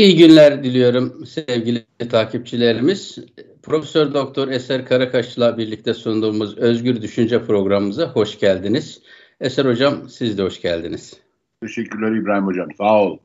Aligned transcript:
İyi 0.00 0.16
günler 0.16 0.64
diliyorum 0.64 1.26
sevgili 1.26 1.84
takipçilerimiz. 2.10 3.18
Profesör 3.62 4.14
Doktor 4.14 4.48
Eser 4.48 4.86
Karakaş'la 4.86 5.58
birlikte 5.58 5.94
sunduğumuz 5.94 6.58
Özgür 6.58 7.02
Düşünce 7.02 7.44
programımıza 7.44 8.06
hoş 8.06 8.38
geldiniz. 8.38 9.02
Eser 9.40 9.64
Hocam 9.64 10.08
siz 10.08 10.38
de 10.38 10.42
hoş 10.42 10.60
geldiniz. 10.60 11.20
Teşekkürler 11.62 12.12
İbrahim 12.12 12.46
Hocam 12.46 12.68
sağ 12.78 13.02
ol. 13.02 13.18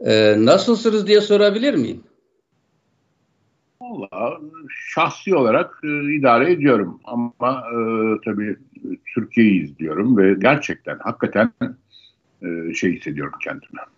Ee, 0.00 0.34
nasılsınız 0.38 1.06
diye 1.06 1.20
sorabilir 1.20 1.74
miyim? 1.74 2.02
Valla 3.80 4.40
şahsi 4.94 5.34
olarak 5.34 5.80
e, 5.84 6.14
idare 6.14 6.52
ediyorum 6.52 7.00
ama 7.04 7.58
e, 7.58 7.76
tabii 8.24 8.56
Türkiye'yi 9.14 9.62
izliyorum 9.62 10.16
ve 10.16 10.34
gerçekten 10.34 10.98
hakikaten 10.98 11.52
e, 12.42 12.74
şey 12.74 12.92
hissediyorum 12.92 13.34
kendime. 13.44 13.93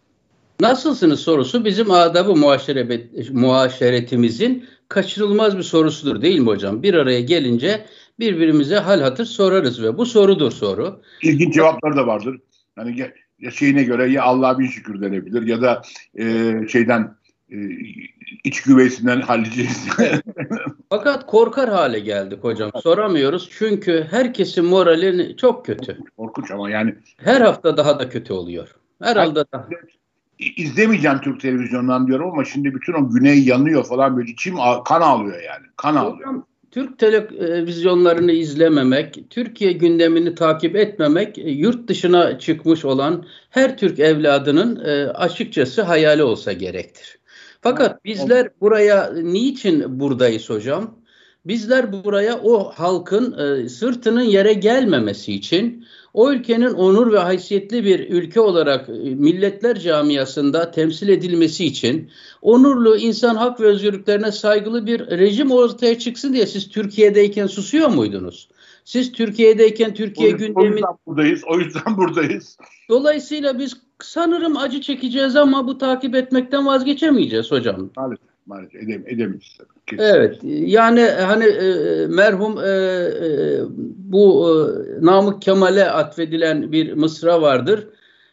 Nasılsınız 0.60 1.20
sorusu 1.20 1.64
bizim 1.64 1.90
adabı 1.90 2.36
muaşeret, 2.36 3.30
muaşeretimizin 3.30 4.64
kaçırılmaz 4.88 5.58
bir 5.58 5.62
sorusudur 5.62 6.22
değil 6.22 6.38
mi 6.38 6.46
hocam? 6.46 6.82
Bir 6.82 6.94
araya 6.94 7.20
gelince 7.20 7.86
birbirimize 8.18 8.76
hal 8.76 9.00
hatır 9.00 9.24
sorarız 9.24 9.82
ve 9.82 9.98
bu 9.98 10.06
sorudur 10.06 10.50
soru. 10.52 11.02
İlginç 11.22 11.54
cevaplar 11.54 11.96
da 11.96 12.06
vardır. 12.06 12.40
Yani 12.78 13.12
ya 13.38 13.50
şeyine 13.50 13.82
göre 13.82 14.10
ya 14.10 14.22
Allah'a 14.22 14.58
bin 14.58 14.66
şükür 14.66 15.00
denebilir 15.00 15.46
ya 15.46 15.62
da 15.62 15.82
e, 16.18 16.54
şeyden 16.68 17.16
e, 17.50 17.56
iç 18.44 18.62
güveysinden 18.62 19.20
halledeceğiz. 19.20 19.88
Fakat 20.90 21.26
korkar 21.26 21.68
hale 21.68 21.98
geldik 21.98 22.44
hocam. 22.44 22.70
Soramıyoruz 22.82 23.50
çünkü 23.58 24.06
herkesin 24.10 24.64
morali 24.64 25.36
çok 25.36 25.66
kötü. 25.66 25.98
Korkunç 26.16 26.50
ama 26.50 26.70
yani. 26.70 26.94
Her 27.16 27.40
hafta 27.40 27.76
daha 27.76 27.98
da 27.98 28.08
kötü 28.08 28.32
oluyor. 28.32 28.76
Herhalde 29.02 29.44
daha 29.52 29.68
izlemeyeceğim 30.38 31.20
Türk 31.20 31.40
televizyonundan 31.40 32.06
diyorum 32.06 32.30
ama 32.30 32.44
şimdi 32.44 32.74
bütün 32.74 32.92
o 32.92 33.10
güney 33.10 33.44
yanıyor 33.44 33.84
falan 33.84 34.16
böyle 34.16 34.30
içim 34.30 34.54
kan 34.84 35.00
ağlıyor 35.00 35.42
yani. 35.42 35.66
Kan 35.76 35.96
ağlıyor. 35.96 36.42
Türk 36.70 36.98
televizyonlarını 36.98 38.32
izlememek, 38.32 39.30
Türkiye 39.30 39.72
gündemini 39.72 40.34
takip 40.34 40.76
etmemek 40.76 41.38
e, 41.38 41.50
yurt 41.50 41.88
dışına 41.88 42.38
çıkmış 42.38 42.84
olan 42.84 43.26
her 43.50 43.76
Türk 43.78 43.98
evladının 43.98 44.84
e, 44.84 45.10
açıkçası 45.10 45.82
hayali 45.82 46.22
olsa 46.22 46.52
gerektir. 46.52 47.18
Fakat 47.60 48.04
bizler 48.04 48.48
buraya 48.60 49.12
niçin 49.14 50.00
buradayız 50.00 50.50
hocam? 50.50 50.94
Bizler 51.46 52.04
buraya 52.04 52.40
o 52.42 52.70
halkın 52.70 53.38
e, 53.38 53.68
sırtının 53.68 54.22
yere 54.22 54.52
gelmemesi 54.52 55.32
için 55.32 55.86
o 56.14 56.32
ülkenin 56.32 56.70
onur 56.70 57.12
ve 57.12 57.18
haysiyetli 57.18 57.84
bir 57.84 58.10
ülke 58.10 58.40
olarak 58.40 58.88
e, 58.88 58.92
milletler 58.92 59.78
camiasında 59.78 60.70
temsil 60.70 61.08
edilmesi 61.08 61.64
için 61.64 62.10
onurlu 62.42 62.96
insan 62.96 63.34
hak 63.34 63.60
ve 63.60 63.66
özgürlüklerine 63.66 64.32
saygılı 64.32 64.86
bir 64.86 65.00
rejim 65.00 65.50
ortaya 65.50 65.98
çıksın 65.98 66.32
diye 66.32 66.46
siz 66.46 66.68
Türkiye'deyken 66.68 67.46
susuyor 67.46 67.88
muydunuz? 67.88 68.48
Siz 68.84 69.12
Türkiye'deyken 69.12 69.94
Türkiye 69.94 70.34
o, 70.34 70.38
gündemi... 70.38 70.60
O 70.60 70.64
yüzden 70.64 70.96
buradayız. 71.06 71.42
O 71.46 71.58
yüzden 71.58 71.96
buradayız. 71.96 72.56
Dolayısıyla 72.88 73.58
biz 73.58 73.76
sanırım 74.02 74.56
acı 74.56 74.80
çekeceğiz 74.80 75.36
ama 75.36 75.66
bu 75.66 75.78
takip 75.78 76.14
etmekten 76.14 76.66
vazgeçemeyeceğiz 76.66 77.50
hocam. 77.50 77.90
Maalesef 77.96 78.35
maalesef 78.46 78.82
edem, 78.82 79.04
edemeyiz. 79.06 79.58
Evet 79.98 80.38
yani 80.44 81.00
hani 81.00 81.44
e, 81.44 82.06
merhum 82.06 82.58
e, 82.58 82.68
e, 82.68 83.60
bu 83.96 84.50
e, 84.50 85.06
Namık 85.06 85.42
Kemal'e 85.42 85.90
atfedilen 85.90 86.72
bir 86.72 86.92
mısra 86.92 87.42
vardır. 87.42 87.88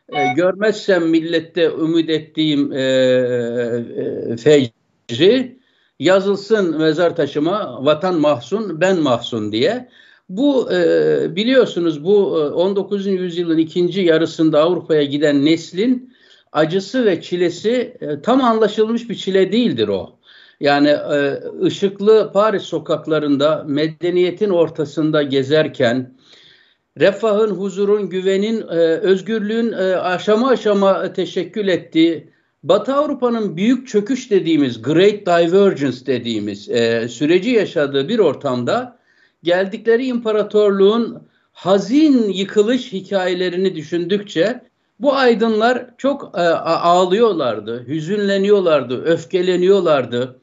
E, 0.09 0.34
görmezsem 0.36 1.09
millette 1.09 1.66
ümit 1.66 2.09
ettiğim 2.09 2.72
e, 2.74 2.81
e, 2.81 4.38
fecri 4.38 5.59
yazılsın 6.00 6.78
mezar 6.78 7.16
taşıma 7.16 7.85
vatan 7.85 8.19
mahzun 8.19 8.81
ben 8.81 9.00
mahzun 9.00 9.51
diye. 9.51 9.90
Bu 10.30 10.72
e, 10.72 11.35
biliyorsunuz 11.35 12.03
bu 12.03 12.35
19. 12.35 13.06
yüzyılın 13.07 13.57
ikinci 13.57 14.01
yarısında 14.01 14.62
Avrupa'ya 14.62 15.03
giden 15.03 15.45
neslin 15.45 16.12
acısı 16.53 17.06
ve 17.06 17.22
çilesi 17.22 17.97
e, 18.02 18.22
tam 18.22 18.44
anlaşılmış 18.44 19.09
bir 19.09 19.16
çile 19.16 19.52
değildir 19.52 19.88
o. 19.88 20.19
Yani 20.59 20.90
e, 20.90 21.40
ışıklı 21.64 22.31
Paris 22.34 22.64
sokaklarında 22.64 23.64
medeniyetin 23.68 24.50
ortasında 24.50 25.24
gezerken 25.24 26.18
refahın, 27.00 27.50
huzurun, 27.50 28.09
güvenin, 28.09 28.62
e, 28.62 28.75
özgürlüğün 28.80 29.72
e, 29.72 29.96
aşama 29.96 30.50
aşama 30.50 31.13
teşekkül 31.13 31.68
ettiği 31.68 32.34
Batı 32.63 32.94
Avrupa'nın 32.94 33.58
büyük 33.58 33.88
çöküş 33.88 34.31
dediğimiz, 34.31 34.81
Great 34.81 35.25
Divergence 35.25 36.06
dediğimiz 36.06 36.69
e, 36.69 37.08
süreci 37.08 37.50
yaşadığı 37.50 38.09
bir 38.09 38.19
ortamda 38.19 39.00
geldikleri 39.44 40.06
imparatorluğun 40.06 41.28
hazin 41.52 42.30
yıkılış 42.30 42.94
hikayelerini 42.94 43.75
düşündükçe 43.75 44.62
bu 45.00 45.16
aydınlar 45.16 45.86
çok 45.98 46.31
e, 46.38 46.42
ağlıyorlardı, 46.42 47.88
hüzünleniyorlardı, 47.88 49.04
öfkeleniyorlardı 49.04 50.40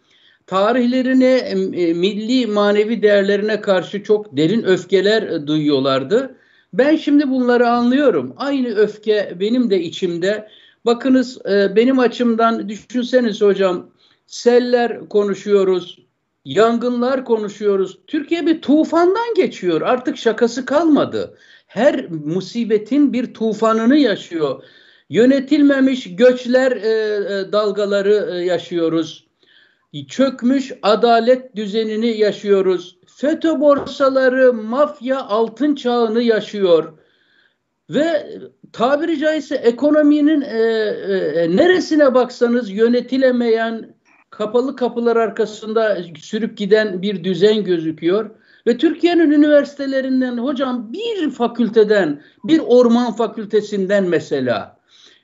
tarihlerine, 0.50 1.36
e, 1.36 1.94
milli 1.94 2.46
manevi 2.46 3.02
değerlerine 3.02 3.60
karşı 3.60 4.02
çok 4.02 4.36
derin 4.36 4.62
öfkeler 4.62 5.22
e, 5.22 5.46
duyuyorlardı. 5.46 6.36
Ben 6.72 6.96
şimdi 6.96 7.30
bunları 7.30 7.68
anlıyorum. 7.68 8.34
Aynı 8.36 8.68
öfke 8.68 9.36
benim 9.40 9.70
de 9.70 9.82
içimde. 9.82 10.48
Bakınız 10.86 11.38
benim 11.76 11.98
açımdan 11.98 12.68
düşünseniz 12.68 13.40
hocam 13.40 13.90
seller 14.26 15.08
konuşuyoruz, 15.08 15.98
yangınlar 16.44 17.24
konuşuyoruz. 17.24 17.98
Türkiye 18.06 18.46
bir 18.46 18.62
tufandan 18.62 19.34
geçiyor. 19.36 19.80
Artık 19.80 20.16
şakası 20.16 20.64
kalmadı. 20.64 21.38
Her 21.66 22.10
musibetin 22.10 23.12
bir 23.12 23.34
tufanını 23.34 23.96
yaşıyor. 23.96 24.64
Yönetilmemiş 25.08 26.16
göçler 26.16 26.82
dalgaları 27.52 28.42
yaşıyoruz 28.44 29.30
çökmüş 30.08 30.72
adalet 30.82 31.56
düzenini 31.56 32.18
yaşıyoruz. 32.18 32.98
FETÖ 33.06 33.60
borsaları 33.60 34.52
mafya 34.52 35.20
altın 35.20 35.74
çağını 35.74 36.22
yaşıyor. 36.22 36.92
Ve 37.90 38.38
tabiri 38.72 39.18
caizse 39.18 39.54
ekonominin 39.54 40.40
e, 40.40 40.58
e, 40.58 41.56
neresine 41.56 42.14
baksanız 42.14 42.70
yönetilemeyen 42.70 43.94
kapalı 44.30 44.76
kapılar 44.76 45.16
arkasında 45.16 45.98
sürüp 46.20 46.56
giden 46.56 47.02
bir 47.02 47.24
düzen 47.24 47.64
gözüküyor. 47.64 48.30
Ve 48.66 48.78
Türkiye'nin 48.78 49.30
üniversitelerinden 49.30 50.38
hocam 50.38 50.92
bir 50.92 51.30
fakülteden, 51.30 52.22
bir 52.44 52.60
orman 52.66 53.12
fakültesinden 53.12 54.04
mesela 54.04 54.80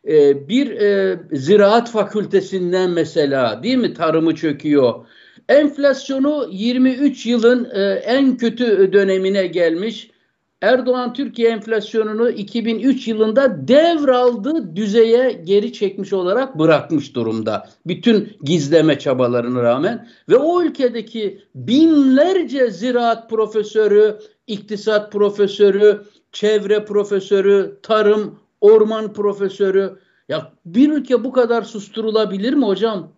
e, 0.09 0.49
bir 0.49 0.71
e, 0.71 1.19
ziraat 1.33 1.91
fakültesinden 1.91 2.91
mesela 2.91 3.62
değil 3.62 3.77
mi 3.77 3.95
tarımı 3.95 4.34
çöküyor. 4.34 5.06
Enflasyonu 5.49 6.49
23 6.50 7.27
yılın 7.27 7.69
e, 7.75 7.83
en 7.93 8.37
kötü 8.37 8.93
dönemine 8.93 9.47
gelmiş. 9.47 10.11
Erdoğan 10.62 11.12
Türkiye 11.12 11.50
enflasyonunu 11.50 12.31
2003 12.31 13.09
yılında 13.09 13.69
devraldı 13.69 14.77
düzeye 14.77 15.33
geri 15.33 15.72
çekmiş 15.72 16.12
olarak 16.12 16.59
bırakmış 16.59 17.15
durumda. 17.15 17.69
Bütün 17.87 18.37
gizleme 18.43 18.99
çabalarına 18.99 19.62
rağmen 19.62 20.09
ve 20.28 20.37
o 20.37 20.62
ülkedeki 20.62 21.43
binlerce 21.55 22.71
ziraat 22.71 23.31
profesörü, 23.31 24.19
iktisat 24.47 25.13
profesörü, 25.13 26.03
çevre 26.33 26.84
profesörü, 26.84 27.78
tarım, 27.83 28.39
orman 28.60 29.13
profesörü. 29.13 29.98
Ya 30.28 30.53
bir 30.66 30.92
ülke 30.92 31.25
bu 31.25 31.33
kadar 31.33 31.63
susturulabilir 31.63 32.53
mi 32.54 32.65
hocam? 32.66 33.09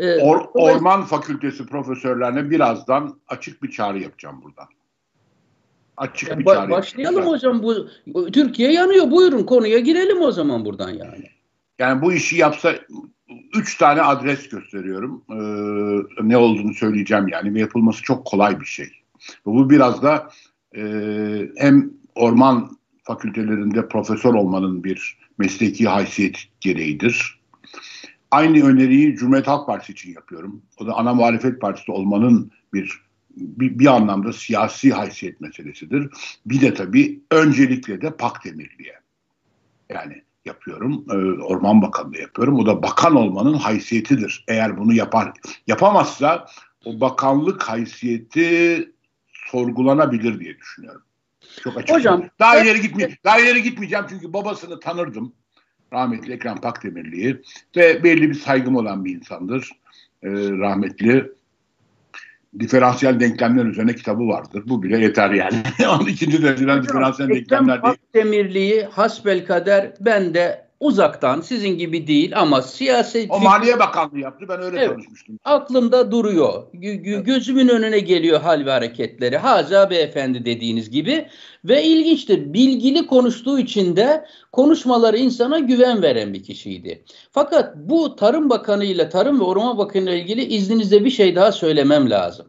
Ee, 0.00 0.20
Or, 0.20 0.40
orman 0.54 1.04
fakültesi 1.04 1.66
profesörlerine 1.66 2.50
birazdan 2.50 3.20
açık 3.28 3.62
bir 3.62 3.70
çağrı 3.70 3.98
yapacağım 3.98 4.42
buradan. 4.42 4.66
Açık 5.96 6.28
yani 6.28 6.40
bir 6.40 6.44
çağrı. 6.44 6.70
Başlayalım 6.70 7.16
yapacağım. 7.26 7.58
hocam 7.58 7.86
bu 8.06 8.30
Türkiye 8.30 8.72
yanıyor. 8.72 9.10
Buyurun 9.10 9.44
konuya 9.44 9.78
girelim 9.78 10.20
o 10.20 10.32
zaman 10.32 10.64
buradan 10.64 10.90
yani. 10.90 11.24
Yani 11.78 12.02
bu 12.02 12.12
işi 12.12 12.36
yapsa 12.36 12.74
üç 13.54 13.78
tane 13.78 14.02
adres 14.02 14.48
gösteriyorum. 14.48 15.24
Ee, 15.30 16.28
ne 16.28 16.36
olduğunu 16.36 16.74
söyleyeceğim 16.74 17.28
yani 17.28 17.54
ve 17.54 17.60
yapılması 17.60 18.02
çok 18.02 18.26
kolay 18.26 18.60
bir 18.60 18.66
şey. 18.66 18.88
Bu 19.46 19.70
biraz 19.70 20.02
da 20.02 20.30
e, 20.76 20.82
hem 21.56 21.90
orman 22.14 22.76
fakültelerinde 23.02 23.88
profesör 23.88 24.34
olmanın 24.34 24.84
bir 24.84 25.18
mesleki 25.38 25.88
haysiyet 25.88 26.36
gereğidir. 26.60 27.40
Aynı 28.30 28.66
öneriyi 28.66 29.16
Cumhuriyet 29.16 29.46
Halk 29.46 29.66
Partisi 29.66 29.92
için 29.92 30.14
yapıyorum. 30.14 30.62
O 30.80 30.86
da 30.86 30.94
ana 30.94 31.14
muhalefet 31.14 31.60
partisi 31.60 31.92
olmanın 31.92 32.50
bir, 32.72 33.00
bir, 33.36 33.78
bir 33.78 33.86
anlamda 33.86 34.32
siyasi 34.32 34.92
haysiyet 34.92 35.40
meselesidir. 35.40 36.10
Bir 36.46 36.60
de 36.60 36.74
tabii 36.74 37.20
öncelikle 37.30 38.00
de 38.00 38.16
pak 38.16 38.44
demirliğe. 38.44 39.00
Yani 39.88 40.22
yapıyorum. 40.44 41.04
E, 41.10 41.42
Orman 41.42 41.82
Bakanlığı 41.82 42.18
yapıyorum. 42.18 42.58
O 42.58 42.66
da 42.66 42.82
bakan 42.82 43.16
olmanın 43.16 43.54
haysiyetidir. 43.54 44.44
Eğer 44.48 44.78
bunu 44.78 44.94
yapar 44.94 45.32
yapamazsa 45.66 46.46
o 46.84 47.00
bakanlık 47.00 47.62
haysiyeti 47.62 48.92
sorgulanabilir 49.32 50.40
diye 50.40 50.58
düşünüyorum. 50.58 51.02
Çok 51.62 51.76
açık. 51.76 51.96
Hocam 51.96 52.24
daha 52.38 52.60
ileri 52.60 52.80
gitmeyeceğim. 52.80 53.18
Daha 53.24 53.40
ileri 53.40 53.62
gitmeyeceğim 53.62 54.04
çünkü 54.08 54.32
babasını 54.32 54.80
tanırdım. 54.80 55.32
Rahmetli 55.92 56.32
Ekrem 56.32 56.56
Pakdemirli'yi 56.56 57.42
ve 57.76 58.04
belli 58.04 58.28
bir 58.28 58.34
saygım 58.34 58.76
olan 58.76 59.04
bir 59.04 59.14
insandır. 59.14 59.70
Ee, 60.22 60.30
rahmetli 60.32 61.32
diferansiyel 62.60 63.20
denklemler 63.20 63.64
üzerine 63.64 63.94
kitabı 63.94 64.28
vardır. 64.28 64.62
Bu 64.66 64.82
bile 64.82 64.98
yeter 64.98 65.30
yani. 65.30 65.62
İkinci 66.08 66.42
dereceden 66.42 66.82
diferansiyel 66.82 67.30
denklemler 67.30 67.82
değil. 67.82 67.94
Demirliği 68.14 68.84
hasbel 68.84 69.46
kader 69.46 69.92
ben 70.00 70.34
de 70.34 70.71
uzaktan 70.82 71.40
sizin 71.40 71.78
gibi 71.78 72.06
değil 72.06 72.40
ama 72.40 72.62
siyaset... 72.62 73.30
O 73.30 73.40
Maliye 73.40 73.78
Bakanlığı 73.78 74.18
yaptı 74.18 74.46
ben 74.48 74.62
öyle 74.62 74.78
evet, 74.78 74.90
tanışmıştım. 74.90 75.38
Aklımda 75.44 76.10
duruyor. 76.10 76.62
G- 76.78 76.94
gözümün 77.20 77.68
önüne 77.68 77.98
geliyor 77.98 78.40
hal 78.40 78.66
ve 78.66 78.70
hareketleri. 78.70 79.36
Haza 79.36 79.90
beyefendi 79.90 80.44
dediğiniz 80.44 80.90
gibi. 80.90 81.26
Ve 81.64 81.82
ilginçtir 81.82 82.52
bilgili 82.52 83.06
konuştuğu 83.06 83.58
için 83.58 83.96
de 83.96 84.24
konuşmaları 84.52 85.18
insana 85.18 85.58
güven 85.58 86.02
veren 86.02 86.34
bir 86.34 86.42
kişiydi. 86.42 87.04
Fakat 87.32 87.76
bu 87.76 88.16
Tarım 88.16 88.50
Bakanı 88.50 88.84
ile 88.84 89.08
Tarım 89.08 89.40
ve 89.40 89.44
Orman 89.44 89.78
Bakanı 89.78 90.02
ile 90.02 90.20
ilgili 90.20 90.44
izninizle 90.44 91.04
bir 91.04 91.10
şey 91.10 91.36
daha 91.36 91.52
söylemem 91.52 92.10
lazım. 92.10 92.46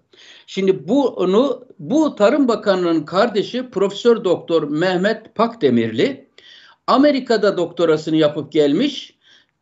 Şimdi 0.47 0.88
bunu 0.88 1.65
bu 1.80 2.15
Tarım 2.15 2.47
Bakanı'nın 2.47 3.06
kardeşi 3.06 3.69
Profesör 3.69 4.24
Doktor 4.24 4.63
Mehmet 4.63 5.35
Pakdemirli 5.35 6.32
Amerika'da 6.88 7.57
doktorasını 7.57 8.15
yapıp 8.15 8.51
gelmiş. 8.51 9.15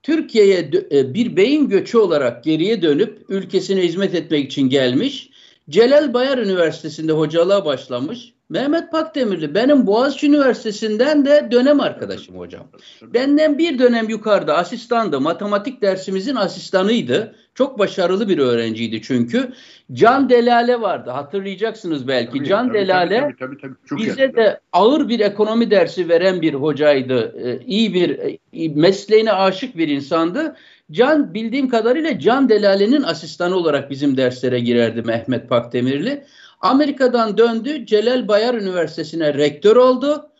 Türkiye'ye 0.03 0.71
e, 0.91 1.13
bir 1.13 1.35
beyin 1.35 1.69
göçü 1.69 1.97
olarak 1.97 2.43
geriye 2.43 2.81
dönüp 2.81 3.25
ülkesine 3.29 3.81
hizmet 3.81 4.15
etmek 4.15 4.45
için 4.45 4.69
gelmiş. 4.69 5.29
Celal 5.69 6.13
Bayar 6.13 6.37
Üniversitesi'nde 6.37 7.11
hocalığa 7.11 7.65
başlamış. 7.65 8.33
Mehmet 8.51 8.91
Pakdemirli 8.91 9.55
benim 9.55 9.87
Boğaziçi 9.87 10.27
Üniversitesi'nden 10.27 11.25
de 11.25 11.47
dönem 11.51 11.79
arkadaşım 11.79 12.39
hocam. 12.39 12.63
Benden 13.01 13.57
bir 13.57 13.79
dönem 13.79 14.09
yukarıda 14.09 14.57
asistandı. 14.57 15.21
Matematik 15.21 15.81
dersimizin 15.81 16.35
asistanıydı. 16.35 17.35
Çok 17.55 17.79
başarılı 17.79 18.29
bir 18.29 18.37
öğrenciydi 18.37 19.01
çünkü. 19.01 19.51
Can 19.93 20.29
Delale 20.29 20.81
vardı. 20.81 21.09
Hatırlayacaksınız 21.09 22.07
belki. 22.07 22.37
Tabii, 22.37 22.47
Can 22.47 22.67
tabii, 22.67 22.77
Delale 22.77 23.19
tabii, 23.19 23.35
tabii, 23.39 23.57
tabii, 23.57 23.61
tabii. 23.61 23.87
Çok 23.87 23.99
bize 23.99 24.21
yakın. 24.21 24.37
de 24.37 24.59
ağır 24.73 25.09
bir 25.09 25.19
ekonomi 25.19 25.71
dersi 25.71 26.09
veren 26.09 26.41
bir 26.41 26.53
hocaydı. 26.53 27.35
Ee, 27.45 27.65
iyi 27.65 27.93
bir 27.93 28.19
e, 28.53 28.69
mesleğine 28.75 29.31
aşık 29.31 29.77
bir 29.77 29.87
insandı. 29.87 30.55
Can 30.91 31.33
bildiğim 31.33 31.69
kadarıyla 31.69 32.19
Can 32.19 32.49
Delale'nin 32.49 33.03
asistanı 33.03 33.55
olarak 33.55 33.89
bizim 33.89 34.17
derslere 34.17 34.59
girerdi 34.59 35.01
Mehmet 35.01 35.49
Pakdemirli. 35.49 36.23
Amerika'dan 36.61 37.37
döndü. 37.37 37.85
Celal 37.85 38.27
Bayar 38.27 38.53
Üniversitesi'ne 38.53 39.33
rektör 39.33 39.75
oldu. 39.75 40.31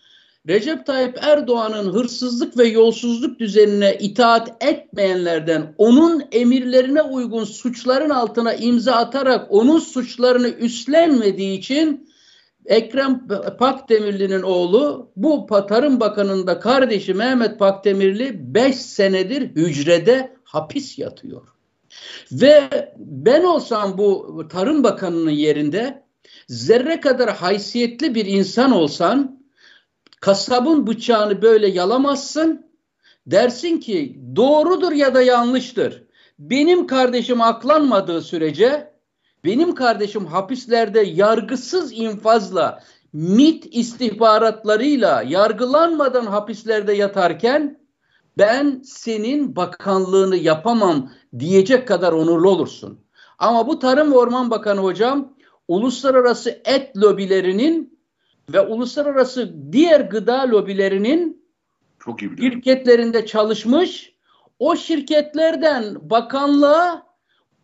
Recep 0.48 0.86
Tayyip 0.86 1.18
Erdoğan'ın 1.22 1.94
hırsızlık 1.94 2.58
ve 2.58 2.68
yolsuzluk 2.68 3.40
düzenine 3.40 3.98
itaat 4.00 4.64
etmeyenlerden 4.64 5.76
onun 5.78 6.24
emirlerine 6.32 7.02
uygun 7.02 7.44
suçların 7.44 8.10
altına 8.10 8.54
imza 8.54 8.94
atarak 8.94 9.48
onun 9.50 9.80
suçlarını 9.80 10.48
üstlenmediği 10.48 11.58
için 11.58 12.12
Ekrem 12.66 13.28
Pakdemirli'nin 13.60 14.42
oğlu 14.42 15.12
bu 15.16 15.48
Tarım 15.70 16.00
Bakanı'nda 16.00 16.60
kardeşi 16.60 17.14
Mehmet 17.14 17.60
Pakdemirli 17.60 18.54
5 18.56 18.76
senedir 18.76 19.42
hücrede 19.42 20.36
hapis 20.44 21.00
yatıyor. 21.00 21.48
Ve 22.32 22.70
ben 22.98 23.44
olsam 23.44 23.98
bu 23.98 24.44
Tarım 24.52 24.84
Bakanı'nın 24.84 25.32
yerinde 25.32 26.04
zerre 26.48 27.00
kadar 27.00 27.36
haysiyetli 27.36 28.16
bir 28.16 28.26
insan 28.26 28.72
olsan 28.72 29.44
kasabın 30.22 30.88
bıçağını 30.88 31.42
böyle 31.42 31.68
yalamazsın. 31.68 32.72
Dersin 33.28 33.78
ki 33.78 34.22
doğrudur 34.36 34.92
ya 34.92 35.16
da 35.16 35.22
yanlıştır. 35.22 36.04
Benim 36.40 36.88
kardeşim 36.88 37.42
aklanmadığı 37.42 38.22
sürece 38.22 38.92
benim 39.46 39.76
kardeşim 39.76 40.26
hapislerde 40.26 41.00
yargısız 41.00 41.92
infazla 41.94 42.84
MIT 43.14 43.66
istihbaratlarıyla 43.72 45.24
yargılanmadan 45.28 46.26
hapislerde 46.26 46.94
yatarken 46.94 47.80
ben 48.38 48.82
senin 48.86 49.56
bakanlığını 49.56 50.36
yapamam 50.36 51.12
diyecek 51.40 51.88
kadar 51.88 52.14
onurlu 52.14 52.50
olursun. 52.50 53.00
Ama 53.40 53.68
bu 53.68 53.80
Tarım 53.80 54.12
ve 54.12 54.18
Orman 54.18 54.52
Bakanı 54.52 54.80
hocam 54.80 55.34
uluslararası 55.72 56.62
et 56.66 56.98
lobilerinin 56.98 58.00
ve 58.54 58.62
uluslararası 58.62 59.72
diğer 59.72 60.02
gıda 60.02 60.50
lobilerinin 60.50 61.46
çok 62.00 62.22
iyi 62.22 62.32
şirketlerinde 62.40 63.26
çalışmış. 63.26 64.14
O 64.60 64.76
şirketlerden 64.76 66.10
bakanlığa 66.10 67.08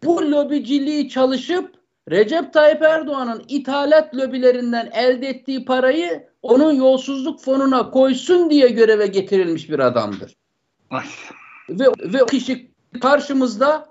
bu 0.03 0.31
lobiciliği 0.31 1.09
çalışıp 1.09 1.75
Recep 2.09 2.53
Tayyip 2.53 2.81
Erdoğan'ın 2.81 3.43
ithalat 3.47 4.15
lobilerinden 4.15 4.89
elde 4.93 5.27
ettiği 5.27 5.65
parayı 5.65 6.27
onun 6.41 6.73
yolsuzluk 6.73 7.41
fonuna 7.41 7.91
koysun 7.91 8.49
diye 8.49 8.67
göreve 8.67 9.07
getirilmiş 9.07 9.69
bir 9.69 9.79
adamdır. 9.79 10.35
Ay. 10.89 11.05
Ve, 11.69 11.85
ve 11.99 12.23
o 12.23 12.25
kişi 12.25 12.71
karşımızda 13.01 13.89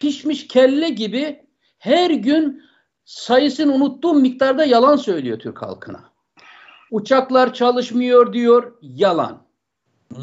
pişmiş 0.00 0.48
kelle 0.48 0.88
gibi 0.88 1.48
her 1.78 2.10
gün 2.10 2.67
sayısını 3.08 3.74
unuttuğum 3.74 4.14
miktarda 4.14 4.64
yalan 4.64 4.96
söylüyor 4.96 5.38
Türk 5.38 5.62
halkına. 5.62 6.00
Uçaklar 6.90 7.54
çalışmıyor 7.54 8.32
diyor, 8.32 8.72
yalan. 8.82 9.46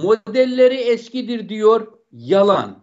Modelleri 0.04 0.76
eskidir 0.76 1.50
diyor, 1.50 1.94
yalan. 2.12 2.76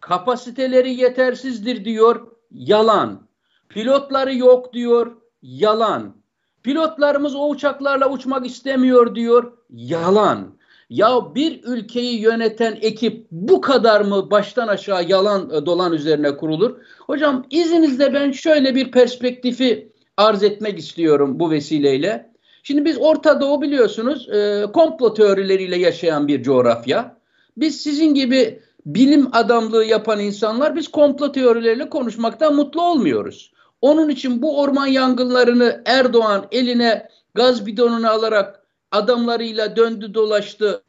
Kapasiteleri 0.00 0.94
yetersizdir 0.94 1.84
diyor, 1.84 2.26
yalan. 2.50 3.28
Pilotları 3.68 4.34
yok 4.34 4.72
diyor, 4.72 5.16
yalan. 5.42 6.16
Pilotlarımız 6.62 7.34
o 7.34 7.48
uçaklarla 7.48 8.10
uçmak 8.10 8.46
istemiyor 8.46 9.14
diyor, 9.14 9.58
yalan. 9.70 10.58
Ya 10.92 11.34
bir 11.34 11.60
ülkeyi 11.64 12.20
yöneten 12.20 12.78
ekip 12.80 13.26
bu 13.30 13.60
kadar 13.60 14.00
mı 14.00 14.30
baştan 14.30 14.68
aşağı 14.68 15.04
yalan 15.04 15.50
e, 15.50 15.66
dolan 15.66 15.92
üzerine 15.92 16.36
kurulur? 16.36 16.76
Hocam 17.06 17.46
izninizle 17.50 18.14
ben 18.14 18.30
şöyle 18.30 18.74
bir 18.74 18.90
perspektifi 18.90 19.92
arz 20.16 20.42
etmek 20.42 20.78
istiyorum 20.78 21.40
bu 21.40 21.50
vesileyle. 21.50 22.32
Şimdi 22.62 22.84
biz 22.84 22.98
Orta 23.00 23.40
Doğu 23.40 23.62
biliyorsunuz 23.62 24.28
e, 24.28 24.66
komplo 24.72 25.14
teorileriyle 25.14 25.76
yaşayan 25.76 26.28
bir 26.28 26.42
coğrafya. 26.42 27.16
Biz 27.56 27.80
sizin 27.80 28.14
gibi 28.14 28.60
bilim 28.86 29.28
adamlığı 29.32 29.84
yapan 29.84 30.20
insanlar 30.20 30.76
biz 30.76 30.88
komplo 30.88 31.32
teorileriyle 31.32 31.90
konuşmaktan 31.90 32.54
mutlu 32.54 32.82
olmuyoruz. 32.82 33.52
Onun 33.80 34.08
için 34.08 34.42
bu 34.42 34.60
orman 34.60 34.86
yangınlarını 34.86 35.82
Erdoğan 35.86 36.46
eline 36.52 37.08
gaz 37.34 37.66
bidonunu 37.66 38.10
alarak 38.10 38.61
adamlarıyla 38.92 39.76
döndü 39.76 40.14
dolaştı 40.14 40.84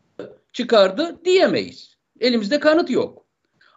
çıkardı 0.53 1.25
diyemeyiz. 1.25 1.97
Elimizde 2.19 2.59
kanıt 2.59 2.89
yok. 2.89 3.25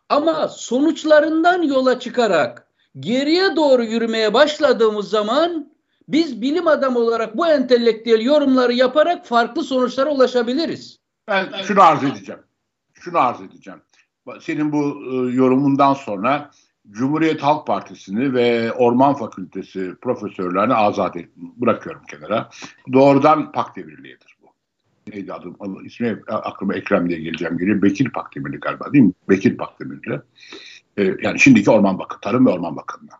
Ama 0.08 0.48
sonuçlarından 0.48 1.62
yola 1.62 2.00
çıkarak 2.00 2.68
geriye 3.00 3.56
doğru 3.56 3.84
yürümeye 3.84 4.34
başladığımız 4.34 5.10
zaman 5.10 5.72
biz 6.08 6.42
bilim 6.42 6.66
adamı 6.66 6.98
olarak 6.98 7.36
bu 7.36 7.46
entelektüel 7.46 8.20
yorumları 8.20 8.72
yaparak 8.72 9.26
farklı 9.26 9.62
sonuçlara 9.62 10.10
ulaşabiliriz. 10.10 11.00
Ben 11.28 11.48
şunu 11.62 11.82
arz 11.82 12.04
edeceğim. 12.04 12.40
Şunu 12.94 13.18
arz 13.18 13.40
edeceğim. 13.40 13.80
Senin 14.40 14.72
bu 14.72 15.02
e, 15.10 15.34
yorumundan 15.34 15.94
sonra 15.94 16.50
Cumhuriyet 16.90 17.42
Halk 17.42 17.66
Partisi'ni 17.66 18.34
ve 18.34 18.72
Orman 18.72 19.14
Fakültesi 19.14 19.94
profesörlerini 20.00 20.74
azat 20.74 21.16
et, 21.16 21.28
bırakıyorum 21.36 22.02
kenara. 22.10 22.50
Doğrudan 22.92 23.52
pak 23.52 23.76
devirliğidir 23.76 24.36
bu. 24.42 24.46
Neydi 25.12 25.32
adım? 25.32 25.86
İsmi 25.86 26.18
aklıma 26.28 26.74
Ekrem 26.74 27.08
diye 27.08 27.20
geleceğim 27.20 27.58
geliyor. 27.58 27.82
Bekir 27.82 28.10
Pakdemirli 28.10 28.60
galiba 28.60 28.92
değil 28.92 29.04
mi? 29.04 29.12
Bekir 29.28 29.56
Pakdemirli. 29.56 30.20
Ee, 30.96 31.14
yani 31.22 31.40
şimdiki 31.40 31.70
Orman 31.70 31.98
Bakanı, 31.98 32.20
Tarım 32.20 32.46
ve 32.46 32.50
Orman 32.50 32.76
Bakanı'na. 32.76 33.12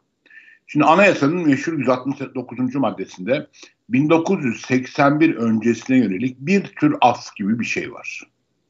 Şimdi 0.67 0.85
anayasanın 0.85 1.47
meşhur 1.47 1.79
169. 1.79 2.75
maddesinde 2.75 3.47
1981 3.89 5.35
öncesine 5.35 5.97
yönelik 5.97 6.41
bir 6.41 6.65
tür 6.65 6.97
af 7.01 7.37
gibi 7.37 7.59
bir 7.61 7.65
şey 7.65 7.93
var. 7.93 8.23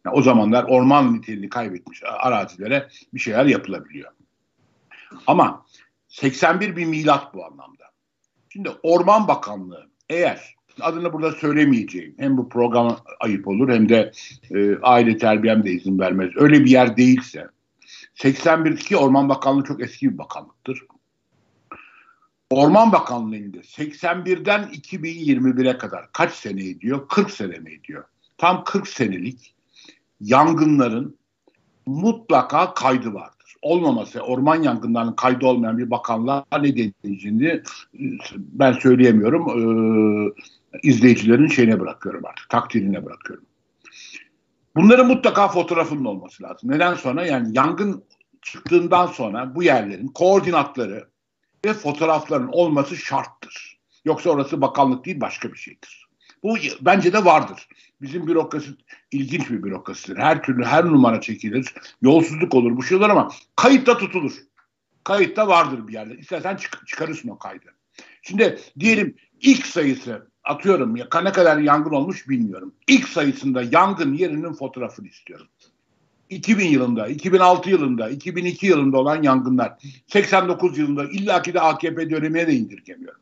Yani 0.04 0.16
o 0.16 0.22
zamanlar 0.22 0.64
orman 0.64 1.14
niteliğini 1.14 1.48
kaybetmiş 1.48 2.02
arazilere 2.04 2.88
bir 3.14 3.20
şeyler 3.20 3.46
yapılabiliyor. 3.46 4.12
Ama 5.26 5.66
81 6.08 6.76
bir 6.76 6.86
milat 6.86 7.34
bu 7.34 7.44
anlamda. 7.44 7.84
Şimdi 8.48 8.70
Orman 8.82 9.28
Bakanlığı 9.28 9.86
eğer 10.08 10.56
adını 10.80 11.12
burada 11.12 11.32
söylemeyeceğim. 11.32 12.14
Hem 12.18 12.36
bu 12.36 12.48
program 12.48 12.98
ayıp 13.20 13.48
olur 13.48 13.68
hem 13.68 13.88
de 13.88 14.12
e, 14.50 14.78
aile 14.82 15.18
terbiyem 15.18 15.64
de 15.64 15.70
izin 15.70 15.98
vermez. 15.98 16.30
Öyle 16.36 16.64
bir 16.64 16.70
yer 16.70 16.96
değilse 16.96 17.48
81'deki 18.16 18.96
Orman 18.96 19.28
Bakanlığı 19.28 19.64
çok 19.64 19.82
eski 19.82 20.12
bir 20.12 20.18
bakanlıktır. 20.18 20.82
Orman 22.50 22.92
Bakanlığı'nda 22.92 23.58
81'den 23.58 24.62
2021'e 24.62 25.78
kadar 25.78 26.12
kaç 26.12 26.32
sene 26.32 26.68
ediyor? 26.68 27.08
40 27.08 27.30
sene 27.30 27.58
mi 27.58 27.72
ediyor? 27.72 28.04
Tam 28.38 28.64
40 28.64 28.88
senelik 28.88 29.54
yangınların 30.20 31.18
mutlaka 31.86 32.74
kaydı 32.74 33.14
vardır. 33.14 33.35
Olmaması 33.62 34.20
orman 34.20 34.62
yangınlarının 34.62 35.12
kaydı 35.12 35.46
olmayan 35.46 35.78
bir 35.78 35.90
bakanlığa 35.90 36.44
ne 36.60 36.76
denileceğini 36.76 37.62
ben 38.36 38.72
söyleyemiyorum. 38.72 39.48
Ee, 39.48 40.32
izleyicilerin 40.82 41.48
şeyine 41.48 41.80
bırakıyorum 41.80 42.26
artık, 42.26 42.50
takdirine 42.50 43.04
bırakıyorum. 43.04 43.44
Bunların 44.76 45.06
mutlaka 45.06 45.48
fotoğrafının 45.48 46.04
olması 46.04 46.42
lazım. 46.42 46.70
Neden 46.70 46.94
sonra? 46.94 47.26
Yani 47.26 47.48
yangın 47.56 48.04
çıktığından 48.42 49.06
sonra 49.06 49.54
bu 49.54 49.62
yerlerin 49.62 50.08
koordinatları 50.08 51.08
ve 51.64 51.72
fotoğrafların 51.72 52.48
olması 52.52 52.96
şarttır. 52.96 53.78
Yoksa 54.04 54.30
orası 54.30 54.60
bakanlık 54.60 55.04
değil 55.04 55.20
başka 55.20 55.52
bir 55.52 55.58
şeydir. 55.58 56.05
Bu 56.46 56.56
bence 56.80 57.12
de 57.12 57.24
vardır. 57.24 57.68
Bizim 58.00 58.26
bürokrasi 58.26 58.70
ilginç 59.12 59.50
bir 59.50 59.62
bürokrasidir. 59.62 60.16
Her 60.16 60.42
türlü 60.42 60.64
her 60.64 60.84
numara 60.84 61.20
çekilir. 61.20 61.74
Yolsuzluk 62.02 62.54
olur 62.54 62.76
bu 62.76 62.82
şeyler 62.82 63.08
ama 63.08 63.30
kayıtta 63.56 63.98
tutulur. 63.98 64.32
Kayıtta 65.04 65.48
vardır 65.48 65.88
bir 65.88 65.92
yerde. 65.92 66.16
İstersen 66.16 66.56
çık 66.56 66.86
çıkarırsın 66.86 67.28
o 67.28 67.38
kaydı. 67.38 67.64
Şimdi 68.22 68.58
diyelim 68.78 69.16
ilk 69.40 69.66
sayısı 69.66 70.30
atıyorum 70.44 70.96
ya 70.96 71.06
ne 71.22 71.32
kadar 71.32 71.58
yangın 71.58 71.90
olmuş 71.90 72.28
bilmiyorum. 72.28 72.74
İlk 72.88 73.08
sayısında 73.08 73.62
yangın 73.62 74.14
yerinin 74.14 74.52
fotoğrafını 74.52 75.08
istiyorum. 75.08 75.46
2000 76.30 76.68
yılında, 76.68 77.08
2006 77.08 77.70
yılında, 77.70 78.08
2002 78.08 78.66
yılında 78.66 78.98
olan 78.98 79.22
yangınlar, 79.22 79.72
89 80.06 80.78
yılında 80.78 81.04
illaki 81.04 81.54
de 81.54 81.60
AKP 81.60 82.10
dönemine 82.10 82.46
de 82.46 82.52
indirgemiyorum. 82.52 83.20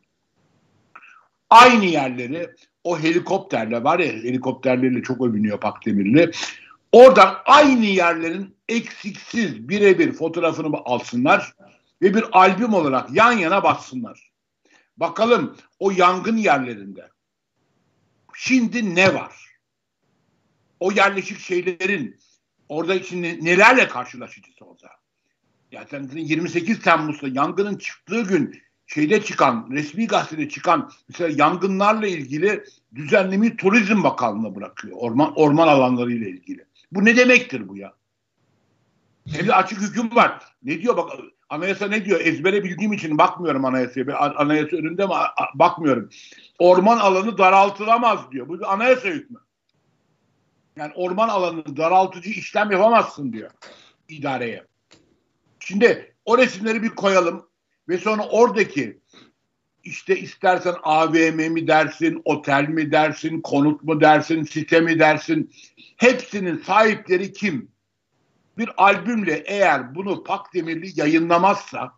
Aynı 1.51 1.85
yerleri 1.85 2.51
o 2.85 2.99
helikopterle 2.99 3.85
var 3.85 3.99
ya 3.99 4.13
helikopterleriyle 4.13 5.03
çok 5.03 5.23
övünüyor 5.23 5.61
Pakdemirli. 5.61 6.31
Oradan 6.93 7.37
aynı 7.45 7.87
yerlerin 7.87 8.57
eksiksiz 8.69 9.69
birebir 9.69 10.13
fotoğrafını 10.13 10.77
alsınlar 10.85 11.53
ve 12.03 12.15
bir 12.15 12.25
albüm 12.33 12.75
olarak 12.75 13.11
yan 13.11 13.33
yana 13.33 13.63
bassınlar. 13.63 14.31
Bakalım 14.97 15.57
o 15.79 15.91
yangın 15.91 16.37
yerlerinde 16.37 17.09
şimdi 18.35 18.95
ne 18.95 19.15
var? 19.15 19.33
O 20.81 20.93
yerleşik 20.93 21.39
şeylerin 21.39 22.19
orada 22.69 23.03
şimdi 23.03 23.45
nelerle 23.45 23.89
karşılaşacağız 23.89 24.57
orada? 24.61 24.91
Yani 25.73 26.09
28 26.15 26.83
Temmuz'da 26.83 27.29
yangının 27.29 27.79
çıktığı 27.79 28.23
gün 28.23 28.63
şeyde 28.87 29.23
çıkan, 29.23 29.69
resmi 29.71 30.07
gazetede 30.07 30.49
çıkan 30.49 30.91
mesela 31.09 31.35
yangınlarla 31.39 32.07
ilgili 32.07 32.65
düzenlemi 32.95 33.57
Turizm 33.57 34.03
Bakanlığı'na 34.03 34.55
bırakıyor. 34.55 34.97
Orman, 35.01 35.33
orman 35.37 35.69
alanları 35.69 36.13
ile 36.13 36.31
ilgili. 36.31 36.65
Bu 36.93 37.05
ne 37.05 37.17
demektir 37.17 37.69
bu 37.69 37.77
ya? 37.77 37.93
Hem 39.33 39.49
de 39.49 39.55
açık 39.55 39.81
hüküm 39.81 40.17
var. 40.17 40.43
Ne 40.63 40.81
diyor 40.81 40.97
bak 40.97 41.11
anayasa 41.49 41.87
ne 41.87 42.05
diyor? 42.05 42.21
Ezbere 42.21 42.65
bildiğim 42.65 42.93
için 42.93 43.19
bakmıyorum 43.19 43.65
anayasaya. 43.65 44.07
Bir 44.07 44.43
anayasa 44.43 44.77
önünde 44.77 45.07
mi 45.07 45.13
bakmıyorum. 45.55 46.11
Orman 46.59 46.99
alanı 46.99 47.39
daraltılamaz 47.39 48.31
diyor. 48.33 48.49
Bu 48.49 48.59
bir 48.59 48.73
anayasa 48.73 49.09
hükmü. 49.09 49.39
Yani 50.77 50.93
orman 50.95 51.29
alanını 51.29 51.77
daraltıcı 51.77 52.31
işlem 52.31 52.71
yapamazsın 52.71 53.33
diyor 53.33 53.51
idareye. 54.09 54.65
Şimdi 55.61 56.15
o 56.25 56.39
resimleri 56.39 56.83
bir 56.83 56.89
koyalım 56.89 57.47
ve 57.89 57.99
sonra 57.99 58.29
oradaki 58.29 59.01
işte 59.85 60.17
istersen 60.21 60.75
AVM 60.83 61.53
mi 61.53 61.67
dersin, 61.67 62.23
otel 62.25 62.69
mi 62.69 62.93
dersin, 62.93 63.41
konut 63.41 63.83
mu 63.83 64.01
dersin, 64.01 64.45
site 64.45 64.81
mi 64.81 64.99
dersin 64.99 65.53
hepsinin 65.97 66.59
sahipleri 66.59 67.33
kim? 67.33 67.75
Bir 68.59 68.71
albümle 68.77 69.43
eğer 69.47 69.95
bunu 69.95 70.25
Pakdemirli 70.25 71.01
yayınlamazsa 71.01 71.93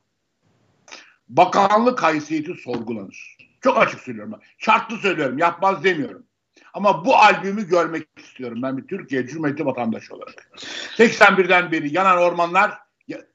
bakanlık 1.28 2.02
haysiyeti 2.02 2.55
sorgulanır. 2.55 3.37
Çok 3.61 3.78
açık 3.78 4.00
söylüyorum. 4.00 4.35
Şartlı 4.59 4.97
söylüyorum. 4.97 5.38
Yapmaz 5.38 5.85
demiyorum. 5.85 6.26
Ama 6.75 7.05
bu 7.05 7.16
albümü 7.16 7.69
görmek 7.69 8.09
istiyorum 8.16 8.62
ben 8.62 8.76
bir 8.78 8.87
Türkiye 8.87 9.26
Cumhuriyeti 9.26 9.66
vatandaşı 9.66 10.14
olarak. 10.14 10.50
81'den 10.97 11.73
beri 11.73 11.95
yanan 11.95 12.19
ormanlar 12.19 12.78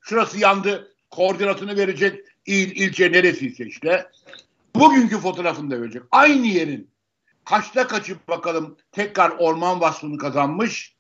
şurası 0.01 0.39
yandı 0.39 0.95
koordinatını 1.09 1.77
verecek 1.77 2.25
il, 2.45 2.75
ilçe 2.75 3.11
neresiyse 3.11 3.65
işte. 3.65 4.09
Bugünkü 4.75 5.17
fotoğrafını 5.17 5.71
da 5.71 5.81
verecek. 5.81 6.03
Aynı 6.11 6.47
yerin 6.47 6.89
kaçta 7.45 7.87
kaçı 7.87 8.17
bakalım 8.27 8.77
tekrar 8.91 9.29
orman 9.29 9.81
vasfını 9.81 10.17
kazanmış. 10.17 10.95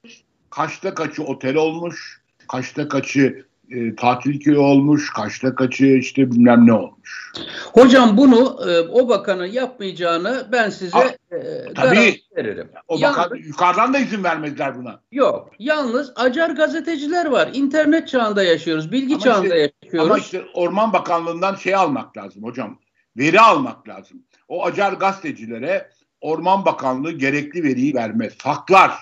Kaçta 0.49 0.93
kaçı 0.93 1.23
otel 1.23 1.55
olmuş. 1.55 2.21
Kaçta 2.47 2.87
kaçı 2.87 3.45
e, 3.71 3.95
tatil 3.95 4.39
köyü 4.39 4.57
olmuş, 4.57 5.09
kaçta 5.13 5.55
kaçı 5.55 5.85
işte 5.85 6.31
bilmem 6.31 6.67
ne 6.67 6.73
olmuş. 6.73 7.33
Hocam 7.73 8.17
bunu 8.17 8.59
e, 8.69 8.79
o 8.79 9.09
bakanın 9.09 9.45
yapmayacağını 9.45 10.47
ben 10.51 10.69
size 10.69 10.97
ha, 10.97 11.03
e, 11.31 11.73
tabii, 11.75 12.21
veririm. 12.35 12.69
O 12.87 12.97
Yalnız, 12.99 13.17
bakan, 13.17 13.37
yukarıdan 13.37 13.93
da 13.93 13.99
izin 13.99 14.23
vermediler 14.23 14.77
buna. 14.77 14.99
Yok. 15.11 15.51
Yalnız 15.59 16.13
acar 16.15 16.49
gazeteciler 16.49 17.25
var. 17.25 17.49
İnternet 17.53 18.07
çağında 18.07 18.43
yaşıyoruz. 18.43 18.91
Bilgi 18.91 19.13
ama 19.13 19.23
çağında 19.23 19.55
işte, 19.55 19.71
yaşıyoruz. 19.83 20.09
Ama 20.09 20.19
işte 20.19 20.45
Orman 20.53 20.93
Bakanlığı'ndan 20.93 21.55
şey 21.55 21.75
almak 21.75 22.17
lazım 22.17 22.43
hocam. 22.43 22.79
Veri 23.17 23.39
almak 23.39 23.87
lazım. 23.87 24.23
O 24.47 24.65
acar 24.65 24.93
gazetecilere 24.93 25.89
Orman 26.21 26.65
Bakanlığı 26.65 27.11
gerekli 27.11 27.63
veriyi 27.63 27.93
vermez. 27.93 28.33
Saklar. 28.43 28.93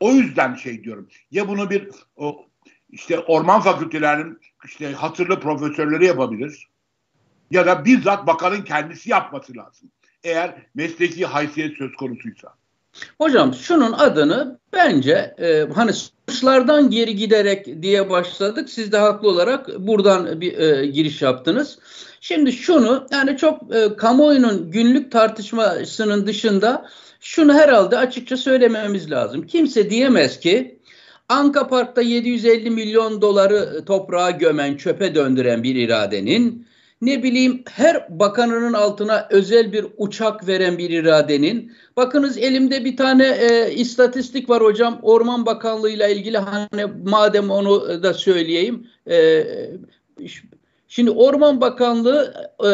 O 0.00 0.12
yüzden 0.12 0.54
şey 0.54 0.84
diyorum. 0.84 1.08
Ya 1.30 1.48
bunu 1.48 1.70
bir 1.70 1.88
o, 2.16 2.46
işte 2.94 3.18
orman 3.18 3.60
fakültelerinin 3.60 4.38
işte 4.64 4.92
hatırlı 4.92 5.40
profesörleri 5.40 6.06
yapabilir. 6.06 6.68
Ya 7.50 7.66
da 7.66 7.84
bizzat 7.84 8.26
bakanın 8.26 8.62
kendisi 8.62 9.10
yapması 9.10 9.56
lazım. 9.56 9.90
Eğer 10.24 10.54
mesleki 10.74 11.26
haysiyet 11.26 11.76
söz 11.78 11.94
konusuysa. 11.94 12.54
Hocam 13.18 13.54
şunun 13.54 13.92
adını 13.92 14.58
bence 14.72 15.34
e, 15.38 15.68
hani 15.74 15.92
suçlardan 15.92 16.90
geri 16.90 17.16
giderek 17.16 17.82
diye 17.82 18.10
başladık. 18.10 18.70
Siz 18.70 18.92
de 18.92 18.98
haklı 18.98 19.28
olarak 19.28 19.78
buradan 19.78 20.40
bir 20.40 20.58
e, 20.58 20.86
giriş 20.86 21.22
yaptınız. 21.22 21.78
Şimdi 22.20 22.52
şunu 22.52 23.06
yani 23.12 23.36
çok 23.36 23.74
e, 23.74 23.96
kamuoyunun 23.96 24.70
günlük 24.70 25.12
tartışmasının 25.12 26.26
dışında 26.26 26.88
şunu 27.20 27.54
herhalde 27.54 27.98
açıkça 27.98 28.36
söylememiz 28.36 29.10
lazım. 29.10 29.46
Kimse 29.46 29.90
diyemez 29.90 30.40
ki 30.40 30.73
Anka 31.28 31.68
Park'ta 31.68 32.02
750 32.02 32.70
milyon 32.70 33.22
doları 33.22 33.84
toprağa 33.84 34.30
gömen, 34.30 34.76
çöpe 34.76 35.14
döndüren 35.14 35.62
bir 35.62 35.74
iradenin, 35.74 36.66
ne 37.02 37.22
bileyim 37.22 37.62
her 37.70 38.18
bakanının 38.18 38.72
altına 38.72 39.26
özel 39.30 39.72
bir 39.72 39.86
uçak 39.96 40.48
veren 40.48 40.78
bir 40.78 40.90
iradenin, 40.90 41.72
bakınız 41.96 42.38
elimde 42.38 42.84
bir 42.84 42.96
tane 42.96 43.26
e, 43.26 43.74
istatistik 43.74 44.50
var 44.50 44.62
hocam, 44.62 44.98
Orman 45.02 45.46
Bakanlığı 45.46 45.90
ile 45.90 46.12
ilgili 46.12 46.38
hani 46.38 46.84
madem 47.04 47.50
onu 47.50 48.02
da 48.02 48.14
söyleyeyim. 48.14 48.86
E, 49.10 49.46
şimdi 50.88 51.10
Orman 51.10 51.60
Bakanlığı 51.60 52.34
e, 52.64 52.70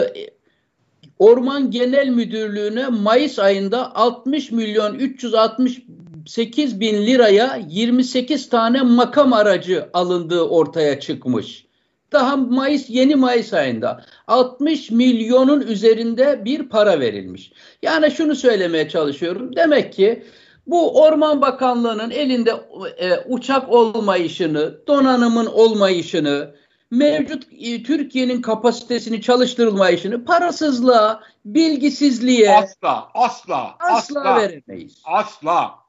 Orman 1.19 1.71
Genel 1.71 2.09
Müdürlüğü'ne 2.09 2.89
Mayıs 2.89 3.39
ayında 3.39 3.95
60 3.95 4.51
milyon 4.51 4.95
360 4.95 5.83
8 6.27 6.81
bin 6.81 7.07
liraya 7.07 7.61
28 7.69 8.49
tane 8.49 8.83
makam 8.83 9.33
aracı 9.33 9.91
alındığı 9.93 10.43
ortaya 10.43 11.01
çıkmış. 11.01 11.67
Daha 12.13 12.37
Mayıs 12.37 12.91
yeni 12.91 13.15
Mayıs 13.17 13.55
ayında 13.55 14.05
60 14.27 14.91
milyonun 14.91 15.61
üzerinde 15.61 16.45
bir 16.45 16.69
para 16.69 17.01
verilmiş. 17.01 17.53
Yani 17.83 18.11
şunu 18.11 18.37
söylemeye 18.37 18.89
çalışıyorum. 18.89 19.57
Demek 19.57 19.93
ki 19.93 20.25
bu 20.67 21.03
Orman 21.03 21.41
Bakanlığı'nın 21.41 22.11
elinde 22.11 22.51
e, 22.99 23.19
uçak 23.19 23.69
olmayışını, 23.69 24.87
donanımın 24.87 25.47
olmayışını, 25.47 26.55
mevcut 26.91 27.47
e, 27.61 27.83
Türkiye'nin 27.83 28.43
kapasitesini 28.43 29.23
çalıştırılmayışını 29.23 30.25
parasızlığa, 30.25 31.21
bilgisizliğe 31.45 32.57
asla 32.57 33.09
asla 33.15 33.75
asla, 33.81 33.97
asla 33.97 34.37
veremeyiz. 34.37 35.03
Asla. 35.05 35.80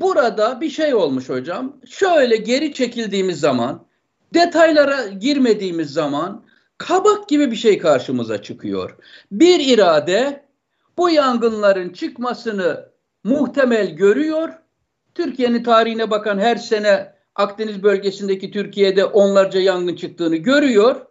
Burada 0.00 0.60
bir 0.60 0.70
şey 0.70 0.94
olmuş 0.94 1.28
hocam. 1.28 1.76
Şöyle 1.86 2.36
geri 2.36 2.74
çekildiğimiz 2.74 3.40
zaman, 3.40 3.86
detaylara 4.34 5.06
girmediğimiz 5.06 5.90
zaman 5.90 6.44
kabak 6.78 7.28
gibi 7.28 7.50
bir 7.50 7.56
şey 7.56 7.78
karşımıza 7.78 8.42
çıkıyor. 8.42 8.96
Bir 9.32 9.60
irade 9.60 10.44
bu 10.98 11.10
yangınların 11.10 11.92
çıkmasını 11.92 12.88
muhtemel 13.24 13.90
görüyor. 13.90 14.48
Türkiye'nin 15.14 15.62
tarihine 15.62 16.10
bakan 16.10 16.38
her 16.38 16.56
sene 16.56 17.12
Akdeniz 17.34 17.82
bölgesindeki 17.82 18.50
Türkiye'de 18.50 19.04
onlarca 19.04 19.60
yangın 19.60 19.96
çıktığını 19.96 20.36
görüyor. 20.36 21.06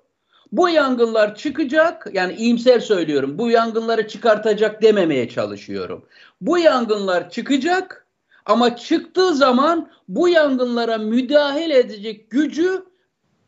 Bu 0.52 0.70
yangınlar 0.70 1.36
çıkacak, 1.36 2.08
yani 2.14 2.34
iyimser 2.34 2.80
söylüyorum, 2.80 3.38
bu 3.38 3.50
yangınları 3.50 4.08
çıkartacak 4.08 4.82
dememeye 4.82 5.30
çalışıyorum. 5.30 6.06
Bu 6.42 6.58
yangınlar 6.58 7.30
çıkacak 7.30 8.06
ama 8.50 8.76
çıktığı 8.76 9.36
zaman 9.36 9.90
bu 10.08 10.30
yangınlara 10.30 10.98
müdahale 10.98 11.80
edecek 11.80 12.30
gücü 12.30 12.86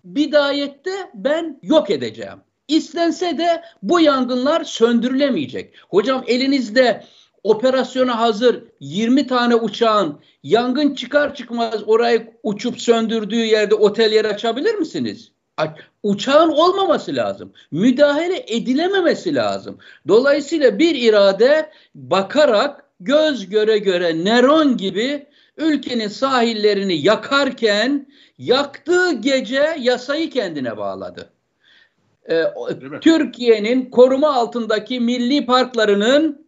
bidayette 0.03 0.91
ben 1.13 1.59
yok 1.63 1.89
edeceğim. 1.89 2.37
İstense 2.67 3.37
de 3.37 3.63
bu 3.83 3.99
yangınlar 3.99 4.63
söndürülemeyecek. 4.63 5.75
Hocam 5.89 6.23
elinizde 6.27 7.03
operasyona 7.43 8.19
hazır 8.19 8.63
20 8.79 9.27
tane 9.27 9.55
uçağın 9.55 10.19
yangın 10.43 10.95
çıkar 10.95 11.35
çıkmaz 11.35 11.83
orayı 11.87 12.33
uçup 12.43 12.81
söndürdüğü 12.81 13.45
yerde 13.45 13.75
otel 13.75 14.11
yer 14.11 14.25
açabilir 14.25 14.75
misiniz? 14.75 15.31
Uçağın 16.03 16.49
olmaması 16.49 17.15
lazım. 17.15 17.53
Müdahale 17.71 18.45
edilememesi 18.47 19.35
lazım. 19.35 19.77
Dolayısıyla 20.07 20.79
bir 20.79 20.95
irade 20.95 21.71
bakarak 21.95 22.90
göz 23.03 23.49
göre 23.49 23.77
göre 23.77 24.25
Neron 24.25 24.77
gibi 24.77 25.25
ülkenin 25.57 26.07
sahillerini 26.07 27.05
yakarken 27.05 28.07
yaktığı 28.37 29.11
gece 29.13 29.75
yasayı 29.79 30.29
kendine 30.29 30.77
bağladı. 30.77 31.29
Ee, 32.29 32.43
Türkiye'nin 33.01 33.89
koruma 33.89 34.33
altındaki 34.33 34.99
milli 34.99 35.45
parklarının 35.45 36.47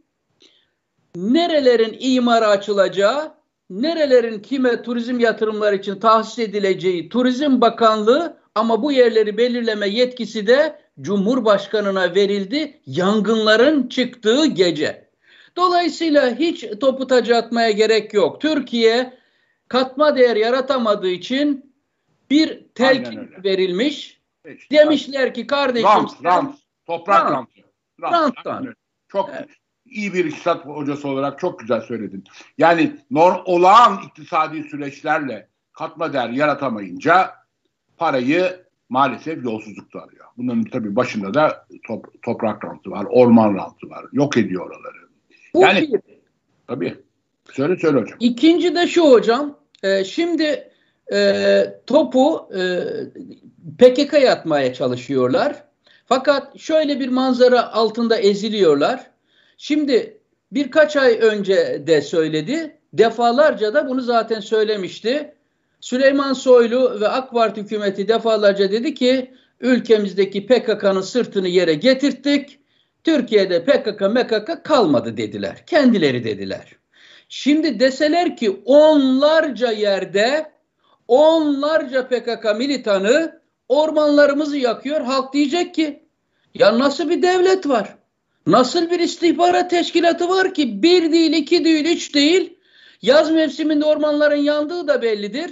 nerelerin 1.16 1.98
imara 2.00 2.48
açılacağı, 2.48 3.34
nerelerin 3.70 4.40
kime 4.40 4.82
turizm 4.82 5.20
yatırımları 5.20 5.76
için 5.76 5.96
tahsis 5.96 6.40
edileceği 6.40 7.10
Turizm 7.10 7.62
Bakanlığı 7.62 8.38
ama 8.56 8.84
bu 8.84 8.92
yerleri 8.92 9.38
belirleme 9.38 9.88
yetkisi 9.88 10.48
de 10.48 10.80
Cumhurbaşkanına 11.02 12.16
verildi 12.16 12.80
yangınların 12.86 13.88
çıktığı 13.88 14.46
gece. 14.46 15.10
Dolayısıyla 15.56 16.36
hiç 16.36 16.66
topu 16.82 17.08
taca 17.08 17.38
atmaya 17.38 17.72
gerek 17.72 18.14
yok. 18.14 18.42
Türkiye 18.42 19.14
katma 19.68 20.18
değer 20.18 20.36
yaratamadığı 20.36 21.10
için 21.10 21.74
bir 22.30 22.66
telkin 22.76 23.30
verilmiş. 23.44 24.22
İşte, 24.58 24.78
Demişler 24.78 25.34
ki 25.34 25.48
kardeşim 25.48 25.90
rant, 25.90 26.24
rant, 26.24 26.56
toprak 26.86 27.32
rant. 27.32 27.50
rant. 28.02 28.34
rant. 28.46 28.68
Çok 29.08 29.30
evet. 29.30 29.50
iyi 29.86 30.14
bir 30.14 30.26
iktisat 30.26 30.66
hocası 30.66 31.08
olarak 31.08 31.40
çok 31.40 31.60
güzel 31.60 31.82
söyledin. 31.82 32.24
Yani 32.58 32.96
norm, 33.12 33.42
olağan 33.46 34.00
iktisadi 34.08 34.64
süreçlerle 34.64 35.48
katma 35.74 36.14
değer 36.14 36.30
yaratamayınca 36.30 37.32
parayı 37.98 38.66
maalesef 38.90 39.44
yolsuzlukta 39.44 40.00
arıyor. 40.00 40.26
Bunun 40.38 40.64
tabii 40.64 40.96
başında 40.96 41.34
da 41.34 41.68
top, 41.88 42.22
toprak 42.22 42.66
rantı 42.66 42.92
var, 42.92 43.06
orman 43.10 43.56
rantı 43.56 43.90
var. 43.90 44.06
Yok 44.12 44.38
ediyor 44.38 44.66
oraları. 44.66 45.03
Bu 45.56 45.62
yani 45.62 45.94
bir. 45.94 46.00
tabii. 46.68 46.96
Söyle 47.54 47.78
söyle 47.82 48.00
hocam. 48.00 48.18
İkinci 48.20 48.76
de 48.76 48.88
şu 48.88 49.12
hocam. 49.12 49.60
E, 49.84 50.04
şimdi 50.04 50.72
e, 51.14 51.66
topu 51.88 52.50
e, 52.56 52.84
PKK 53.78 54.14
yatmaya 54.14 54.74
çalışıyorlar. 54.74 55.64
Fakat 56.06 56.60
şöyle 56.60 57.00
bir 57.00 57.08
manzara 57.08 57.74
altında 57.74 58.18
eziliyorlar. 58.18 59.12
Şimdi 59.58 60.18
birkaç 60.52 60.96
ay 60.98 61.18
önce 61.22 61.84
de 61.88 62.02
söyledi. 62.02 62.78
Defalarca 62.94 63.74
da 63.74 63.88
bunu 63.90 64.02
zaten 64.02 64.40
söylemişti. 64.40 65.34
Süleyman 65.80 66.34
Soylu 66.34 67.02
ve 67.02 67.08
AK 67.08 67.32
Parti 67.32 67.62
hükümeti 67.62 68.08
defalarca 68.08 68.72
dedi 68.72 68.94
ki 68.94 69.34
ülkemizdeki 69.60 70.46
PKK'nın 70.46 71.02
sırtını 71.02 71.48
yere 71.48 71.74
getirttik. 71.74 72.60
Türkiye'de 73.04 73.66
PKK 73.66 74.02
MKK 74.02 74.64
kalmadı 74.64 75.18
dediler. 75.18 75.66
Kendileri 75.66 76.24
dediler. 76.24 76.68
Şimdi 77.30 77.80
deseler 77.80 78.38
ki 78.38 78.62
onlarca 78.66 79.72
yerde 79.72 80.52
onlarca 81.08 82.08
PKK 82.08 82.58
militanı 82.58 83.42
ormanlarımızı 83.70 84.58
yakıyor. 84.58 85.02
Halk 85.02 85.34
diyecek 85.34 85.76
ki 85.76 86.04
ya 86.54 86.80
nasıl 86.80 87.10
bir 87.10 87.22
devlet 87.22 87.70
var? 87.70 87.96
Nasıl 88.48 88.92
bir 88.92 89.00
istihbarat 89.00 89.70
teşkilatı 89.70 90.30
var 90.30 90.54
ki 90.54 90.84
bir 90.84 91.12
değil, 91.12 91.34
iki 91.34 91.66
değil, 91.66 91.86
üç 91.86 92.16
değil. 92.16 92.60
Yaz 93.02 93.32
mevsiminde 93.32 93.86
ormanların 93.86 94.36
yandığı 94.36 94.88
da 94.88 95.02
bellidir. 95.02 95.52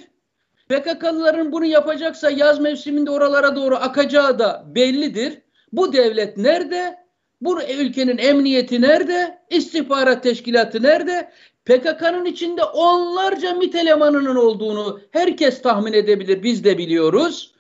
PKK'lıların 0.70 1.52
bunu 1.52 1.66
yapacaksa 1.66 2.30
yaz 2.30 2.60
mevsiminde 2.60 3.12
oralara 3.12 3.56
doğru 3.56 3.76
akacağı 3.76 4.40
da 4.40 4.64
bellidir. 4.68 5.42
Bu 5.74 5.94
devlet 5.94 6.38
nerede? 6.38 7.01
Bu 7.42 7.62
ülkenin 7.64 8.18
emniyeti 8.18 8.82
nerede? 8.82 9.40
İstihbarat 9.50 10.24
teşkilatı 10.24 10.84
nerede? 10.84 11.32
PKK'nın 11.66 12.26
içinde 12.26 12.64
onlarca 12.64 13.54
MİT 13.54 13.76
elemanının 13.76 14.36
olduğunu 14.36 15.00
herkes 15.12 15.62
tahmin 15.62 15.94
edebilir. 15.94 16.44
Biz 16.44 16.64
de 16.64 16.78
biliyoruz. 16.78 17.54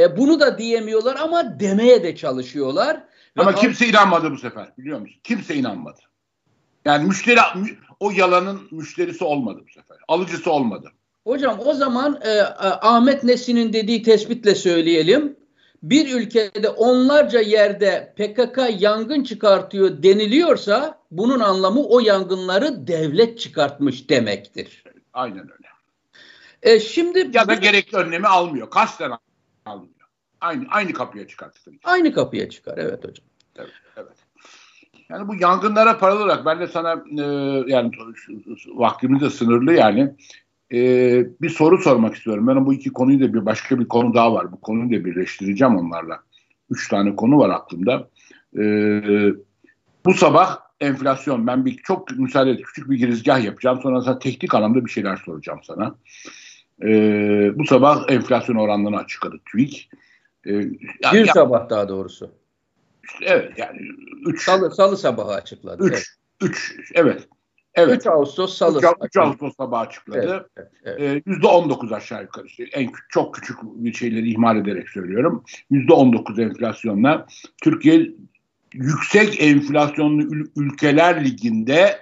E, 0.00 0.16
bunu 0.16 0.40
da 0.40 0.58
diyemiyorlar 0.58 1.16
ama 1.16 1.60
demeye 1.60 2.02
de 2.02 2.16
çalışıyorlar. 2.16 3.04
Ama 3.36 3.50
Ve 3.50 3.54
kimse 3.54 3.86
inanmadı 3.88 4.30
bu 4.30 4.38
sefer 4.38 4.72
biliyor 4.78 5.00
musun? 5.00 5.20
Kimse 5.24 5.54
inanmadı. 5.54 6.00
Yani 6.84 7.06
müşteri 7.06 7.40
o 8.00 8.10
yalanın 8.10 8.60
müşterisi 8.70 9.24
olmadı 9.24 9.60
bu 9.68 9.72
sefer. 9.72 9.96
Alıcısı 10.08 10.50
olmadı. 10.50 10.92
Hocam 11.26 11.60
o 11.64 11.74
zaman 11.74 12.20
e, 12.24 12.40
Ahmet 12.60 13.24
Nesin'in 13.24 13.72
dediği 13.72 14.02
tespitle 14.02 14.54
söyleyelim. 14.54 15.36
Bir 15.82 16.20
ülkede 16.20 16.68
onlarca 16.68 17.40
yerde 17.40 18.14
PKK 18.16 18.82
yangın 18.82 19.24
çıkartıyor 19.24 20.02
deniliyorsa 20.02 20.98
bunun 21.10 21.40
anlamı 21.40 21.82
o 21.82 22.00
yangınları 22.00 22.86
devlet 22.86 23.38
çıkartmış 23.38 24.10
demektir. 24.10 24.84
Aynen 25.12 25.42
öyle. 25.42 25.66
E, 26.62 26.80
şimdi 26.80 27.30
ya 27.32 27.48
da 27.48 27.54
gerekli 27.54 27.98
önlemi 27.98 28.26
almıyor. 28.26 28.70
Kasten 28.70 29.12
almıyor. 29.66 29.90
Aynı 30.40 30.66
aynı 30.70 30.92
kapıya 30.92 31.28
çıkartır. 31.28 31.74
Aynı 31.84 32.14
kapıya 32.14 32.50
çıkar 32.50 32.78
evet 32.78 33.04
hocam. 33.04 33.26
Evet, 33.56 33.70
evet. 33.96 34.16
Yani 35.08 35.28
bu 35.28 35.34
yangınlara 35.34 35.98
paralel 35.98 36.22
olarak 36.22 36.46
ben 36.46 36.60
de 36.60 36.66
sana 36.66 37.04
e, 37.18 37.22
yani 37.66 37.90
vaktimiz 38.66 39.20
de 39.20 39.30
sınırlı 39.30 39.72
yani 39.72 40.16
e, 40.72 40.78
bir 41.42 41.50
soru 41.50 41.78
sormak 41.78 42.14
istiyorum. 42.14 42.46
Ben 42.46 42.66
bu 42.66 42.74
iki 42.74 42.92
konuyu 42.92 43.20
da 43.20 43.34
bir 43.34 43.46
başka 43.46 43.80
bir 43.80 43.88
konu 43.88 44.14
daha 44.14 44.34
var. 44.34 44.52
Bu 44.52 44.60
konuyu 44.60 45.00
da 45.00 45.04
birleştireceğim 45.04 45.76
onlarla. 45.76 46.20
Üç 46.70 46.88
tane 46.88 47.16
konu 47.16 47.38
var 47.38 47.50
aklımda. 47.50 48.08
E, 48.58 48.62
bu 50.04 50.14
sabah 50.14 50.58
enflasyon. 50.80 51.46
Ben 51.46 51.64
bir 51.64 51.76
çok 51.76 52.18
müsaade 52.18 52.50
et 52.50 52.62
küçük 52.62 52.90
bir 52.90 52.98
girizgah 52.98 53.44
yapacağım. 53.44 53.80
Sonra 53.82 54.02
sana 54.02 54.18
teknik 54.18 54.54
anlamda 54.54 54.84
bir 54.84 54.90
şeyler 54.90 55.16
soracağım 55.16 55.60
sana. 55.62 55.94
E, 56.82 56.88
bu 57.58 57.64
sabah 57.64 58.10
enflasyon 58.10 58.56
oranlarını 58.56 58.98
açıkladı 58.98 59.36
TÜİK. 59.52 59.90
E, 60.46 60.52
yani, 60.52 60.72
bir 61.12 61.26
sabah 61.26 61.70
daha 61.70 61.88
doğrusu. 61.88 62.30
Evet 63.22 63.52
yani 63.58 63.78
3 64.26 64.42
salı, 64.42 64.74
salı 64.74 64.96
sabahı 64.96 65.34
açıkladı. 65.34 65.84
3 65.84 65.92
evet. 65.92 66.06
3 66.42 66.76
evet. 66.94 67.28
Evet. 67.76 68.00
3 68.00 68.06
Ağustos 68.06 68.56
Salı. 68.58 68.80
3, 69.04 69.16
Ağustos 69.16 69.56
sabahı 69.56 69.86
açıkladı. 69.86 70.46
Evet, 70.56 70.68
evet, 70.84 71.00
evet. 71.00 71.26
Ee, 71.26 71.30
%19 71.30 71.94
aşağı 71.94 72.22
yukarı. 72.22 72.46
En 72.72 72.90
çok 73.08 73.34
küçük 73.34 73.56
bir 73.62 73.92
şeyleri 73.92 74.30
ihmal 74.30 74.56
ederek 74.56 74.88
söylüyorum. 74.88 75.44
%19 75.70 76.42
enflasyonla 76.42 77.26
Türkiye 77.62 78.10
yüksek 78.72 79.42
enflasyonlu 79.42 80.22
ül- 80.22 80.50
ülkeler 80.56 81.24
liginde 81.24 81.98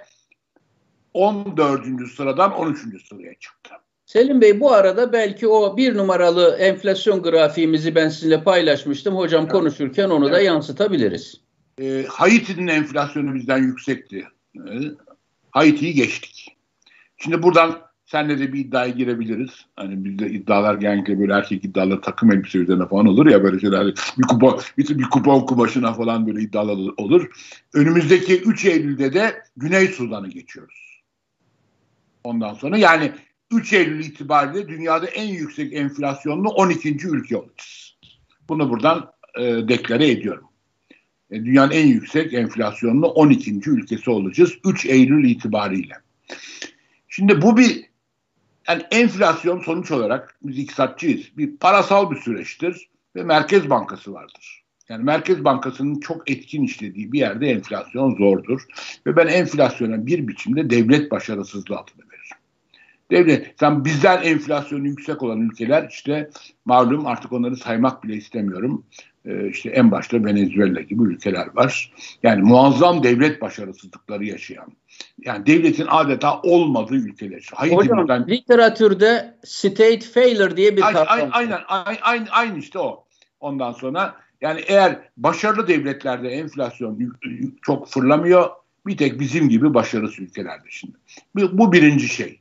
14. 1.13 2.07
sıradan 2.15 2.53
13. 2.53 2.79
sıraya 3.09 3.33
çıktı. 3.39 3.71
Selim 4.05 4.41
Bey 4.41 4.59
bu 4.59 4.71
arada 4.73 5.13
belki 5.13 5.47
o 5.47 5.77
bir 5.77 5.97
numaralı 5.97 6.55
enflasyon 6.59 7.21
grafiğimizi 7.21 7.95
ben 7.95 8.09
sizinle 8.09 8.43
paylaşmıştım. 8.43 9.15
Hocam 9.15 9.43
evet. 9.43 9.51
konuşurken 9.51 10.09
onu 10.09 10.25
evet. 10.25 10.35
da 10.35 10.41
yansıtabiliriz. 10.41 11.41
E, 11.81 12.05
Haiti'nin 12.09 12.67
enflasyonu 12.67 13.35
bizden 13.35 13.57
yüksekti. 13.57 14.27
E, 14.55 14.71
Haiti'yi 15.55 15.93
geçtik. 15.93 16.57
Şimdi 17.17 17.43
buradan 17.43 17.81
senle 18.05 18.39
de 18.39 18.53
bir 18.53 18.59
iddiaya 18.59 18.89
girebiliriz. 18.89 19.65
Hani 19.75 20.05
bizde 20.05 20.29
iddialar 20.29 20.75
genellikle 20.75 21.19
böyle 21.19 21.33
erkek 21.33 21.65
iddiaları 21.65 22.01
takım 22.01 22.31
elbise 22.31 22.57
üzerine 22.57 22.87
falan 22.87 23.05
olur 23.05 23.25
ya 23.25 23.43
böyle 23.43 23.59
şeyler. 23.59 23.85
Bir 24.17 24.23
kupa, 24.27 24.57
bir, 24.77 24.99
bir 24.99 25.03
kupon 25.03 25.39
kumaşına 25.39 25.93
falan 25.93 26.27
böyle 26.27 26.41
iddialar 26.41 26.77
olur. 26.97 27.29
Önümüzdeki 27.73 28.41
3 28.41 28.65
Eylül'de 28.65 29.13
de 29.13 29.43
Güney 29.57 29.87
Sudan'ı 29.87 30.27
geçiyoruz. 30.27 31.01
Ondan 32.23 32.53
sonra 32.53 32.77
yani 32.77 33.11
3 33.51 33.73
Eylül 33.73 34.05
itibariyle 34.05 34.67
dünyada 34.67 35.05
en 35.07 35.27
yüksek 35.27 35.73
enflasyonlu 35.73 36.49
12. 36.49 36.89
ülke 36.89 37.37
olacağız. 37.37 37.97
Bunu 38.49 38.69
buradan 38.69 39.11
e, 39.39 39.43
deklare 39.43 40.11
ediyorum. 40.11 40.47
E, 41.35 41.45
dünyanın 41.45 41.71
en 41.71 41.87
yüksek 41.87 42.33
enflasyonlu 42.33 43.07
12. 43.07 43.69
ülkesi 43.69 44.09
olacağız 44.09 44.53
3 44.65 44.85
Eylül 44.85 45.29
itibariyle. 45.29 45.93
Şimdi 47.07 47.41
bu 47.41 47.57
bir 47.57 47.85
yani 48.67 48.83
enflasyon 48.91 49.59
sonuç 49.59 49.91
olarak 49.91 50.37
biz 50.43 50.59
iktisatçıyız. 50.59 51.37
Bir 51.37 51.57
parasal 51.57 52.11
bir 52.11 52.15
süreçtir 52.15 52.89
ve 53.15 53.23
Merkez 53.23 53.69
Bankası 53.69 54.13
vardır. 54.13 54.63
Yani 54.89 55.03
Merkez 55.03 55.43
Bankası'nın 55.43 55.99
çok 55.99 56.31
etkin 56.31 56.63
işlediği 56.63 57.11
bir 57.11 57.19
yerde 57.19 57.47
enflasyon 57.47 58.15
zordur. 58.15 58.61
Ve 59.07 59.15
ben 59.15 59.27
enflasyona 59.27 60.05
bir 60.05 60.27
biçimde 60.27 60.69
devlet 60.69 61.11
başarısızlığı 61.11 61.75
adını 61.75 62.05
veririm. 62.11 62.37
Devlet, 63.11 63.55
sen 63.59 63.85
bizden 63.85 64.21
enflasyonu 64.23 64.87
yüksek 64.87 65.23
olan 65.23 65.41
ülkeler 65.41 65.87
işte 65.89 66.29
malum 66.65 67.07
artık 67.07 67.31
onları 67.31 67.57
saymak 67.57 68.03
bile 68.03 68.15
istemiyorum. 68.15 68.85
Ee, 69.25 69.49
işte 69.49 69.69
en 69.69 69.91
başta 69.91 70.25
Venezuela 70.25 70.81
gibi 70.81 71.03
ülkeler 71.03 71.47
var. 71.53 71.91
Yani 72.23 72.41
muazzam 72.41 73.03
devlet 73.03 73.41
başarısızlıkları 73.41 74.25
yaşayan. 74.25 74.71
Yani 75.25 75.45
devletin 75.45 75.87
adeta 75.89 76.41
olmadığı 76.41 76.95
ülkeler. 76.95 77.49
Haiti 77.53 77.75
Hocam 77.75 77.97
buradan... 77.97 78.27
literatürde 78.27 79.37
state 79.43 79.99
failure 79.99 80.57
diye 80.57 80.77
bir 80.77 80.81
kavram. 80.81 81.05
Aynen, 81.09 81.29
aynen, 81.31 81.59
aynen, 81.67 82.27
aynen 82.31 82.55
işte 82.55 82.79
o. 82.79 83.05
Ondan 83.39 83.71
sonra 83.71 84.15
yani 84.41 84.61
eğer 84.67 84.99
başarılı 85.17 85.67
devletlerde 85.67 86.29
enflasyon 86.29 87.13
çok 87.61 87.87
fırlamıyor 87.87 88.49
bir 88.87 88.97
tek 88.97 89.19
bizim 89.19 89.49
gibi 89.49 89.73
başarısız 89.73 90.19
ülkelerde 90.19 90.67
şimdi. 90.69 90.97
Bu 91.35 91.73
birinci 91.73 92.07
şey. 92.07 92.39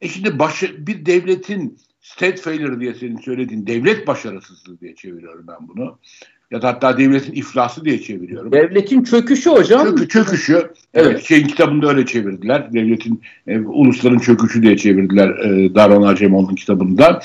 E 0.00 0.08
şimdi 0.08 0.38
başı, 0.38 0.86
bir 0.86 1.06
devletin 1.06 1.78
state 2.06 2.36
failure 2.36 2.80
diye 2.80 2.94
senin 2.94 3.18
söylediğin 3.18 3.66
devlet 3.66 4.06
başarısızlığı 4.06 4.80
diye 4.80 4.94
çeviriyorum 4.94 5.46
ben 5.48 5.68
bunu. 5.68 5.98
Ya 6.50 6.62
da 6.62 6.68
hatta 6.68 6.98
devletin 6.98 7.32
iflası 7.32 7.84
diye 7.84 8.02
çeviriyorum. 8.02 8.52
Devletin 8.52 9.04
çöküşü 9.04 9.50
hocam. 9.50 9.86
Çökü, 9.86 10.08
çöküşü. 10.08 10.54
Evet. 10.54 10.74
evet. 10.94 11.24
Şeyin 11.24 11.46
kitabında 11.46 11.88
öyle 11.88 12.06
çevirdiler. 12.06 12.72
Devletin, 12.72 13.22
e, 13.46 13.58
ulusların 13.58 14.18
çöküşü 14.18 14.62
diye 14.62 14.76
çevirdiler 14.76 15.28
e, 15.28 15.74
Daron 15.74 16.02
Acemoğlu'nun 16.02 16.54
kitabında. 16.54 17.22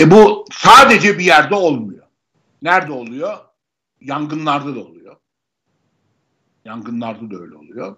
E 0.00 0.10
bu 0.10 0.44
sadece 0.52 1.18
bir 1.18 1.24
yerde 1.24 1.54
olmuyor. 1.54 2.04
Nerede 2.62 2.92
oluyor? 2.92 3.36
Yangınlarda 4.00 4.74
da 4.74 4.80
oluyor. 4.80 5.16
Yangınlarda 6.64 7.30
da 7.30 7.42
öyle 7.42 7.54
oluyor. 7.54 7.96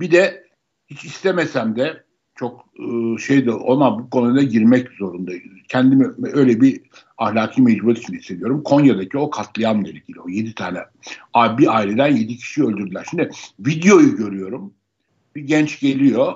Bir 0.00 0.10
de 0.10 0.48
hiç 0.86 1.04
istemesem 1.04 1.76
de 1.76 2.07
çok 2.38 2.64
e, 2.78 3.18
şey 3.18 3.46
de 3.46 3.52
ona 3.52 3.98
bu 3.98 4.10
konuda 4.10 4.42
girmek 4.42 4.88
zorundayız. 4.98 5.42
Kendimi 5.68 6.06
öyle 6.32 6.60
bir 6.60 6.80
ahlaki 7.18 7.62
mecburiyet 7.62 7.98
için 7.98 8.14
hissediyorum. 8.14 8.62
Konya'daki 8.62 9.18
o 9.18 9.30
katliamla 9.30 9.88
ilgili 9.88 10.20
o 10.20 10.28
yedi 10.28 10.54
tane 10.54 10.78
bir 11.58 11.76
aileden 11.76 12.16
yedi 12.16 12.36
kişi 12.36 12.64
öldürdüler. 12.64 13.06
Şimdi 13.10 13.30
videoyu 13.60 14.16
görüyorum. 14.16 14.74
Bir 15.36 15.42
genç 15.42 15.80
geliyor 15.80 16.34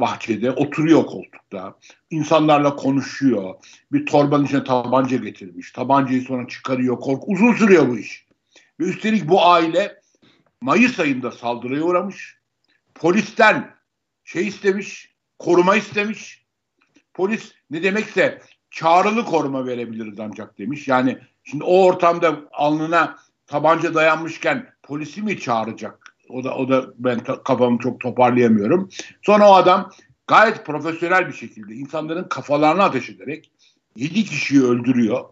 bahçede 0.00 0.50
oturuyor 0.50 1.06
koltukta. 1.06 1.74
insanlarla 2.10 2.76
konuşuyor. 2.76 3.54
Bir 3.92 4.06
torbanın 4.06 4.44
içine 4.44 4.64
tabanca 4.64 5.16
getirmiş. 5.16 5.72
Tabancayı 5.72 6.22
sonra 6.22 6.48
çıkarıyor. 6.48 7.00
Kork 7.00 7.22
uzun 7.26 7.52
sürüyor 7.52 7.88
bu 7.88 7.98
iş. 7.98 8.26
Ve 8.80 8.84
üstelik 8.84 9.28
bu 9.28 9.46
aile 9.46 10.00
Mayıs 10.60 11.00
ayında 11.00 11.30
saldırıya 11.30 11.82
uğramış. 11.82 12.38
Polisten 12.94 13.74
şey 14.24 14.48
istemiş, 14.48 15.13
koruma 15.38 15.76
istemiş. 15.76 16.44
Polis 17.14 17.52
ne 17.70 17.82
demekse 17.82 18.42
çağrılı 18.70 19.24
koruma 19.24 19.66
verebiliriz 19.66 20.20
ancak 20.20 20.58
demiş. 20.58 20.88
Yani 20.88 21.18
şimdi 21.44 21.64
o 21.64 21.84
ortamda 21.84 22.40
alnına 22.52 23.18
tabanca 23.46 23.94
dayanmışken 23.94 24.66
polisi 24.82 25.22
mi 25.22 25.40
çağıracak? 25.40 26.16
O 26.28 26.44
da 26.44 26.54
o 26.54 26.68
da 26.68 26.86
ben 26.98 27.20
kafamı 27.44 27.78
çok 27.78 28.00
toparlayamıyorum. 28.00 28.88
Sonra 29.22 29.50
o 29.50 29.54
adam 29.54 29.90
gayet 30.26 30.66
profesyonel 30.66 31.28
bir 31.28 31.32
şekilde 31.32 31.74
insanların 31.74 32.28
kafalarına 32.28 32.84
ateş 32.84 33.10
ederek 33.10 33.50
yedi 33.96 34.24
kişiyi 34.24 34.62
öldürüyor 34.62 35.24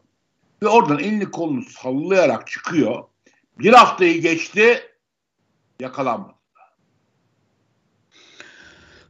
ve 0.63 0.69
oradan 0.69 0.99
elini 0.99 1.31
kolunu 1.31 1.63
sallayarak 1.63 2.47
çıkıyor. 2.47 3.05
Bir 3.59 3.73
haftayı 3.73 4.23
geçti 4.23 4.81
yakalanmadı. 5.81 6.42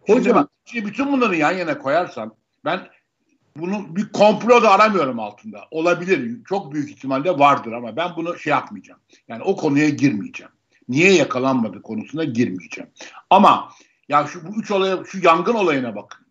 Hocam 0.06 0.24
şimdi, 0.24 0.48
şimdi 0.64 0.86
bütün 0.86 1.12
bunları 1.12 1.36
yan 1.36 1.52
yana 1.52 1.78
koyarsan 1.78 2.34
ben 2.64 2.88
bunu 3.56 3.96
bir 3.96 4.12
komplo 4.12 4.62
da 4.62 4.70
aramıyorum 4.70 5.18
altında. 5.18 5.64
Olabilir. 5.70 6.44
Çok 6.48 6.72
büyük 6.72 6.90
ihtimalle 6.90 7.38
vardır 7.38 7.72
ama 7.72 7.96
ben 7.96 8.10
bunu 8.16 8.38
şey 8.38 8.50
yapmayacağım. 8.50 9.00
Yani 9.28 9.42
o 9.42 9.56
konuya 9.56 9.88
girmeyeceğim 9.88 10.52
niye 10.88 11.12
yakalanmadı 11.12 11.82
konusuna 11.82 12.24
girmeyeceğim. 12.24 12.90
Ama 13.30 13.72
ya 14.08 14.26
şu 14.26 14.46
bu 14.46 14.60
üç 14.60 14.70
olaya, 14.70 15.04
şu 15.04 15.18
yangın 15.22 15.54
olayına 15.54 15.96
bakın. 15.96 16.26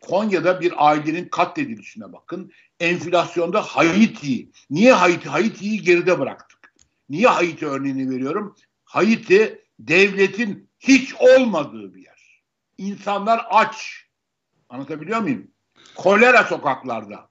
Konya'da 0.00 0.60
bir 0.60 0.88
ailenin 0.88 1.28
katledilişine 1.28 2.12
bakın. 2.12 2.52
Enflasyonda 2.80 3.62
Haiti. 3.62 4.48
Niye 4.70 4.92
Haiti? 4.92 5.28
Haiti'yi 5.28 5.82
geride 5.82 6.18
bıraktık. 6.18 6.74
Niye 7.08 7.28
Haiti 7.28 7.66
örneğini 7.66 8.10
veriyorum? 8.10 8.56
Haiti 8.84 9.64
devletin 9.78 10.68
hiç 10.80 11.14
olmadığı 11.14 11.94
bir 11.94 12.02
yer. 12.02 12.13
İnsanlar 12.78 13.46
aç. 13.50 14.06
Anlatabiliyor 14.68 15.20
muyum? 15.20 15.50
Kolera 15.94 16.44
sokaklarda. 16.44 17.28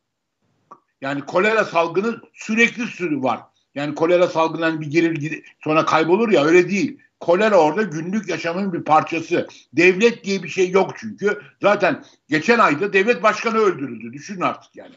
Yani 1.01 1.25
kolera 1.25 1.65
salgını 1.65 2.21
sürekli 2.33 2.87
sürü 2.87 3.23
var. 3.23 3.39
Yani 3.75 3.95
kolera 3.95 4.27
salgından 4.27 4.81
bir 4.81 4.87
gelir 4.87 5.43
sonra 5.63 5.85
kaybolur 5.85 6.31
ya 6.31 6.43
öyle 6.43 6.69
değil. 6.69 6.99
Kolera 7.19 7.55
orada 7.55 7.83
günlük 7.83 8.29
yaşamın 8.29 8.73
bir 8.73 8.83
parçası. 8.83 9.47
Devlet 9.73 10.23
diye 10.23 10.43
bir 10.43 10.49
şey 10.49 10.69
yok 10.69 10.91
çünkü. 10.97 11.41
Zaten 11.61 12.03
geçen 12.27 12.59
ayda 12.59 12.93
devlet 12.93 13.23
başkanı 13.23 13.57
öldürüldü. 13.57 14.13
Düşünün 14.13 14.41
artık 14.41 14.75
yani 14.75 14.95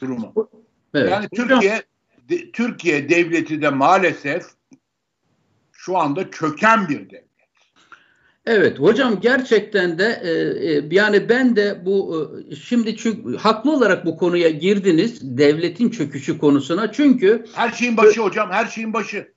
durumu. 0.00 0.50
Evet. 0.94 1.10
Yani 1.10 1.28
Türkiye 1.28 1.82
de, 2.28 2.50
Türkiye 2.50 3.08
devleti 3.08 3.62
de 3.62 3.70
maalesef 3.70 4.44
şu 5.72 5.98
anda 5.98 6.30
çöken 6.30 6.88
bir 6.88 7.10
devlet. 7.10 7.29
Evet 8.52 8.78
hocam 8.78 9.20
gerçekten 9.20 9.98
de 9.98 10.20
e, 10.22 10.30
e, 10.70 10.82
yani 10.90 11.28
ben 11.28 11.56
de 11.56 11.82
bu 11.84 12.26
e, 12.50 12.56
şimdi 12.56 12.96
çünkü 12.96 13.36
haklı 13.36 13.72
olarak 13.72 14.06
bu 14.06 14.16
konuya 14.16 14.48
girdiniz 14.48 15.38
devletin 15.38 15.90
çöküşü 15.90 16.38
konusuna 16.38 16.92
çünkü 16.92 17.44
her 17.54 17.70
şeyin 17.70 17.96
başı 17.96 18.20
hocam 18.20 18.50
her 18.50 18.66
şeyin 18.66 18.92
başı. 18.92 19.32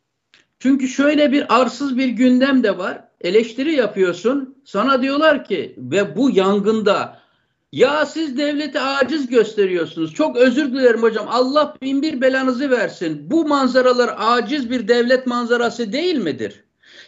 Çünkü 0.59 0.87
şöyle 0.87 1.31
bir 1.31 1.61
arsız 1.61 1.97
bir 1.97 2.07
gündem 2.07 2.63
de 2.63 2.77
var. 2.77 3.03
Eleştiri 3.21 3.73
yapıyorsun. 3.75 4.57
Sana 4.65 5.01
diyorlar 5.01 5.45
ki 5.45 5.75
ve 5.77 6.15
bu 6.15 6.29
yangında 6.29 7.19
ya 7.71 8.05
siz 8.05 8.37
devlete 8.37 8.81
aciz 8.81 9.27
gösteriyorsunuz. 9.27 10.13
Çok 10.13 10.37
özür 10.37 10.71
dilerim 10.71 11.01
hocam. 11.01 11.25
Allah 11.29 11.75
bin 11.81 12.01
bir 12.01 12.21
belanızı 12.21 12.69
versin. 12.69 13.31
Bu 13.31 13.47
manzaralar 13.47 14.15
aciz 14.17 14.69
bir 14.69 14.87
devlet 14.87 15.27
manzarası 15.27 15.93
değil 15.93 16.15
midir? 16.15 16.62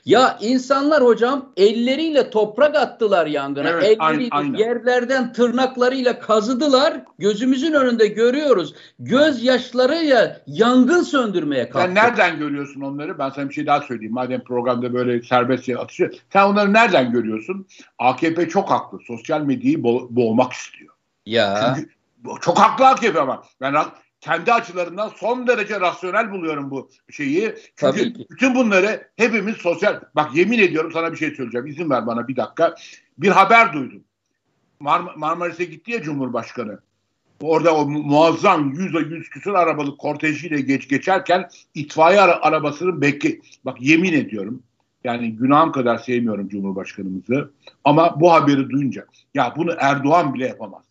Ya 0.06 0.38
insanlar 0.42 1.04
hocam 1.04 1.50
elleriyle 1.58 2.30
toprak 2.30 2.76
attılar 2.76 3.28
yangına. 3.28 3.70
Evet, 3.70 3.84
elleriyle 3.84 4.28
aynen. 4.32 4.58
yerlerden 4.58 5.34
tırnaklarıyla 5.34 6.20
kazıdılar. 6.20 7.02
Gözümüzün 7.20 7.74
önünde 7.74 8.08
görüyoruz. 8.08 8.74
Göz 9.00 9.44
yaşlarıyla 9.44 10.42
yangın 10.48 11.02
söndürmeye 11.02 11.70
kalktı. 11.70 11.88
Sen 11.88 11.96
nereden 11.96 12.40
görüyorsun 12.40 12.82
onları? 12.82 13.20
Ben 13.20 13.30
sana 13.30 13.50
bir 13.50 13.54
şey 13.54 13.66
daha 13.66 13.82
söyleyeyim. 13.82 14.14
Madem 14.14 14.44
programda 14.44 14.94
böyle 14.94 15.22
serbestçe 15.22 15.78
atışıyor. 15.78 16.14
Sen 16.34 16.44
onları 16.44 16.74
nereden 16.74 17.12
görüyorsun? 17.12 17.68
AKP 18.00 18.50
çok 18.50 18.72
haklı. 18.72 19.00
Sosyal 19.08 19.42
medyayı 19.42 19.78
bo- 19.78 20.08
boğmak 20.10 20.54
istiyor. 20.54 20.94
Ya. 21.26 21.76
Çünkü 21.76 21.90
çok 22.42 22.60
haklı 22.60 22.88
AKP 22.88 23.20
ama. 23.20 23.44
Ben 23.62 23.74
kendi 24.26 24.54
açılarından 24.54 25.10
son 25.10 25.48
derece 25.48 25.80
rasyonel 25.80 26.32
buluyorum 26.32 26.72
bu 26.72 26.90
şeyi. 27.12 27.56
Çünkü 27.76 28.14
bütün 28.30 28.56
bunları 28.56 29.08
hepimiz 29.18 29.58
sosyal... 29.58 30.00
Bak 30.16 30.36
yemin 30.36 30.60
ediyorum 30.60 30.92
sana 30.94 31.12
bir 31.12 31.18
şey 31.18 31.36
söyleyeceğim. 31.36 31.68
İzin 31.68 31.90
ver 31.90 32.08
bana 32.08 32.28
bir 32.28 32.36
dakika. 32.36 32.76
Bir 33.18 33.30
haber 33.30 33.74
duydum. 33.74 34.04
Mar 34.80 35.02
Marmaris'e 35.16 35.66
gitti 35.66 35.92
ya 35.92 36.02
Cumhurbaşkanı. 36.02 36.80
Orada 37.42 37.76
o 37.76 37.86
muazzam 37.88 38.74
yüzde 38.74 39.16
yüz 39.16 39.30
küsur 39.30 39.54
arabalık 39.54 40.00
kortejiyle 40.00 40.62
geç 40.62 40.88
geçerken 40.88 41.50
itfaiye 41.74 42.22
ara 42.22 42.42
arabasının 42.42 43.02
bekle... 43.02 43.40
Bak 43.66 43.82
yemin 43.82 44.14
ediyorum. 44.14 44.64
Yani 45.04 45.36
günahım 45.36 45.72
kadar 45.72 45.98
sevmiyorum 45.98 46.50
Cumhurbaşkanımızı. 46.50 47.52
Ama 47.84 48.22
bu 48.22 48.34
haberi 48.34 48.70
duyunca 48.70 49.06
ya 49.34 49.54
bunu 49.58 49.76
Erdoğan 49.80 50.34
bile 50.34 50.48
yapamaz. 50.48 50.85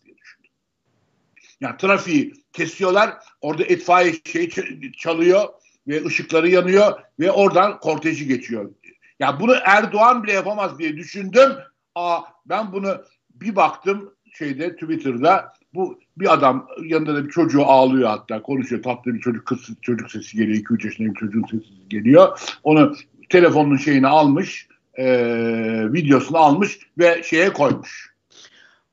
Ya 1.61 1.77
trafiği 1.77 2.33
kesiyorlar. 2.53 3.13
Orada 3.41 3.63
itfaiye 3.63 4.13
şey 4.25 4.49
çalıyor 4.97 5.43
ve 5.87 6.05
ışıkları 6.05 6.49
yanıyor 6.49 7.01
ve 7.19 7.31
oradan 7.31 7.79
korteji 7.79 8.27
geçiyor. 8.27 8.71
Ya 9.19 9.39
bunu 9.39 9.55
Erdoğan 9.65 10.23
bile 10.23 10.31
yapamaz 10.31 10.79
diye 10.79 10.97
düşündüm. 10.97 11.51
Aa 11.95 12.21
ben 12.45 12.73
bunu 12.73 13.03
bir 13.29 13.55
baktım 13.55 14.13
şeyde 14.33 14.75
Twitter'da 14.75 15.53
Bu 15.73 15.99
bir 16.17 16.33
adam 16.33 16.67
yanında 16.83 17.15
da 17.15 17.25
bir 17.25 17.31
çocuğu 17.31 17.65
ağlıyor 17.65 18.09
hatta 18.09 18.41
konuşuyor 18.41 18.83
tatlı 18.83 19.13
bir 19.13 19.19
çocuk 19.19 19.45
kız 19.45 19.69
çocuk 19.81 20.11
sesi 20.11 20.37
geliyor 20.37 20.57
2-3 20.57 20.85
yaşında 20.85 21.09
bir 21.09 21.19
çocuğun 21.19 21.43
sesi 21.51 21.89
geliyor. 21.89 22.39
Onu 22.63 22.95
telefonun 23.29 23.77
şeyini 23.77 24.07
almış 24.07 24.67
e, 24.93 25.07
videosunu 25.93 26.37
almış 26.37 26.79
ve 26.97 27.23
şeye 27.23 27.53
koymuş. 27.53 28.15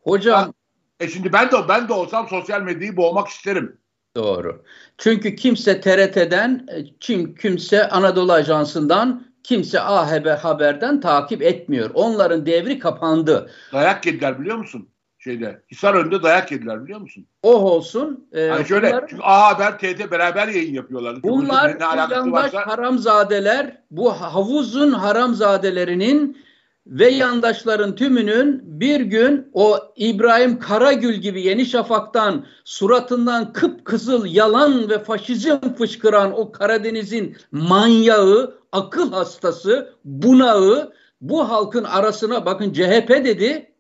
Hocam 0.00 0.52
e 1.02 1.08
şimdi 1.08 1.32
ben 1.32 1.50
de 1.50 1.56
ben 1.68 1.88
de 1.88 1.92
olsam 1.92 2.28
sosyal 2.28 2.62
medyayı 2.62 2.96
boğmak 2.96 3.28
isterim. 3.28 3.78
Doğru. 4.16 4.62
Çünkü 4.98 5.36
kimse 5.36 5.80
TRT'den, 5.80 6.66
kim 7.00 7.34
kimse 7.34 7.88
Anadolu 7.88 8.32
Ajansı'ndan, 8.32 9.26
kimse 9.42 9.80
A 9.80 10.10
Haber 10.10 10.36
Haber'den 10.36 11.00
takip 11.00 11.42
etmiyor. 11.42 11.90
Onların 11.94 12.46
devri 12.46 12.78
kapandı. 12.78 13.50
Dayak 13.72 14.06
yediler 14.06 14.40
biliyor 14.40 14.56
musun? 14.56 14.88
Şeyde 15.18 15.62
Hisar 15.70 15.94
önünde 15.94 16.22
dayak 16.22 16.52
yediler 16.52 16.84
biliyor 16.84 17.00
musun? 17.00 17.26
Oh 17.42 17.62
olsun. 17.62 18.28
E, 18.32 18.40
yani 18.40 18.66
şöyle 18.66 18.90
bunlar, 18.90 19.08
çünkü 19.08 19.22
A 19.22 19.48
Haber 19.48 19.78
TRT 19.78 20.10
beraber 20.10 20.48
yayın 20.48 20.74
yapıyorlar. 20.74 21.22
Bunlar 21.22 21.68
ne, 21.68 21.78
ne 21.78 22.14
yandaş 22.14 22.54
varsa... 22.54 22.66
haramzadeler 22.66 23.76
bu 23.90 24.12
havuzun 24.12 24.92
haramzadelerinin 24.92 26.38
ve 26.86 27.08
yandaşların 27.08 27.94
tümünün 27.94 28.60
bir 28.80 29.00
gün 29.00 29.50
o 29.52 29.78
İbrahim 29.96 30.58
Karagül 30.58 31.14
gibi 31.14 31.42
Yeni 31.42 31.66
Şafak'tan 31.66 32.46
suratından 32.64 33.52
kıpkızıl 33.52 34.26
yalan 34.26 34.90
ve 34.90 34.98
faşizm 34.98 35.74
fışkıran 35.78 36.32
o 36.38 36.52
Karadeniz'in 36.52 37.36
manyağı, 37.52 38.58
akıl 38.72 39.12
hastası, 39.12 39.94
bunağı 40.04 40.92
bu 41.20 41.48
halkın 41.48 41.84
arasına 41.84 42.46
bakın 42.46 42.72
CHP 42.72 43.08
dedi 43.08 43.72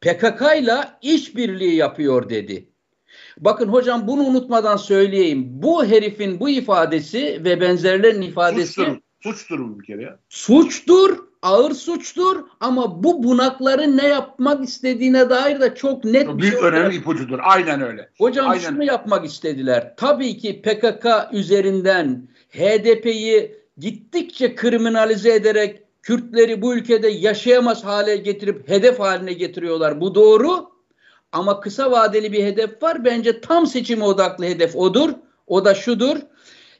PKK 0.00 0.42
ile 0.58 0.76
işbirliği 1.02 1.74
yapıyor 1.74 2.28
dedi. 2.28 2.68
Bakın 3.38 3.68
hocam 3.68 4.06
bunu 4.06 4.22
unutmadan 4.22 4.76
söyleyeyim. 4.76 5.44
Bu 5.48 5.84
herifin 5.84 6.40
bu 6.40 6.48
ifadesi 6.48 7.40
ve 7.44 7.60
benzerlerinin 7.60 8.22
ifadesi 8.22 8.72
suçtur, 8.72 8.96
suçtur 9.20 9.58
bu 9.58 9.80
bir 9.80 9.84
kere 9.84 10.02
ya. 10.02 10.18
Suçtur 10.28 11.31
ağır 11.42 11.74
suçtur 11.74 12.44
ama 12.60 13.02
bu 13.02 13.22
bunakların 13.22 13.96
ne 13.96 14.08
yapmak 14.08 14.64
istediğine 14.64 15.30
dair 15.30 15.60
de 15.60 15.74
çok 15.74 16.04
net 16.04 16.26
çok 16.26 16.38
büyük 16.38 16.58
şey 16.58 16.68
önemli 16.68 16.96
ipucudur. 16.96 17.38
Aynen 17.42 17.82
öyle. 17.82 18.10
Hocam 18.18 18.50
Aynen. 18.50 18.62
şunu 18.62 18.84
yapmak 18.84 19.26
istediler. 19.26 19.94
Tabii 19.96 20.38
ki 20.38 20.62
PKK 20.62 21.06
üzerinden 21.32 22.28
HDP'yi 22.50 23.56
gittikçe 23.78 24.54
kriminalize 24.54 25.34
ederek 25.34 25.82
Kürtleri 26.02 26.62
bu 26.62 26.74
ülkede 26.74 27.08
yaşayamaz 27.08 27.84
hale 27.84 28.16
getirip 28.16 28.68
hedef 28.68 29.00
haline 29.00 29.32
getiriyorlar. 29.32 30.00
Bu 30.00 30.14
doğru. 30.14 30.70
Ama 31.32 31.60
kısa 31.60 31.90
vadeli 31.90 32.32
bir 32.32 32.44
hedef 32.44 32.82
var. 32.82 33.04
Bence 33.04 33.40
tam 33.40 33.66
seçime 33.66 34.04
odaklı 34.04 34.44
hedef 34.44 34.76
odur. 34.76 35.10
O 35.46 35.64
da 35.64 35.74
şudur. 35.74 36.16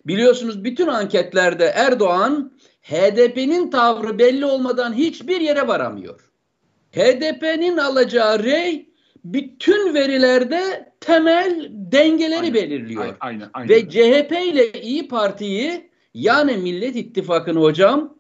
Biliyorsunuz 0.07 0.64
bütün 0.64 0.87
anketlerde 0.87 1.64
Erdoğan 1.64 2.52
HDP'nin 2.83 3.71
tavrı 3.71 4.18
belli 4.18 4.47
olmadan 4.47 4.92
hiçbir 4.95 5.40
yere 5.40 5.68
varamıyor. 5.68 6.33
HDP'nin 6.92 7.79
alacağı 7.79 8.45
rey 8.45 8.88
bütün 9.25 9.95
verilerde 9.95 10.92
temel 11.01 11.68
dengeleri 11.71 12.40
aynen, 12.40 12.55
belirliyor. 12.55 13.16
Aynen, 13.21 13.51
aynen. 13.53 13.68
Ve 13.68 13.88
CHP 13.88 14.33
ile 14.33 14.73
İyi 14.73 15.09
Parti'yi 15.09 15.90
yani 16.14 16.57
Millet 16.57 16.97
İttifakı'nı 16.97 17.61
hocam 17.61 18.14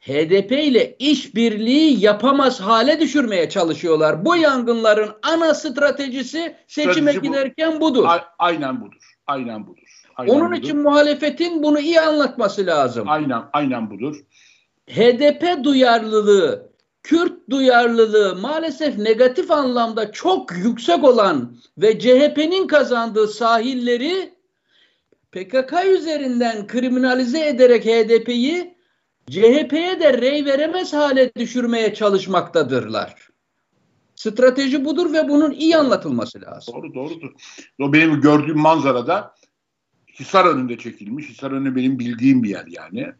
HDP 0.00 0.52
ile 0.52 0.96
işbirliği 0.98 2.04
yapamaz 2.04 2.60
hale 2.60 3.00
düşürmeye 3.00 3.48
çalışıyorlar. 3.48 4.24
Bu 4.24 4.36
yangınların 4.36 5.10
ana 5.22 5.54
stratejisi 5.54 6.56
seçime 6.66 7.12
Strateji 7.12 7.20
giderken 7.20 7.80
bu. 7.80 7.80
budur. 7.80 8.08
aynen 8.38 8.80
budur. 8.80 9.14
Aynen 9.26 9.66
budur. 9.66 9.91
Aynen 10.16 10.32
Onun 10.32 10.50
budur. 10.50 10.62
için 10.62 10.78
muhalefetin 10.78 11.62
bunu 11.62 11.80
iyi 11.80 12.00
anlatması 12.00 12.66
lazım. 12.66 13.08
Aynen, 13.08 13.42
aynen 13.52 13.90
budur. 13.90 14.24
HDP 14.90 15.64
duyarlılığı, 15.64 16.72
Kürt 17.02 17.50
duyarlılığı 17.50 18.36
maalesef 18.40 18.98
negatif 18.98 19.50
anlamda 19.50 20.12
çok 20.12 20.52
yüksek 20.56 21.04
olan 21.04 21.56
ve 21.78 21.98
CHP'nin 21.98 22.66
kazandığı 22.66 23.28
sahilleri 23.28 24.34
PKK 25.32 25.72
üzerinden 25.98 26.66
kriminalize 26.66 27.46
ederek 27.46 27.84
HDP'yi 27.84 28.76
CHP'ye 29.30 30.00
de 30.00 30.18
rey 30.20 30.44
veremez 30.44 30.92
hale 30.92 31.34
düşürmeye 31.34 31.94
çalışmaktadırlar. 31.94 33.28
Strateji 34.14 34.84
budur 34.84 35.12
ve 35.12 35.28
bunun 35.28 35.50
iyi 35.50 35.76
anlatılması 35.76 36.40
lazım. 36.40 36.74
Doğru 36.74 36.94
doğrudur. 36.94 37.30
O 37.82 37.92
benim 37.92 38.20
gördüğüm 38.20 38.58
manzarada 38.58 39.34
Hisar 40.20 40.44
önünde 40.44 40.78
çekilmiş. 40.78 41.28
Hisar 41.28 41.50
önü 41.50 41.76
benim 41.76 41.98
bildiğim 41.98 42.42
bir 42.42 42.48
yer 42.48 42.66
yani. 42.66 43.12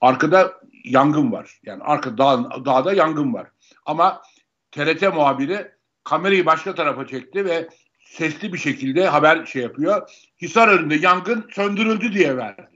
Arkada 0.00 0.60
yangın 0.84 1.32
var. 1.32 1.60
Yani 1.62 1.82
arka 1.82 2.18
dağ, 2.18 2.64
dağda 2.64 2.92
yangın 2.92 3.34
var. 3.34 3.46
Ama 3.86 4.22
TRT 4.70 5.02
muhabiri 5.02 5.70
kamerayı 6.04 6.46
başka 6.46 6.74
tarafa 6.74 7.06
çekti 7.06 7.44
ve 7.44 7.68
sesli 8.00 8.52
bir 8.52 8.58
şekilde 8.58 9.08
haber 9.08 9.46
şey 9.46 9.62
yapıyor. 9.62 10.10
Hisar 10.42 10.68
önünde 10.68 10.94
yangın 10.94 11.48
söndürüldü 11.50 12.12
diye 12.12 12.36
verdi. 12.36 12.68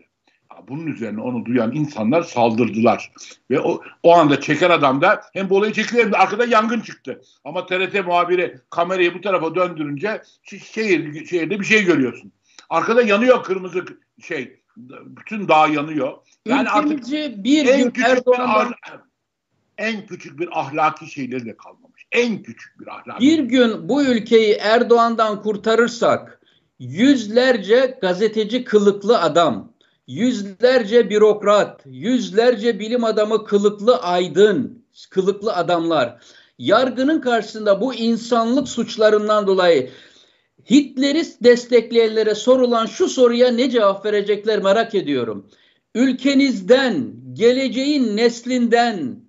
Bunun 0.68 0.86
üzerine 0.86 1.20
onu 1.20 1.44
duyan 1.44 1.72
insanlar 1.72 2.22
saldırdılar. 2.22 3.12
Ve 3.50 3.60
o, 3.60 3.80
o 4.02 4.14
anda 4.14 4.40
çeken 4.40 4.70
adam 4.70 5.00
da 5.00 5.20
hem 5.32 5.50
bu 5.50 5.56
olayı 5.56 5.72
çekiyor 5.72 6.04
hem 6.04 6.12
de 6.12 6.16
arkada 6.16 6.44
yangın 6.44 6.80
çıktı. 6.80 7.20
Ama 7.44 7.66
TRT 7.66 8.06
muhabiri 8.06 8.60
kamerayı 8.70 9.14
bu 9.14 9.20
tarafa 9.20 9.54
döndürünce 9.54 10.22
şehir, 10.42 11.26
şehirde 11.26 11.60
bir 11.60 11.64
şey 11.64 11.84
görüyorsun. 11.84 12.32
Arkada 12.70 13.02
yanıyor 13.02 13.44
kırmızı 13.44 13.84
şey. 14.22 14.60
Bütün 14.76 15.48
dağ 15.48 15.66
yanıyor. 15.66 16.12
Yani 16.46 16.68
artık 16.68 17.06
bir 17.44 17.66
en 17.66 17.90
küçük 17.90 18.08
Erdoğan'dan... 18.08 18.68
bir 18.68 19.00
en 19.78 20.06
küçük 20.06 20.38
bir 20.38 20.60
ahlaki 20.60 21.06
şeyleri 21.06 21.46
de 21.46 21.56
kalmamış. 21.56 22.06
En 22.12 22.42
küçük 22.42 22.80
bir 22.80 22.86
ahlaki. 22.86 23.20
Bir 23.20 23.38
gün 23.38 23.88
bu 23.88 24.04
ülkeyi 24.04 24.54
Erdoğan'dan 24.54 25.42
kurtarırsak 25.42 26.40
yüzlerce 26.78 27.98
gazeteci 28.00 28.64
kılıklı 28.64 29.20
adam, 29.20 29.72
yüzlerce 30.06 31.10
bürokrat, 31.10 31.82
yüzlerce 31.86 32.78
bilim 32.78 33.04
adamı 33.04 33.44
kılıklı 33.44 33.96
aydın, 34.02 34.84
kılıklı 35.10 35.54
adamlar 35.54 36.18
yargının 36.58 37.20
karşısında 37.20 37.80
bu 37.80 37.94
insanlık 37.94 38.68
suçlarından 38.68 39.46
dolayı 39.46 39.90
Hitler'i 40.70 41.24
destekleyenlere 41.44 42.34
sorulan 42.34 42.86
şu 42.86 43.08
soruya 43.08 43.50
ne 43.50 43.70
cevap 43.70 44.04
verecekler 44.06 44.62
merak 44.62 44.94
ediyorum. 44.94 45.50
Ülkenizden, 45.94 47.12
geleceğin 47.32 48.16
neslinden, 48.16 49.20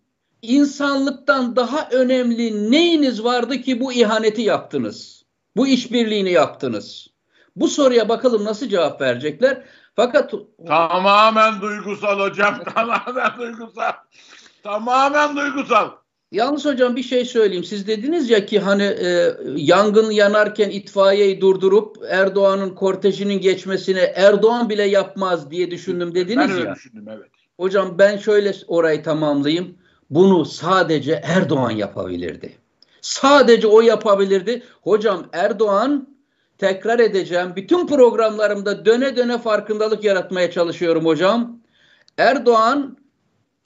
insanlıktan 0.42 1.56
daha 1.56 1.90
önemli 1.92 2.72
neyiniz 2.72 3.24
vardı 3.24 3.62
ki 3.62 3.80
bu 3.80 3.94
ihaneti 3.94 4.42
yaptınız? 4.42 5.26
Bu 5.56 5.68
işbirliğini 5.68 6.32
yaptınız? 6.32 7.08
Bu 7.56 7.68
soruya 7.68 8.10
bakalım 8.10 8.46
nasıl 8.46 8.70
cevap 8.70 9.02
verecekler. 9.02 9.64
Fakat 9.96 10.34
tamamen 10.68 11.62
duygusal 11.62 12.20
hocam, 12.20 12.64
tamamen 12.76 13.32
duygusal. 13.40 13.94
Tamamen 14.64 15.36
duygusal. 15.36 15.90
Yalnız 16.32 16.66
hocam 16.66 16.96
bir 16.96 17.04
şey 17.04 17.26
söyleyeyim. 17.26 17.64
Siz 17.64 17.88
dediniz 17.88 18.30
ya 18.30 18.46
ki 18.46 18.60
hani 18.60 18.84
e, 18.84 19.34
yangın 19.56 20.12
yanarken 20.12 20.70
itfaiyeyi 20.70 21.42
durdurup 21.42 21.98
Erdoğan'ın 22.10 22.70
kortejinin 22.70 23.42
geçmesini 23.42 24.00
Erdoğan 24.00 24.70
bile 24.70 24.84
yapmaz 24.84 25.52
diye 25.52 25.72
düşündüm 25.72 26.16
dediniz 26.16 26.38
ben 26.38 26.54
ya. 26.54 26.56
Ben 26.56 26.62
öyle 26.62 26.76
düşündüm 26.76 27.06
evet. 27.10 27.30
Hocam 27.58 27.96
ben 27.98 28.18
şöyle 28.18 28.54
orayı 28.68 29.04
tamamlayayım. 29.04 29.78
Bunu 30.10 30.46
sadece 30.46 31.22
Erdoğan 31.24 31.72
yapabilirdi. 31.72 32.58
Sadece 33.02 33.68
o 33.68 33.82
yapabilirdi. 33.82 34.64
Hocam 34.82 35.26
Erdoğan 35.34 36.08
tekrar 36.58 37.00
edeceğim. 37.00 37.54
Bütün 37.56 37.88
programlarımda 37.88 38.86
döne 38.86 39.18
döne 39.18 39.38
farkındalık 39.38 40.04
yaratmaya 40.04 40.52
çalışıyorum 40.52 41.06
hocam. 41.06 41.60
Erdoğan 42.18 42.98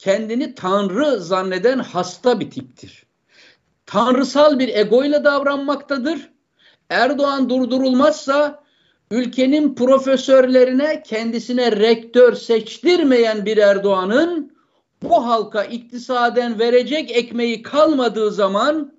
kendini 0.02 0.54
tanrı 0.54 1.20
zanneden 1.20 1.78
hasta 1.78 2.40
bir 2.40 2.50
tiptir. 2.50 3.06
Tanrısal 3.86 4.58
bir 4.58 4.68
egoyla 4.68 5.24
davranmaktadır. 5.24 6.30
Erdoğan 6.90 7.48
durdurulmazsa 7.48 8.62
ülkenin 9.10 9.74
profesörlerine 9.74 11.02
kendisine 11.02 11.72
rektör 11.72 12.34
seçtirmeyen 12.34 13.46
bir 13.46 13.56
Erdoğan'ın 13.56 14.52
bu 15.02 15.26
halka 15.26 15.64
iktisaden 15.64 16.58
verecek 16.58 17.10
ekmeği 17.10 17.62
kalmadığı 17.62 18.30
zaman 18.30 18.94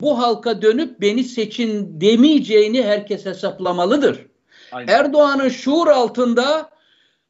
bu 0.00 0.18
halka 0.18 0.62
dönüp 0.62 1.00
beni 1.00 1.24
seçin 1.24 2.00
demeyeceğini 2.00 2.82
herkes 2.82 3.26
hesaplamalıdır. 3.26 4.26
Erdoğan'ın 4.72 5.48
şuur 5.48 5.86
altında 5.86 6.73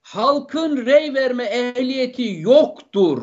halkın 0.04 0.86
rey 0.86 1.14
verme 1.14 1.44
ehliyeti 1.44 2.36
yoktur. 2.40 3.22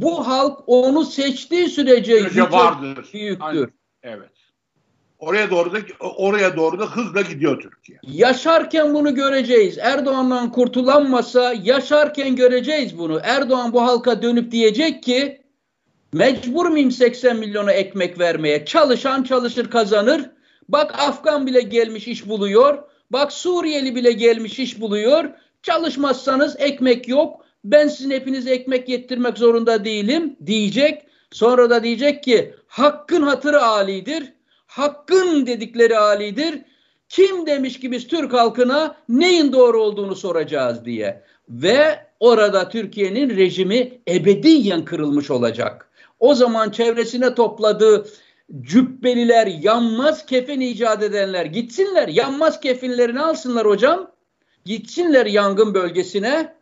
Bu 0.00 0.26
halk 0.26 0.58
onu 0.66 1.04
seçtiği 1.04 1.68
sürece 1.68 2.14
yüce 2.14 2.42
vardır. 2.42 3.08
büyüktür. 3.12 3.44
Aynen. 3.44 3.70
Evet. 4.02 4.30
Oraya 5.18 5.50
doğru 5.50 5.72
da 5.72 5.78
oraya 6.00 6.56
doğru 6.56 6.78
da 6.78 6.84
hızla 6.84 7.20
gidiyor 7.20 7.60
Türkiye. 7.62 7.98
Yaşarken 8.02 8.94
bunu 8.94 9.14
göreceğiz. 9.14 9.78
Erdoğan'dan 9.78 10.52
kurtulanmasa 10.52 11.54
yaşarken 11.62 12.36
göreceğiz 12.36 12.98
bunu. 12.98 13.20
Erdoğan 13.22 13.72
bu 13.72 13.82
halka 13.82 14.22
dönüp 14.22 14.52
diyecek 14.52 15.02
ki 15.02 15.42
mecbur 16.12 16.66
muyum 16.66 16.90
80 16.90 17.36
milyona 17.36 17.72
ekmek 17.72 18.18
vermeye? 18.18 18.64
Çalışan 18.64 19.22
çalışır 19.22 19.70
kazanır. 19.70 20.30
Bak 20.68 20.94
Afgan 20.98 21.46
bile 21.46 21.60
gelmiş 21.60 22.08
iş 22.08 22.28
buluyor. 22.28 22.82
Bak 23.10 23.32
Suriyeli 23.32 23.94
bile 23.94 24.12
gelmiş 24.12 24.58
iş 24.58 24.80
buluyor. 24.80 25.30
Çalışmazsanız 25.64 26.56
ekmek 26.58 27.08
yok. 27.08 27.44
Ben 27.64 27.88
sizin 27.88 28.10
hepinize 28.10 28.50
ekmek 28.50 28.88
yettirmek 28.88 29.38
zorunda 29.38 29.84
değilim 29.84 30.36
diyecek. 30.46 31.02
Sonra 31.30 31.70
da 31.70 31.82
diyecek 31.82 32.22
ki 32.22 32.54
hakkın 32.66 33.22
hatırı 33.22 33.62
alidir. 33.62 34.32
Hakkın 34.66 35.46
dedikleri 35.46 35.98
alidir. 35.98 36.54
Kim 37.08 37.46
demiş 37.46 37.80
ki 37.80 37.92
biz 37.92 38.06
Türk 38.06 38.32
halkına 38.32 38.96
neyin 39.08 39.52
doğru 39.52 39.82
olduğunu 39.82 40.16
soracağız 40.16 40.84
diye. 40.84 41.22
Ve 41.48 41.98
orada 42.20 42.68
Türkiye'nin 42.68 43.36
rejimi 43.36 43.98
ebediyen 44.08 44.84
kırılmış 44.84 45.30
olacak. 45.30 45.90
O 46.20 46.34
zaman 46.34 46.70
çevresine 46.70 47.34
topladığı 47.34 48.06
cübbeliler, 48.60 49.46
yanmaz 49.46 50.26
kefen 50.26 50.60
icat 50.60 51.02
edenler 51.02 51.44
gitsinler. 51.44 52.08
Yanmaz 52.08 52.60
kefenlerini 52.60 53.20
alsınlar 53.20 53.66
hocam. 53.66 54.13
Gitsinler 54.64 55.26
yangın 55.26 55.74
bölgesine 55.74 56.54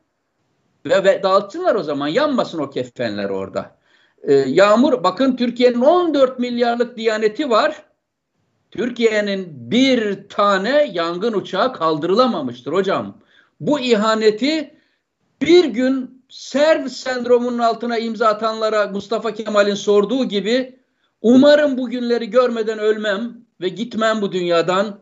ve, 0.87 1.05
ve 1.05 1.23
dağıtsınlar 1.23 1.75
o 1.75 1.83
zaman. 1.83 2.09
Yanmasın 2.09 2.59
o 2.59 2.71
kefenler 2.71 3.31
orada. 3.31 3.77
Ee, 4.23 4.33
yağmur 4.33 5.05
bakın 5.05 5.37
Türkiye'nin 5.37 5.81
14 5.81 6.39
milyarlık 6.39 6.97
diyaneti 6.97 7.51
var. 7.51 7.83
Türkiye'nin 8.71 9.71
bir 9.71 10.29
tane 10.29 10.91
yangın 10.93 11.33
uçağı 11.33 11.73
kaldırılamamıştır 11.73 12.73
hocam. 12.73 13.19
Bu 13.61 13.81
ihaneti 13.81 14.75
bir 15.43 15.65
gün 15.65 16.23
Serv 16.33 16.89
sendromunun 16.89 17.59
altına 17.59 17.99
imza 17.99 18.29
atanlara 18.29 18.87
Mustafa 18.87 19.35
Kemal'in 19.35 19.75
sorduğu 19.75 20.25
gibi 20.25 20.79
umarım 21.23 21.79
bu 21.79 21.91
günleri 21.91 22.31
görmeden 22.31 22.79
ölmem 22.79 23.37
ve 23.61 23.69
gitmem 23.69 24.23
bu 24.23 24.33
dünyadan. 24.33 25.01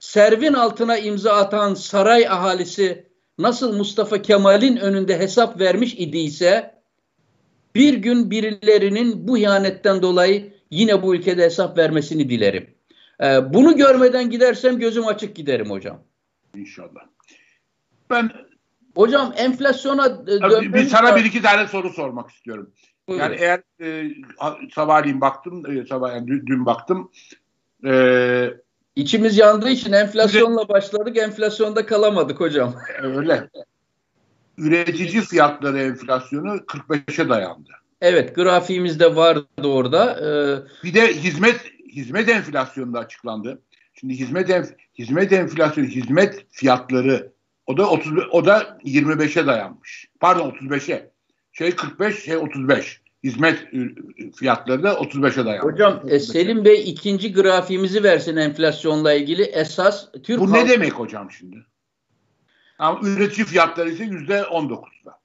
Servin 0.00 0.52
altına 0.52 0.98
imza 0.98 1.32
atan 1.32 1.74
saray 1.74 2.28
ahalisi 2.28 3.08
nasıl 3.38 3.76
Mustafa 3.76 4.22
Kemal'in 4.22 4.76
önünde 4.76 5.18
hesap 5.18 5.60
vermiş 5.60 5.94
idiyse 5.94 6.78
bir 7.74 7.94
gün 7.94 8.30
birilerinin 8.30 9.28
bu 9.28 9.38
ihanetten 9.38 10.02
dolayı 10.02 10.52
yine 10.70 11.02
bu 11.02 11.14
ülkede 11.14 11.44
hesap 11.44 11.78
vermesini 11.78 12.28
dilerim. 12.28 12.74
Ee, 13.22 13.54
bunu 13.54 13.76
görmeden 13.76 14.30
gidersem 14.30 14.78
gözüm 14.78 15.06
açık 15.06 15.36
giderim 15.36 15.70
hocam. 15.70 16.02
İnşallah. 16.54 17.00
Ben 18.10 18.30
hocam 18.94 19.32
enflasyona 19.36 20.26
bir, 20.26 20.72
bir 20.72 20.84
sana 20.84 21.16
bir 21.16 21.24
iki 21.24 21.42
tane 21.42 21.68
soru 21.68 21.90
sormak 21.90 22.30
istiyorum. 22.30 22.72
Buyurun. 23.08 23.24
Yani 23.24 23.36
eğer 23.40 23.62
e, 23.80 24.10
sabahleyin 24.74 25.20
baktım, 25.20 25.70
e, 25.70 25.86
sabah 25.86 26.14
yani 26.14 26.26
dün, 26.26 26.46
dün 26.46 26.66
baktım. 26.66 27.10
E, 27.84 27.90
İçimiz 28.98 29.38
yandığı 29.38 29.70
için 29.70 29.92
enflasyonla 29.92 30.68
başladık, 30.68 31.16
enflasyonda 31.16 31.86
kalamadık 31.86 32.40
hocam. 32.40 32.74
Öyle. 33.02 33.48
Üretici 34.56 35.22
fiyatları 35.22 35.78
enflasyonu 35.78 36.56
45'e 36.56 37.28
dayandı. 37.28 37.70
Evet, 38.00 38.34
grafiğimizde 38.34 39.16
vardı 39.16 39.46
orada. 39.64 40.20
Ee, 40.20 40.84
bir 40.84 40.94
de 40.94 41.14
hizmet 41.14 41.60
hizmet 41.92 42.28
enflasyonu 42.28 42.94
da 42.94 42.98
açıklandı. 42.98 43.62
Şimdi 43.94 44.14
hizmet 44.14 44.50
enf 44.50 44.70
hizmet 44.98 45.32
enflasyonu, 45.32 45.88
hizmet 45.88 46.46
fiyatları 46.50 47.32
o 47.66 47.76
da 47.76 47.90
30 47.90 48.12
o 48.32 48.46
da 48.46 48.78
25'e 48.84 49.46
dayanmış. 49.46 50.08
Pardon 50.20 50.50
35'e. 50.50 51.10
Şey 51.52 51.76
45, 51.76 52.24
şey 52.24 52.36
35. 52.36 53.00
Hizmet 53.24 53.58
fiyatları 54.36 54.82
da 54.82 54.92
35'e 54.92 55.44
dayanmış. 55.44 55.72
Hocam 55.72 56.02
e, 56.08 56.18
Selim 56.18 56.64
Bey 56.64 56.90
ikinci 56.90 57.32
grafiğimizi 57.32 58.02
versin 58.02 58.36
enflasyonla 58.36 59.12
ilgili. 59.12 59.42
Esas 59.42 60.12
Türk 60.22 60.40
Bu 60.40 60.52
ne 60.52 60.68
demek 60.68 60.92
hocam 60.92 61.30
şimdi? 61.30 61.66
Ama 62.78 63.00
üretici 63.02 63.46
fiyatları 63.46 63.90
ise 63.90 64.04
yüzde 64.04 64.40
19'da. 64.40 65.18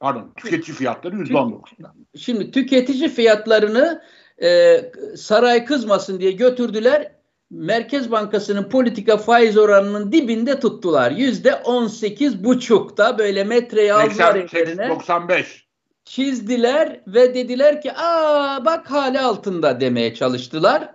Pardon, 0.00 0.32
tüketici 0.36 0.76
fiyatları 0.76 1.16
yüzde 1.16 1.34
19'da. 1.34 1.94
Şimdi 2.16 2.50
tüketici 2.50 3.08
fiyatlarını 3.08 4.02
e, 4.42 4.80
saray 5.16 5.64
kızmasın 5.64 6.20
diye 6.20 6.32
götürdüler. 6.32 7.12
Merkez 7.50 8.10
Bankası'nın 8.10 8.68
politika 8.68 9.16
faiz 9.16 9.58
oranının 9.58 10.12
dibinde 10.12 10.60
tuttular. 10.60 11.10
Yüzde 11.10 11.54
on 11.54 11.86
sekiz 11.86 12.44
buçukta 12.44 13.18
böyle 13.18 13.44
metreyi 13.44 13.94
aldılar 13.94 14.34
ellerine. 14.34 14.88
95. 14.88 15.66
Çizdiler 16.04 17.00
ve 17.06 17.34
dediler 17.34 17.80
ki 17.82 17.92
aa 17.92 18.64
bak 18.64 18.90
hali 18.90 19.20
altında 19.20 19.80
demeye 19.80 20.14
çalıştılar. 20.14 20.94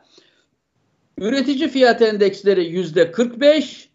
Üretici 1.18 1.70
fiyat 1.70 2.02
endeksleri 2.02 2.66
yüzde 2.66 3.12
45 3.12 3.90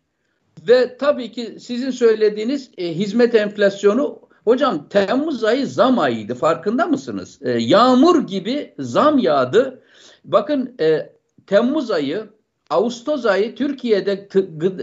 ve 0.68 0.96
tabii 0.96 1.33
ki 1.33 1.57
sizin 1.61 1.90
söylediğiniz 1.90 2.70
e, 2.79 2.94
hizmet 2.94 3.35
enflasyonu 3.35 4.22
Hocam 4.44 4.88
Temmuz 4.88 5.44
ayı 5.44 5.66
zam 5.66 5.98
ayıydı 5.98 6.35
farkında 6.35 6.87
mısınız? 6.87 7.38
E, 7.42 7.51
yağmur 7.51 8.27
gibi 8.27 8.75
zam 8.79 9.18
yağdı. 9.18 9.83
Bakın 10.25 10.75
e, 10.81 11.12
Temmuz 11.46 11.90
ayı, 11.90 12.27
Ağustos 12.70 13.27
ayı 13.27 13.55
Türkiye'de 13.55 14.29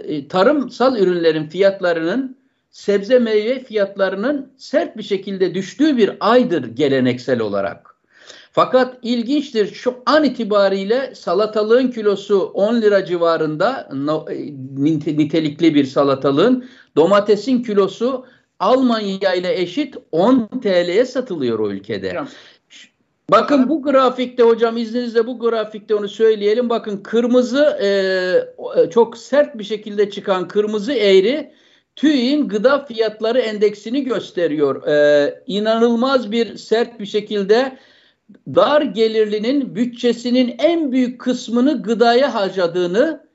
e, 0.04 0.28
tarımsal 0.28 0.98
ürünlerin 0.98 1.48
fiyatlarının 1.48 2.39
sebze 2.72 3.20
meyve 3.20 3.60
fiyatlarının 3.60 4.54
sert 4.58 4.98
bir 4.98 5.04
şekilde 5.04 5.54
düştüğü 5.54 5.98
bir 5.98 6.12
aydır 6.20 6.64
geleneksel 6.64 7.40
olarak. 7.40 7.96
Fakat 8.52 8.98
ilginçtir 9.02 9.74
şu 9.74 9.96
an 10.06 10.24
itibariyle 10.24 11.16
salatalığın 11.16 11.92
kilosu 11.92 12.40
10 12.42 12.82
lira 12.82 13.06
civarında 13.06 13.90
e, 14.32 14.36
nitelikli 15.18 15.76
bir 15.76 15.86
salatalığın 15.86 16.70
domatesin 16.96 17.64
kilosu 17.64 18.26
Almanya 18.60 19.34
ile 19.34 19.62
eşit 19.62 19.96
10 20.12 20.48
TL'ye 20.48 21.06
satılıyor 21.06 21.60
o 21.60 21.72
ülkede. 21.72 22.10
Hocam, 22.10 22.28
Bakın 23.32 23.70
bu 23.70 23.82
grafikte 23.82 24.44
hocam 24.44 24.78
izninizle 24.78 25.28
bu 25.28 25.40
grafikte 25.40 25.96
onu 25.96 26.10
söyleyelim. 26.10 26.70
Bakın 26.70 26.98
kırmızı 26.98 27.78
e, 27.82 27.88
e 28.82 28.90
çok 28.90 29.18
sert 29.18 29.58
bir 29.58 29.64
şekilde 29.64 30.10
çıkan 30.10 30.48
kırmızı 30.48 30.94
eğri 30.94 31.52
TÜİ'nin 32.00 32.48
gıda 32.48 32.86
fiyatları 32.86 33.40
endeksini 33.40 34.04
gösteriyor. 34.04 34.88
E, 34.88 35.44
inanılmaz 35.48 36.32
bir 36.32 36.58
sert 36.58 37.00
bir 37.00 37.06
şekilde 37.06 37.78
dar 38.48 38.82
gelirlinin 38.82 39.76
bütçesinin 39.76 40.56
en 40.60 40.92
büyük 40.92 41.22
kısmını 41.22 41.84
gıdaya 41.84 42.34
harcadığını 42.34 43.26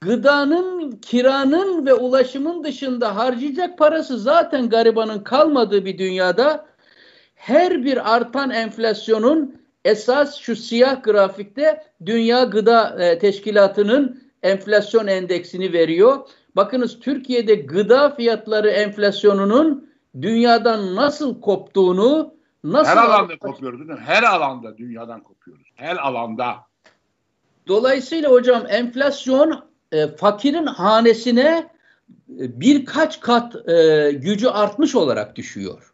gıdanın, 0.00 0.90
kiranın 0.90 1.86
ve 1.86 1.94
ulaşımın 1.94 2.64
dışında 2.64 3.16
harcayacak 3.16 3.78
parası 3.78 4.18
zaten 4.18 4.68
garibanın 4.68 5.18
kalmadığı 5.18 5.84
bir 5.84 5.98
dünyada 5.98 6.66
her 7.34 7.84
bir 7.84 8.14
artan 8.14 8.50
enflasyonun 8.50 9.56
esas 9.84 10.36
şu 10.36 10.56
siyah 10.56 11.02
grafikte 11.02 11.84
Dünya 12.06 12.44
Gıda 12.44 13.04
e, 13.04 13.18
Teşkilatı'nın 13.18 14.22
enflasyon 14.42 15.06
endeksini 15.06 15.72
veriyor. 15.72 16.28
Bakınız 16.56 17.00
Türkiye'de 17.00 17.54
gıda 17.54 18.14
fiyatları 18.14 18.70
enflasyonunun 18.70 19.88
dünyadan 20.22 20.96
nasıl 20.96 21.40
koptuğunu 21.40 22.34
nasıl 22.64 22.90
her 22.90 22.96
alanda 22.96 23.38
kopuyoruz 23.38 23.78
değil 23.78 23.90
mi? 23.90 24.04
Her 24.06 24.22
alanda 24.22 24.78
dünyadan 24.78 25.20
kopuyoruz. 25.20 25.66
Her 25.74 25.96
alanda. 25.96 26.56
Dolayısıyla 27.68 28.30
hocam 28.30 28.64
enflasyon 28.68 29.64
e, 29.92 30.08
fakirin 30.08 30.66
hanesine 30.66 31.70
e, 32.38 32.60
birkaç 32.60 33.20
kat 33.20 33.68
e, 33.68 34.10
gücü 34.12 34.48
artmış 34.48 34.94
olarak 34.94 35.36
düşüyor. 35.36 35.92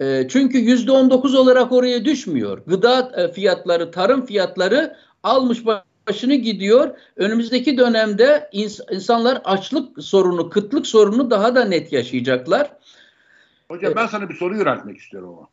E, 0.00 0.28
çünkü 0.28 0.58
yüzde 0.58 0.92
on 0.92 1.10
dokuz 1.10 1.34
olarak 1.34 1.72
oraya 1.72 2.04
düşmüyor. 2.04 2.62
Gıda 2.66 3.12
e, 3.16 3.32
fiyatları, 3.32 3.90
tarım 3.90 4.26
fiyatları 4.26 4.96
almış 5.22 5.66
başını 6.08 6.34
gidiyor. 6.34 6.96
Önümüzdeki 7.16 7.78
dönemde 7.78 8.48
ins 8.52 8.80
insanlar 8.90 9.40
açlık 9.44 10.02
sorunu, 10.02 10.50
kıtlık 10.50 10.86
sorunu 10.86 11.30
daha 11.30 11.54
da 11.54 11.64
net 11.64 11.92
yaşayacaklar. 11.92 12.70
Hocam 13.68 13.92
ben 13.96 14.06
sana 14.06 14.28
bir 14.28 14.34
soru 14.34 14.56
yöneltmek 14.56 14.98
istiyorum 14.98 15.34
ama. 15.38 15.48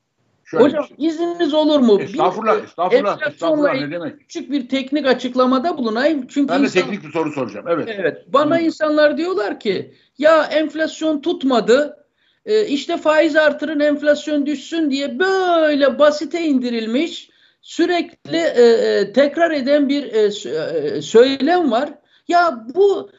Şöyle 0.46 0.64
Hocam 0.64 0.88
şey. 0.88 1.08
izniniz 1.08 1.54
olur 1.54 1.80
mu? 1.80 2.02
Estağfurullah, 2.02 2.58
bir, 2.58 2.64
estağfurullah, 2.64 3.28
estağfurullah 3.28 3.74
ne 3.74 3.92
demek? 3.92 4.20
Küçük 4.20 4.52
bir 4.52 4.70
teknik 4.70 5.08
açıklamada 5.08 5.78
bulunayım. 5.78 6.28
Çünkü 6.28 6.54
ben 6.54 6.62
de 6.62 6.66
insan, 6.66 6.82
teknik 6.82 7.04
bir 7.04 7.12
soru 7.12 7.32
soracağım. 7.32 7.66
Evet. 7.70 7.90
Evet. 8.00 8.26
Bana 8.28 8.58
Hı. 8.58 8.62
insanlar 8.62 9.18
diyorlar 9.18 9.60
ki 9.60 9.94
ya 10.18 10.44
enflasyon 10.44 11.22
tutmadı. 11.22 11.98
E, 12.46 12.66
işte 12.66 12.98
faiz 12.98 13.36
artırın 13.36 13.80
enflasyon 13.80 14.46
düşsün 14.46 14.92
diye 14.92 15.20
böyle 15.20 16.00
basite 16.00 16.42
indirilmiş 16.42 17.31
sürekli 17.62 18.38
e, 18.38 18.62
e, 18.62 19.14
tekrar 19.14 19.52
eden 19.52 19.90
bir 19.90 20.04
e, 20.04 20.20
e, 20.20 21.02
söylem 21.02 21.72
var. 21.72 21.90
Ya 22.28 22.66
bu 22.76 23.10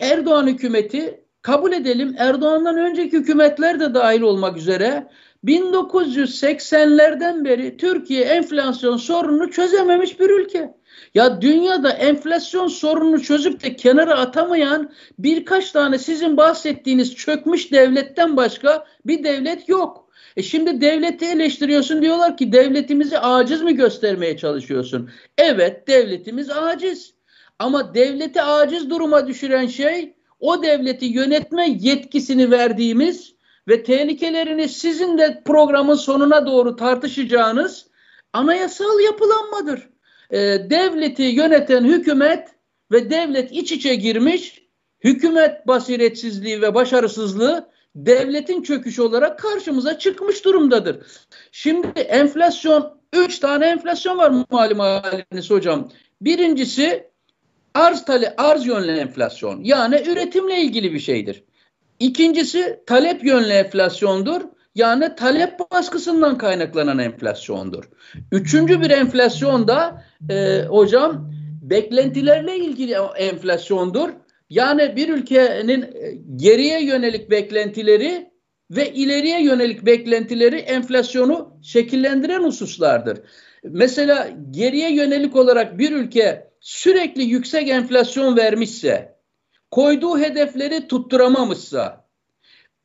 Erdoğan 0.00 0.46
hükümeti 0.46 1.24
kabul 1.42 1.72
edelim 1.72 2.14
Erdoğan'dan 2.18 2.78
önceki 2.78 3.16
hükümetler 3.16 3.80
de 3.80 3.94
dahil 3.94 4.20
olmak 4.20 4.56
üzere 4.56 5.08
1980'lerden 5.44 7.44
beri 7.44 7.76
Türkiye 7.76 8.24
enflasyon 8.24 8.96
sorununu 8.96 9.50
çözememiş 9.50 10.20
bir 10.20 10.30
ülke. 10.30 10.74
Ya 11.14 11.42
dünyada 11.42 11.90
enflasyon 11.90 12.68
sorununu 12.68 13.22
çözüp 13.22 13.62
de 13.62 13.76
kenara 13.76 14.18
atamayan 14.18 14.92
birkaç 15.18 15.70
tane 15.70 15.98
sizin 15.98 16.36
bahsettiğiniz 16.36 17.14
çökmüş 17.14 17.72
devletten 17.72 18.36
başka 18.36 18.84
bir 19.06 19.24
devlet 19.24 19.68
yok. 19.68 20.07
E 20.36 20.42
şimdi 20.42 20.80
devleti 20.80 21.24
eleştiriyorsun 21.24 22.02
diyorlar 22.02 22.36
ki 22.36 22.52
devletimizi 22.52 23.18
aciz 23.18 23.62
mi 23.62 23.74
göstermeye 23.74 24.36
çalışıyorsun? 24.36 25.10
Evet 25.38 25.88
devletimiz 25.88 26.50
aciz. 26.50 27.14
Ama 27.58 27.94
devleti 27.94 28.42
aciz 28.42 28.90
duruma 28.90 29.26
düşüren 29.26 29.66
şey 29.66 30.14
o 30.40 30.62
devleti 30.62 31.04
yönetme 31.04 31.76
yetkisini 31.80 32.50
verdiğimiz 32.50 33.34
ve 33.68 33.82
tehlikelerini 33.82 34.68
sizin 34.68 35.18
de 35.18 35.42
programın 35.44 35.94
sonuna 35.94 36.46
doğru 36.46 36.76
tartışacağınız 36.76 37.86
anayasal 38.32 39.00
yapılanmadır. 39.00 39.88
E, 40.30 40.38
devleti 40.70 41.22
yöneten 41.22 41.84
hükümet 41.84 42.48
ve 42.92 43.10
devlet 43.10 43.52
iç 43.52 43.72
içe 43.72 43.94
girmiş, 43.94 44.62
hükümet 45.04 45.66
basiretsizliği 45.66 46.62
ve 46.62 46.74
başarısızlığı 46.74 47.68
devletin 48.06 48.62
çöküşü 48.62 49.02
olarak 49.02 49.38
karşımıza 49.38 49.98
çıkmış 49.98 50.44
durumdadır. 50.44 50.96
Şimdi 51.52 52.00
enflasyon, 52.00 53.00
üç 53.12 53.38
tane 53.38 53.66
enflasyon 53.66 54.18
var 54.18 54.32
malum 54.50 54.78
haliniz 54.78 55.50
hocam. 55.50 55.88
Birincisi 56.20 57.10
arz 57.74 58.04
tale 58.04 58.34
arz 58.36 58.66
yönlü 58.66 58.90
enflasyon. 58.90 59.64
Yani 59.64 60.02
üretimle 60.06 60.60
ilgili 60.60 60.92
bir 60.92 60.98
şeydir. 60.98 61.44
İkincisi 62.00 62.80
talep 62.86 63.24
yönlü 63.24 63.52
enflasyondur. 63.52 64.40
Yani 64.74 65.14
talep 65.14 65.70
baskısından 65.70 66.38
kaynaklanan 66.38 66.98
enflasyondur. 66.98 67.84
Üçüncü 68.32 68.80
bir 68.80 68.90
enflasyon 68.90 69.68
da 69.68 70.04
e, 70.30 70.62
hocam 70.68 71.32
beklentilerle 71.62 72.56
ilgili 72.56 72.96
enflasyondur. 73.16 74.10
Yani 74.50 74.96
bir 74.96 75.08
ülkenin 75.08 75.82
e, 75.82 76.18
geriye 76.36 76.84
yönelik 76.84 77.30
beklentileri 77.30 78.30
ve 78.70 78.92
ileriye 78.92 79.42
yönelik 79.42 79.86
beklentileri 79.86 80.56
enflasyonu 80.56 81.58
şekillendiren 81.62 82.42
hususlardır. 82.42 83.18
Mesela 83.64 84.30
geriye 84.50 84.94
yönelik 84.94 85.36
olarak 85.36 85.78
bir 85.78 85.92
ülke 85.92 86.50
sürekli 86.60 87.22
yüksek 87.22 87.68
enflasyon 87.68 88.36
vermişse, 88.36 89.18
koyduğu 89.70 90.18
hedefleri 90.18 90.88
tutturamamışsa, 90.88 92.08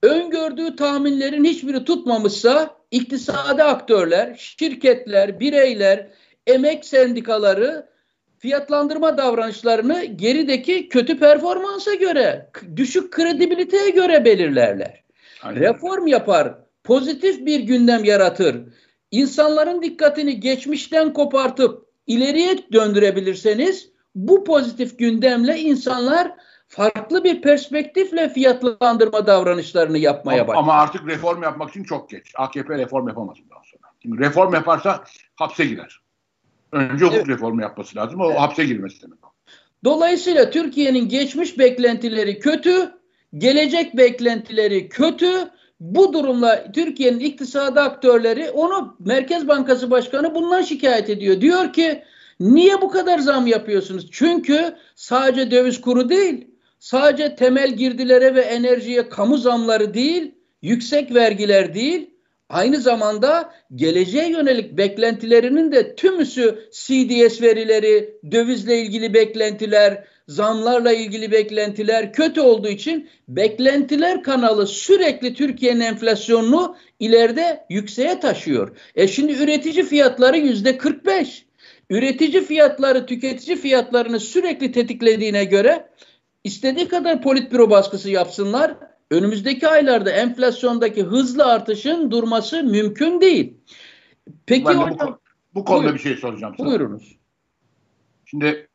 öngördüğü 0.04 0.76
tahminlerin 0.76 1.44
hiçbiri 1.44 1.86
tutmamışsa 1.86 2.78
iktisadi 2.92 3.64
aktörler, 3.64 4.36
şirketler, 4.38 5.40
bireyler, 5.40 6.08
emek 6.48 6.86
sendikaları 6.86 7.93
fiyatlandırma 8.44 9.18
davranışlarını 9.18 10.04
gerideki 10.04 10.90
kötü 10.90 11.20
performansa 11.20 11.94
göre, 11.94 12.50
düşük 12.76 13.12
kredibiliteye 13.12 13.90
göre 13.90 14.26
belirlerler. 14.26 15.04
Aynen. 15.44 15.62
Reform 15.62 16.08
yapar, 16.08 16.56
pozitif 16.84 17.46
bir 17.46 17.60
gündem 17.60 18.04
yaratır. 18.04 18.64
İnsanların 19.12 19.82
dikkatini 19.82 20.40
geçmişten 20.40 21.14
kopartıp 21.14 21.86
ileriye 22.08 22.58
döndürebilirseniz 22.74 23.90
bu 24.16 24.44
pozitif 24.44 25.00
gündemle 25.00 25.60
insanlar 25.60 26.32
farklı 26.68 27.24
bir 27.24 27.42
perspektifle 27.42 28.30
fiyatlandırma 28.30 29.28
davranışlarını 29.28 29.98
yapmaya 29.98 30.48
başlar. 30.48 30.60
Ama 30.60 30.74
artık 30.74 31.08
reform 31.08 31.44
yapmak 31.44 31.70
için 31.70 31.84
çok 31.84 32.10
geç. 32.10 32.32
AKP 32.36 32.78
reform 32.78 33.08
yapamaz 33.08 33.38
bundan 33.44 33.62
sonra. 33.64 33.94
Şimdi 34.02 34.20
reform 34.20 34.54
yaparsa 34.54 35.04
hapse 35.36 35.66
girer. 35.66 36.03
Önce 36.74 37.06
hukuk 37.06 37.18
evet. 37.18 37.28
reformu 37.28 37.62
yapması 37.62 37.96
lazım. 37.96 38.22
O 38.22 38.26
evet. 38.28 38.40
hapse 38.40 38.66
girmesi 38.66 39.02
demek. 39.02 39.20
Dolayısıyla 39.84 40.50
Türkiye'nin 40.50 41.10
geçmiş 41.10 41.60
beklentileri 41.60 42.40
kötü, 42.40 42.92
gelecek 43.38 43.98
beklentileri 43.98 44.90
kötü. 44.90 45.32
Bu 45.80 46.14
durumla 46.14 46.72
Türkiye'nin 46.72 47.20
iktisadi 47.20 47.80
aktörleri 47.80 48.50
onu 48.50 48.96
Merkez 49.00 49.48
Bankası 49.48 49.92
Başkanı 49.92 50.36
bundan 50.36 50.62
şikayet 50.62 51.10
ediyor. 51.10 51.42
Diyor 51.42 51.74
ki 51.74 52.04
niye 52.40 52.82
bu 52.82 52.90
kadar 52.90 53.20
zam 53.20 53.48
yapıyorsunuz? 53.48 54.08
Çünkü 54.12 54.76
sadece 54.96 55.52
döviz 55.52 55.82
kuru 55.82 56.10
değil, 56.10 56.48
sadece 56.80 57.36
temel 57.36 57.74
girdilere 57.74 58.36
ve 58.36 58.42
enerjiye 58.42 59.10
kamu 59.10 59.38
zamları 59.38 59.94
değil, 59.94 60.36
yüksek 60.62 61.14
vergiler 61.16 61.74
değil, 61.74 62.13
aynı 62.50 62.82
zamanda 62.82 63.54
geleceğe 63.76 64.30
yönelik 64.30 64.78
beklentilerinin 64.78 65.72
de 65.72 65.96
tümüsü 65.96 66.70
CDS 66.72 67.42
verileri, 67.42 68.18
dövizle 68.32 68.82
ilgili 68.82 69.14
beklentiler, 69.14 70.04
zamlarla 70.28 70.92
ilgili 70.92 71.32
beklentiler 71.32 72.14
kötü 72.14 72.42
olduğu 72.42 72.68
için 72.68 73.10
beklentiler 73.28 74.24
kanalı 74.24 74.68
sürekli 74.68 75.34
Türkiye'nin 75.34 75.80
enflasyonunu 75.80 76.76
ileride 77.00 77.66
yükseğe 77.70 78.20
taşıyor. 78.20 78.78
E 78.96 79.08
şimdi 79.08 79.34
üretici 79.34 79.84
fiyatları 79.84 80.38
yüzde 80.38 80.78
45. 80.78 81.46
Üretici 81.90 82.44
fiyatları 82.44 83.06
tüketici 83.06 83.58
fiyatlarını 83.58 84.20
sürekli 84.20 84.72
tetiklediğine 84.72 85.46
göre 85.46 85.90
istediği 86.44 86.88
kadar 86.88 87.22
politbüro 87.22 87.70
baskısı 87.70 88.10
yapsınlar 88.10 88.76
önümüzdeki 89.14 89.68
aylarda 89.68 90.12
enflasyondaki 90.12 91.04
hızlı 91.04 91.46
artışın 91.46 92.12
durması 92.12 92.64
mümkün 92.64 93.22
değil. 93.22 93.54
Peki 94.46 94.66
ben 94.66 94.74
hocam, 94.74 94.98
bu, 95.08 95.20
bu 95.56 95.66
konuda 95.66 95.84
buyur, 95.84 95.94
bir 95.94 96.00
şey 96.00 96.16
soracağım 96.16 96.56
sana. 96.58 96.68
Buyurunuz. 96.68 97.18
Şimdi 98.26 98.68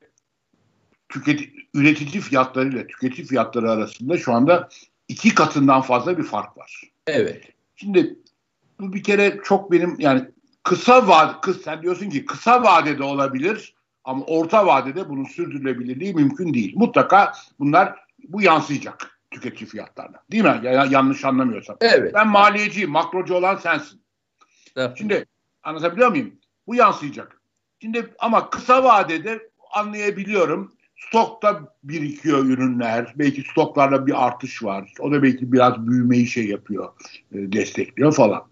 tüketi, 1.09 1.53
üretici 1.75 2.23
fiyatları 2.23 2.69
ile 2.69 2.87
tüketici 2.87 3.27
fiyatları 3.27 3.71
arasında 3.71 4.19
şu 4.19 4.33
anda 4.33 4.69
iki 5.09 5.35
katından 5.35 5.81
fazla 5.81 6.19
bir 6.19 6.23
fark 6.23 6.57
var. 6.57 6.83
Evet. 7.07 7.45
Şimdi 7.77 8.19
bu 8.81 8.93
bir 8.93 9.03
kere 9.03 9.41
çok 9.45 9.73
benim 9.73 9.97
yani 9.99 10.25
kısa 10.63 11.09
vad 11.09 11.41
kıs 11.41 11.63
sen 11.63 11.83
diyorsun 11.83 12.11
ki 12.11 12.25
kısa 12.25 12.63
vadede 12.63 13.03
olabilir 13.03 13.75
ama 14.05 14.25
orta 14.25 14.67
vadede 14.67 15.09
bunun 15.09 15.25
sürdürülebilirliği 15.25 16.15
mümkün 16.15 16.55
değil. 16.55 16.73
Mutlaka 16.77 17.33
bunlar 17.59 17.97
bu 18.29 18.43
yansıyacak 18.43 19.18
tüketici 19.31 19.71
fiyatlarına. 19.71 20.23
Değil 20.33 20.45
mi? 20.45 20.61
Ya, 20.63 20.87
yanlış 20.91 21.25
anlamıyorsam. 21.25 21.77
Evet. 21.81 22.15
Ben 22.15 22.29
maliyeciyim. 22.29 22.91
Makrocu 22.91 23.35
olan 23.35 23.57
sensin. 23.57 24.01
Evet. 24.77 24.99
Şimdi 24.99 25.27
anlatabiliyor 25.63 26.09
muyum? 26.09 26.33
Bu 26.67 26.75
yansıyacak. 26.75 27.41
Şimdi 27.83 28.15
ama 28.19 28.51
kısa 28.51 28.85
vadede 28.85 29.51
anlayabiliyorum. 29.73 30.73
Stokta 30.97 31.75
birikiyor 31.85 32.45
ürünler. 32.45 33.15
Belki 33.17 33.43
stoklarda 33.43 34.07
bir 34.07 34.27
artış 34.27 34.63
var. 34.63 34.93
O 35.01 35.13
da 35.13 35.23
belki 35.23 35.53
biraz 35.53 35.87
büyümeyi 35.87 36.27
şey 36.27 36.47
yapıyor, 36.49 36.93
e, 37.33 37.53
destekliyor 37.53 38.15
falan. 38.15 38.45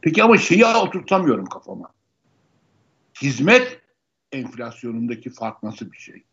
Peki 0.00 0.22
ama 0.22 0.38
şeyi 0.38 0.66
oturtamıyorum 0.66 1.46
kafama. 1.46 1.92
Hizmet 3.22 3.80
enflasyonundaki 4.32 5.30
fark 5.30 5.62
nasıl 5.62 5.92
bir 5.92 5.96
şey? 5.96 6.24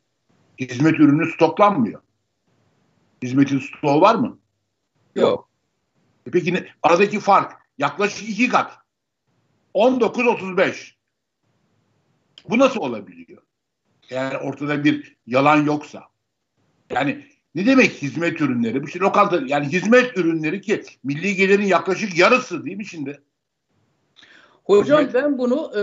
Hizmet 0.60 1.00
ürünü 1.00 1.32
stoklanmıyor. 1.32 2.02
Hizmetin 3.24 3.59
stoğu 3.59 4.01
var 4.01 4.15
mı? 4.15 4.39
Yok. 5.15 5.49
E 6.28 6.32
peki 6.32 6.53
ne, 6.53 6.67
aradaki 6.84 7.19
fark 7.19 7.61
yaklaşık 7.78 8.30
iki 8.30 8.49
kat. 8.49 8.78
19-35. 9.76 10.91
Bu 12.49 12.59
nasıl 12.59 12.80
olabiliyor? 12.80 13.41
Eğer 14.09 14.36
ortada 14.36 14.84
bir 14.84 15.15
yalan 15.28 15.65
yoksa. 15.65 16.03
Yani 16.89 17.28
ne 17.55 17.65
demek 17.65 17.91
hizmet 17.91 18.41
ürünleri? 18.41 18.84
Bu 18.84 18.88
işte 18.88 18.99
lokanta 18.99 19.41
yani 19.45 19.67
hizmet 19.67 20.17
ürünleri 20.17 20.61
ki 20.61 20.84
milli 21.03 21.36
gelirin 21.36 21.65
yaklaşık 21.65 22.17
yarısı 22.17 22.65
değil 22.65 22.78
mi 22.78 22.86
şimdi? 22.86 23.22
Hocam 24.64 25.07
ben 25.14 25.38
bunu 25.38 25.72
e, 25.76 25.82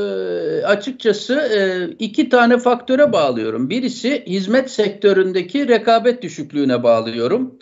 açıkçası 0.65 1.35
e, 1.35 1.91
iki 1.99 2.29
tane 2.29 2.59
faktöre 2.59 3.13
bağlıyorum. 3.13 3.71
Birisi 3.71 4.25
hizmet 4.27 4.71
sektöründeki 4.71 5.69
rekabet 5.69 6.23
düşüklüğüne 6.23 6.83
bağlıyorum. 6.83 7.59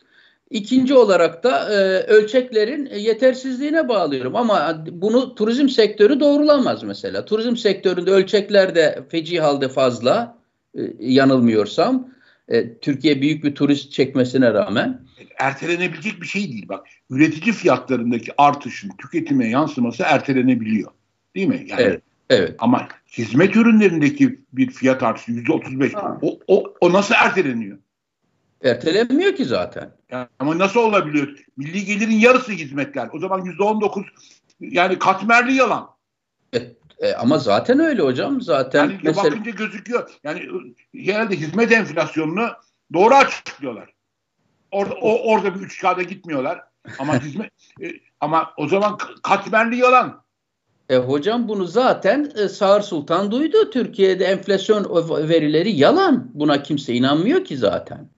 İkinci 0.50 0.94
olarak 0.94 1.44
da 1.44 1.72
e, 1.72 1.76
ölçeklerin 2.02 2.86
yetersizliğine 2.86 3.88
bağlıyorum. 3.88 4.36
Ama 4.36 4.84
bunu 4.90 5.34
turizm 5.34 5.68
sektörü 5.68 6.20
doğrulamaz 6.20 6.82
mesela. 6.82 7.24
Turizm 7.24 7.56
sektöründe 7.56 8.10
ölçekler 8.10 8.74
de 8.74 9.04
feci 9.08 9.40
halde 9.40 9.68
fazla 9.68 10.38
e, 10.74 10.80
yanılmıyorsam. 11.00 12.08
E, 12.48 12.78
Türkiye 12.78 13.20
büyük 13.20 13.44
bir 13.44 13.54
turist 13.54 13.92
çekmesine 13.92 14.54
rağmen. 14.54 15.00
Ertelenebilecek 15.38 16.20
bir 16.20 16.26
şey 16.26 16.48
değil. 16.48 16.68
Bak 16.68 16.86
üretici 17.10 17.52
fiyatlarındaki 17.52 18.32
artışın 18.38 18.90
tüketime 18.98 19.48
yansıması 19.48 20.02
ertelenebiliyor. 20.02 20.90
Değil 21.36 21.48
mi? 21.48 21.66
Yani 21.68 21.82
evet. 21.82 22.02
Evet. 22.30 22.54
Ama 22.58 22.88
hizmet 23.18 23.56
ürünlerindeki 23.56 24.40
bir 24.52 24.70
fiyat 24.70 25.02
artışı 25.02 25.32
yüzde 25.32 25.52
otuz 25.52 25.80
beş. 25.80 25.94
O, 26.22 26.38
o, 26.46 26.74
o 26.80 26.92
nasıl 26.92 27.14
erteleniyor? 27.14 27.78
Ertelenmiyor 28.64 29.36
ki 29.36 29.44
zaten. 29.44 29.90
Yani, 30.10 30.28
ama 30.38 30.58
nasıl 30.58 30.80
olabiliyor? 30.80 31.28
Milli 31.56 31.84
gelirin 31.84 32.18
yarısı 32.18 32.52
hizmetler. 32.52 33.08
O 33.12 33.18
zaman 33.18 33.44
yüzde 33.44 33.62
on 33.62 33.80
dokuz 33.80 34.06
yani 34.60 34.98
katmerli 34.98 35.52
yalan. 35.52 35.90
E, 36.54 36.58
e, 36.98 37.14
ama 37.14 37.38
zaten 37.38 37.80
öyle 37.80 38.02
hocam. 38.02 38.40
Zaten 38.40 38.84
yani 38.84 39.00
mesela... 39.02 39.30
bakınca 39.30 39.50
gözüküyor. 39.50 40.10
Yani 40.24 40.48
herhalde 40.96 41.36
hizmet 41.36 41.72
enflasyonunu 41.72 42.48
doğru 42.92 43.14
açıklıyorlar. 43.14 43.92
Orada 44.70 44.94
o, 44.94 45.32
orada 45.32 45.54
bir 45.54 45.60
üç 45.60 45.80
kağıda 45.80 46.02
gitmiyorlar. 46.02 46.60
Ama 46.98 47.20
hizmet 47.22 47.50
e, 47.82 47.92
ama 48.20 48.54
o 48.56 48.68
zaman 48.68 48.98
katmerli 49.22 49.76
yalan. 49.76 50.25
E, 50.90 50.96
hocam 50.96 51.48
bunu 51.48 51.66
zaten 51.66 52.32
e, 52.38 52.48
Sağır 52.48 52.80
Sultan 52.80 53.30
duydu. 53.30 53.70
Türkiye'de 53.70 54.24
enflasyon 54.24 55.08
verileri 55.28 55.70
yalan. 55.70 56.30
Buna 56.34 56.62
kimse 56.62 56.94
inanmıyor 56.94 57.44
ki 57.44 57.56
zaten. 57.56 58.08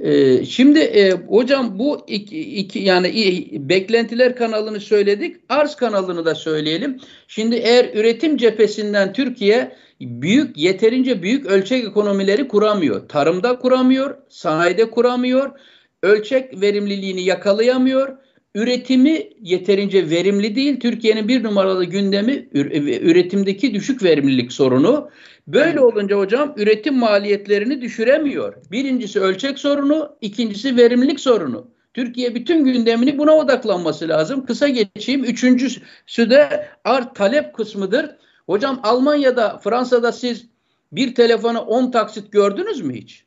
E, 0.00 0.44
şimdi 0.44 0.78
e, 0.78 1.12
hocam 1.12 1.78
bu 1.78 2.04
iki, 2.06 2.40
iki 2.40 2.78
yani 2.78 3.08
beklentiler 3.52 4.36
kanalını 4.36 4.80
söyledik. 4.80 5.36
Arz 5.48 5.76
kanalını 5.76 6.24
da 6.24 6.34
söyleyelim. 6.34 7.00
Şimdi 7.28 7.56
eğer 7.56 7.94
üretim 7.94 8.36
cephesinden 8.36 9.12
Türkiye 9.12 9.76
büyük 10.00 10.58
yeterince 10.58 11.22
büyük 11.22 11.46
ölçek 11.46 11.84
ekonomileri 11.84 12.48
kuramıyor. 12.48 13.08
Tarımda 13.08 13.58
kuramıyor, 13.58 14.16
sanayide 14.28 14.90
kuramıyor, 14.90 15.50
ölçek 16.02 16.60
verimliliğini 16.60 17.22
yakalayamıyor 17.22 18.16
üretimi 18.56 19.28
yeterince 19.42 20.10
verimli 20.10 20.54
değil. 20.54 20.80
Türkiye'nin 20.80 21.28
bir 21.28 21.42
numaralı 21.42 21.84
gündemi 21.84 22.48
üretimdeki 23.02 23.74
düşük 23.74 24.02
verimlilik 24.02 24.52
sorunu. 24.52 25.10
Böyle 25.46 25.80
olunca 25.80 26.18
hocam 26.18 26.54
üretim 26.56 26.94
maliyetlerini 26.94 27.80
düşüremiyor. 27.80 28.54
Birincisi 28.70 29.20
ölçek 29.20 29.58
sorunu, 29.58 30.16
ikincisi 30.20 30.76
verimlilik 30.76 31.20
sorunu. 31.20 31.70
Türkiye 31.94 32.34
bütün 32.34 32.64
gündemini 32.64 33.18
buna 33.18 33.32
odaklanması 33.32 34.08
lazım. 34.08 34.46
Kısa 34.46 34.68
geçeyim. 34.68 35.24
Üçüncüsü 35.24 36.30
de 36.30 36.68
art 36.84 37.16
talep 37.16 37.54
kısmıdır. 37.54 38.10
Hocam 38.46 38.80
Almanya'da, 38.82 39.58
Fransa'da 39.58 40.12
siz 40.12 40.46
bir 40.92 41.14
telefonu 41.14 41.58
10 41.58 41.90
taksit 41.90 42.32
gördünüz 42.32 42.80
mü 42.80 42.94
hiç? 42.94 43.25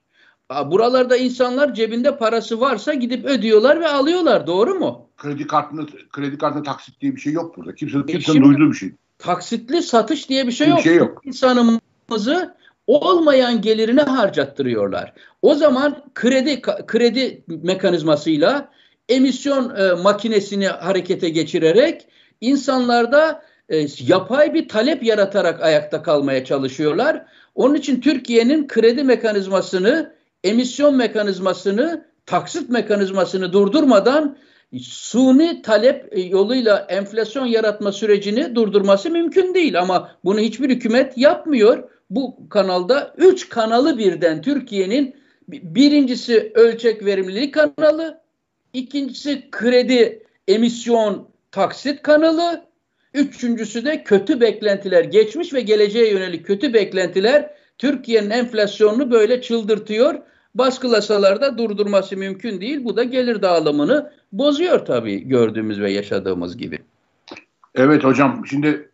Buralarda 0.50 1.18
insanlar 1.18 1.74
cebinde 1.74 2.18
parası 2.18 2.60
varsa 2.60 2.94
gidip 2.94 3.26
ödüyorlar 3.26 3.80
ve 3.80 3.88
alıyorlar. 3.88 4.48
Doğru 4.48 4.76
mu? 4.76 5.10
Kredi 5.18 5.48
kartında 5.48 5.82
kredi 6.12 6.38
kartında 6.38 6.64
taksit 6.64 7.02
diye 7.02 7.16
bir 7.16 7.22
şey 7.22 7.34
yok 7.34 7.58
burada. 7.58 7.76
Kimse 7.76 7.98
kimsenin 8.08 8.44
duyduğu 8.44 8.72
bir 8.72 8.76
şey. 8.76 8.92
Taksitli 9.18 9.84
satış 9.84 10.30
diye 10.30 10.48
bir 10.48 10.52
şey 10.52 10.68
bir 10.68 10.72
yok. 10.72 10.82
Şey 10.82 10.96
yok. 10.96 11.22
İnsanımızı 11.26 12.56
olmayan 12.88 13.62
gelirini 13.62 14.02
harcattırıyorlar. 14.02 15.14
O 15.42 15.56
zaman 15.56 16.04
kredi 16.16 16.62
kredi 16.62 17.44
mekanizmasıyla 17.48 18.72
emisyon 19.10 19.76
e, 19.76 19.94
makinesini 19.94 20.68
harekete 20.68 21.30
geçirerek 21.30 22.08
insanlarda 22.42 23.44
e, 23.70 23.86
yapay 24.00 24.54
bir 24.54 24.68
talep 24.68 25.04
yaratarak 25.04 25.62
ayakta 25.62 26.04
kalmaya 26.04 26.46
çalışıyorlar. 26.46 27.26
Onun 27.56 27.76
için 27.76 28.02
Türkiye'nin 28.02 28.68
kredi 28.68 29.04
mekanizmasını 29.04 30.19
emisyon 30.44 30.96
mekanizmasını, 30.96 32.06
taksit 32.26 32.70
mekanizmasını 32.70 33.54
durdurmadan 33.54 34.38
suni 34.82 35.62
talep 35.62 36.14
yoluyla 36.32 36.86
enflasyon 36.90 37.46
yaratma 37.46 37.92
sürecini 37.92 38.56
durdurması 38.56 39.10
mümkün 39.10 39.54
değil. 39.54 39.80
Ama 39.80 40.12
bunu 40.24 40.40
hiçbir 40.40 40.70
hükümet 40.70 41.18
yapmıyor. 41.18 41.90
Bu 42.10 42.50
kanalda 42.50 43.14
üç 43.18 43.50
kanalı 43.50 43.98
birden 43.98 44.42
Türkiye'nin 44.42 45.16
birincisi 45.48 46.52
ölçek 46.56 47.06
verimlilik 47.06 47.54
kanalı, 47.54 48.22
ikincisi 48.74 49.52
kredi 49.52 50.24
emisyon 50.48 51.30
taksit 51.52 52.02
kanalı, 52.02 52.66
üçüncüsü 53.14 53.86
de 53.86 54.04
kötü 54.04 54.42
beklentiler, 54.42 55.04
geçmiş 55.04 55.54
ve 55.54 55.62
geleceğe 55.62 56.12
yönelik 56.12 56.46
kötü 56.46 56.74
beklentiler 56.74 57.52
Türkiye'nin 57.78 58.30
enflasyonunu 58.30 59.12
böyle 59.12 59.42
çıldırtıyor. 59.42 60.20
Baskılasalar 60.56 61.42
da 61.42 61.58
durdurması 61.58 62.18
mümkün 62.18 62.62
değil. 62.62 62.84
Bu 62.84 62.98
da 62.98 63.04
gelir 63.04 63.42
dağılımını 63.42 64.12
bozuyor 64.32 64.86
tabii 64.86 65.28
gördüğümüz 65.28 65.80
ve 65.80 65.92
yaşadığımız 65.92 66.58
gibi. 66.58 66.80
Evet 67.76 68.04
hocam 68.04 68.44
şimdi 68.50 68.90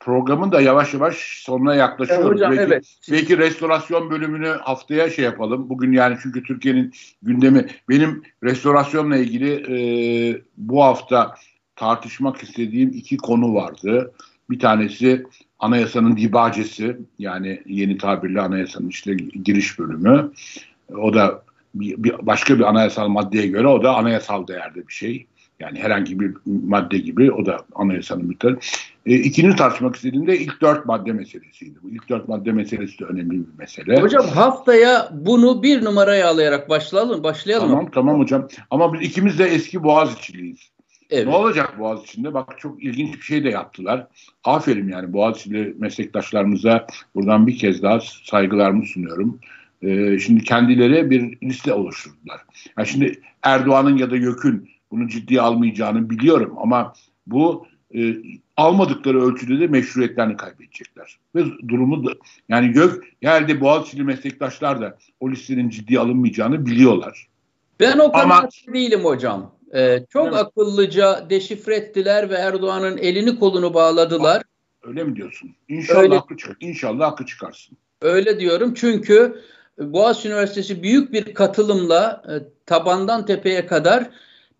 programın 0.00 0.52
da 0.52 0.60
yavaş 0.60 0.94
yavaş 0.94 1.42
sonuna 1.44 1.74
yaklaşıyoruz. 1.74 2.26
Evet 2.26 2.34
hocam, 2.34 2.50
belki, 2.50 2.62
evet. 2.62 2.96
belki 3.12 3.38
restorasyon 3.38 4.10
bölümünü 4.10 4.48
haftaya 4.48 5.10
şey 5.10 5.24
yapalım. 5.24 5.68
Bugün 5.70 5.92
yani 5.92 6.16
çünkü 6.22 6.42
Türkiye'nin 6.42 6.92
gündemi 7.22 7.66
benim 7.88 8.22
restorasyonla 8.44 9.16
ilgili 9.16 9.52
e, 9.52 9.78
bu 10.56 10.82
hafta 10.82 11.34
tartışmak 11.76 12.42
istediğim 12.42 12.88
iki 12.88 13.16
konu 13.16 13.54
vardı. 13.54 14.12
Bir 14.50 14.58
tanesi 14.58 15.26
anayasanın 15.58 16.16
dibacesi 16.16 16.96
yani 17.18 17.62
yeni 17.66 17.98
tabirle 17.98 18.40
anayasanın 18.40 18.88
işte 18.88 19.14
giriş 19.44 19.78
bölümü. 19.78 20.32
O 20.94 21.14
da 21.14 21.42
bir, 21.74 22.04
bir 22.04 22.26
başka 22.26 22.58
bir 22.58 22.64
anayasal 22.64 23.08
maddeye 23.08 23.46
göre 23.46 23.66
o 23.66 23.82
da 23.82 23.96
anayasal 23.96 24.46
değerde 24.46 24.88
bir 24.88 24.92
şey. 24.92 25.26
Yani 25.60 25.78
herhangi 25.78 26.20
bir 26.20 26.34
madde 26.46 26.98
gibi 26.98 27.32
o 27.32 27.46
da 27.46 27.58
anayasanın 27.74 28.30
bir 28.30 28.38
tarafı. 28.38 28.60
E, 29.06 29.14
ikinci 29.14 29.56
tartışmak 29.56 29.96
istediğimde 29.96 30.38
ilk 30.38 30.60
dört 30.60 30.86
madde 30.86 31.12
meselesiydi. 31.12 31.78
Bu 31.82 31.90
ilk 31.90 32.08
dört 32.08 32.28
madde 32.28 32.52
meselesi 32.52 32.98
de 32.98 33.04
önemli 33.04 33.30
bir 33.30 33.58
mesele. 33.58 34.00
Hocam 34.00 34.28
haftaya 34.28 35.08
bunu 35.12 35.62
bir 35.62 35.84
numaraya 35.84 36.28
alayarak 36.28 36.68
başlayalım. 36.68 37.24
Başlayalım. 37.24 37.68
Tamam 37.68 37.90
tamam 37.90 38.20
hocam. 38.20 38.48
Ama 38.70 38.92
biz 38.92 39.00
ikimiz 39.00 39.38
de 39.38 39.44
eski 39.44 39.82
Boğaziçi'liyiz. 39.82 40.70
Evet. 41.10 41.26
Ne 41.26 41.34
olacak 41.34 41.78
Boğaziçi'nde? 41.78 42.34
Bak 42.34 42.54
çok 42.58 42.84
ilginç 42.84 43.14
bir 43.14 43.22
şey 43.22 43.44
de 43.44 43.48
yaptılar. 43.48 44.06
Aferin 44.44 44.88
yani 44.88 45.12
Boğaziçi'li 45.12 45.74
meslektaşlarımıza 45.78 46.86
buradan 47.14 47.46
bir 47.46 47.58
kez 47.58 47.82
daha 47.82 48.00
saygılarımı 48.24 48.86
sunuyorum. 48.86 49.40
Ee, 49.82 50.18
şimdi 50.18 50.44
kendileri 50.44 51.10
bir 51.10 51.40
liste 51.42 51.72
oluşturdular. 51.72 52.40
Yani 52.78 52.88
şimdi 52.88 53.20
Erdoğan'ın 53.42 53.96
ya 53.96 54.10
da 54.10 54.16
YÖK'ün 54.16 54.70
bunu 54.90 55.08
ciddiye 55.08 55.40
almayacağını 55.40 56.10
biliyorum 56.10 56.54
ama 56.58 56.92
bu 57.26 57.66
e, 57.94 58.16
almadıkları 58.56 59.22
ölçüde 59.22 59.60
de 59.60 59.66
meşruiyetlerini 59.66 60.36
kaybedecekler. 60.36 61.18
Ve 61.34 61.44
durumu 61.68 62.06
da 62.06 62.12
yani 62.48 62.76
YÖK 62.76 63.04
herhalde 63.22 63.60
Boğaziçi'li 63.60 64.04
meslektaşlar 64.04 64.80
da 64.80 64.98
o 65.20 65.30
listenin 65.30 65.68
ciddiye 65.68 66.00
alınmayacağını 66.00 66.66
biliyorlar. 66.66 67.28
Ben 67.80 67.98
o 67.98 68.12
kadar 68.12 68.24
ama, 68.24 68.48
değilim 68.72 69.00
hocam. 69.00 69.56
Ee, 69.74 70.04
çok 70.10 70.26
evet. 70.26 70.36
akıllıca 70.36 71.30
deşifre 71.30 71.76
ettiler 71.76 72.30
ve 72.30 72.34
Erdoğan'ın 72.34 72.98
elini 72.98 73.38
kolunu 73.38 73.74
bağladılar. 73.74 74.42
Öyle 74.82 75.04
mi 75.04 75.16
diyorsun? 75.16 75.54
İnşallah 75.68 76.00
Öyle, 76.00 76.16
hakkı 76.16 76.36
çık 76.36 76.56
İnşallah 76.60 77.10
hakkı 77.10 77.26
çıkarsın. 77.26 77.76
Öyle 78.02 78.40
diyorum 78.40 78.74
çünkü 78.74 79.42
Boğaziçi 79.78 80.28
Üniversitesi 80.28 80.82
büyük 80.82 81.12
bir 81.12 81.34
katılımla 81.34 82.22
e, 82.28 82.34
tabandan 82.66 83.26
tepeye 83.26 83.66
kadar 83.66 84.10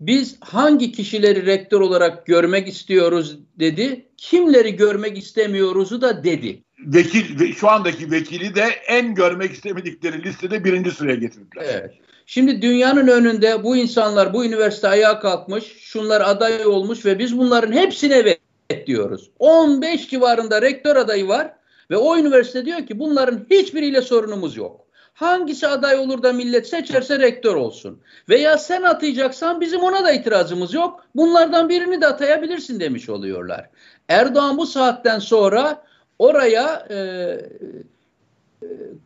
biz 0.00 0.36
hangi 0.40 0.92
kişileri 0.92 1.46
rektör 1.46 1.80
olarak 1.80 2.26
görmek 2.26 2.68
istiyoruz 2.68 3.38
dedi. 3.58 4.06
Kimleri 4.16 4.76
görmek 4.76 5.18
istemiyoruzu 5.18 6.00
da 6.00 6.24
dedi. 6.24 6.62
Vekil 6.78 7.52
şu 7.54 7.68
andaki 7.68 8.10
vekili 8.10 8.54
de 8.54 8.64
en 8.88 9.14
görmek 9.14 9.52
istemedikleri 9.52 10.22
listede 10.22 10.64
birinci 10.64 10.90
sıraya 10.90 11.16
getirdiler. 11.16 11.64
Evet. 11.68 11.94
Şimdi 12.26 12.62
dünyanın 12.62 13.08
önünde 13.08 13.64
bu 13.64 13.76
insanlar 13.76 14.34
bu 14.34 14.44
üniversite 14.44 14.88
ayağa 14.88 15.20
kalkmış, 15.20 15.64
şunlar 15.78 16.20
aday 16.20 16.66
olmuş 16.66 17.06
ve 17.06 17.18
biz 17.18 17.38
bunların 17.38 17.72
hepsine 17.72 18.14
evet 18.14 18.86
diyoruz. 18.86 19.30
15 19.38 20.10
civarında 20.10 20.62
rektör 20.62 20.96
adayı 20.96 21.28
var 21.28 21.52
ve 21.90 21.96
o 21.96 22.18
üniversite 22.18 22.64
diyor 22.64 22.86
ki 22.86 22.98
bunların 22.98 23.46
hiçbiriyle 23.50 24.02
sorunumuz 24.02 24.56
yok. 24.56 24.85
Hangisi 25.16 25.66
aday 25.66 25.98
olur 25.98 26.22
da 26.22 26.32
millet 26.32 26.68
seçerse 26.68 27.18
rektör 27.18 27.54
olsun. 27.54 28.00
Veya 28.28 28.58
sen 28.58 28.82
atayacaksan 28.82 29.60
bizim 29.60 29.80
ona 29.80 30.04
da 30.04 30.12
itirazımız 30.12 30.74
yok. 30.74 31.04
Bunlardan 31.14 31.68
birini 31.68 32.00
de 32.00 32.06
atayabilirsin 32.06 32.80
demiş 32.80 33.08
oluyorlar. 33.08 33.70
Erdoğan 34.08 34.58
bu 34.58 34.66
saatten 34.66 35.18
sonra 35.18 35.82
oraya 36.18 36.86
e, 36.90 36.98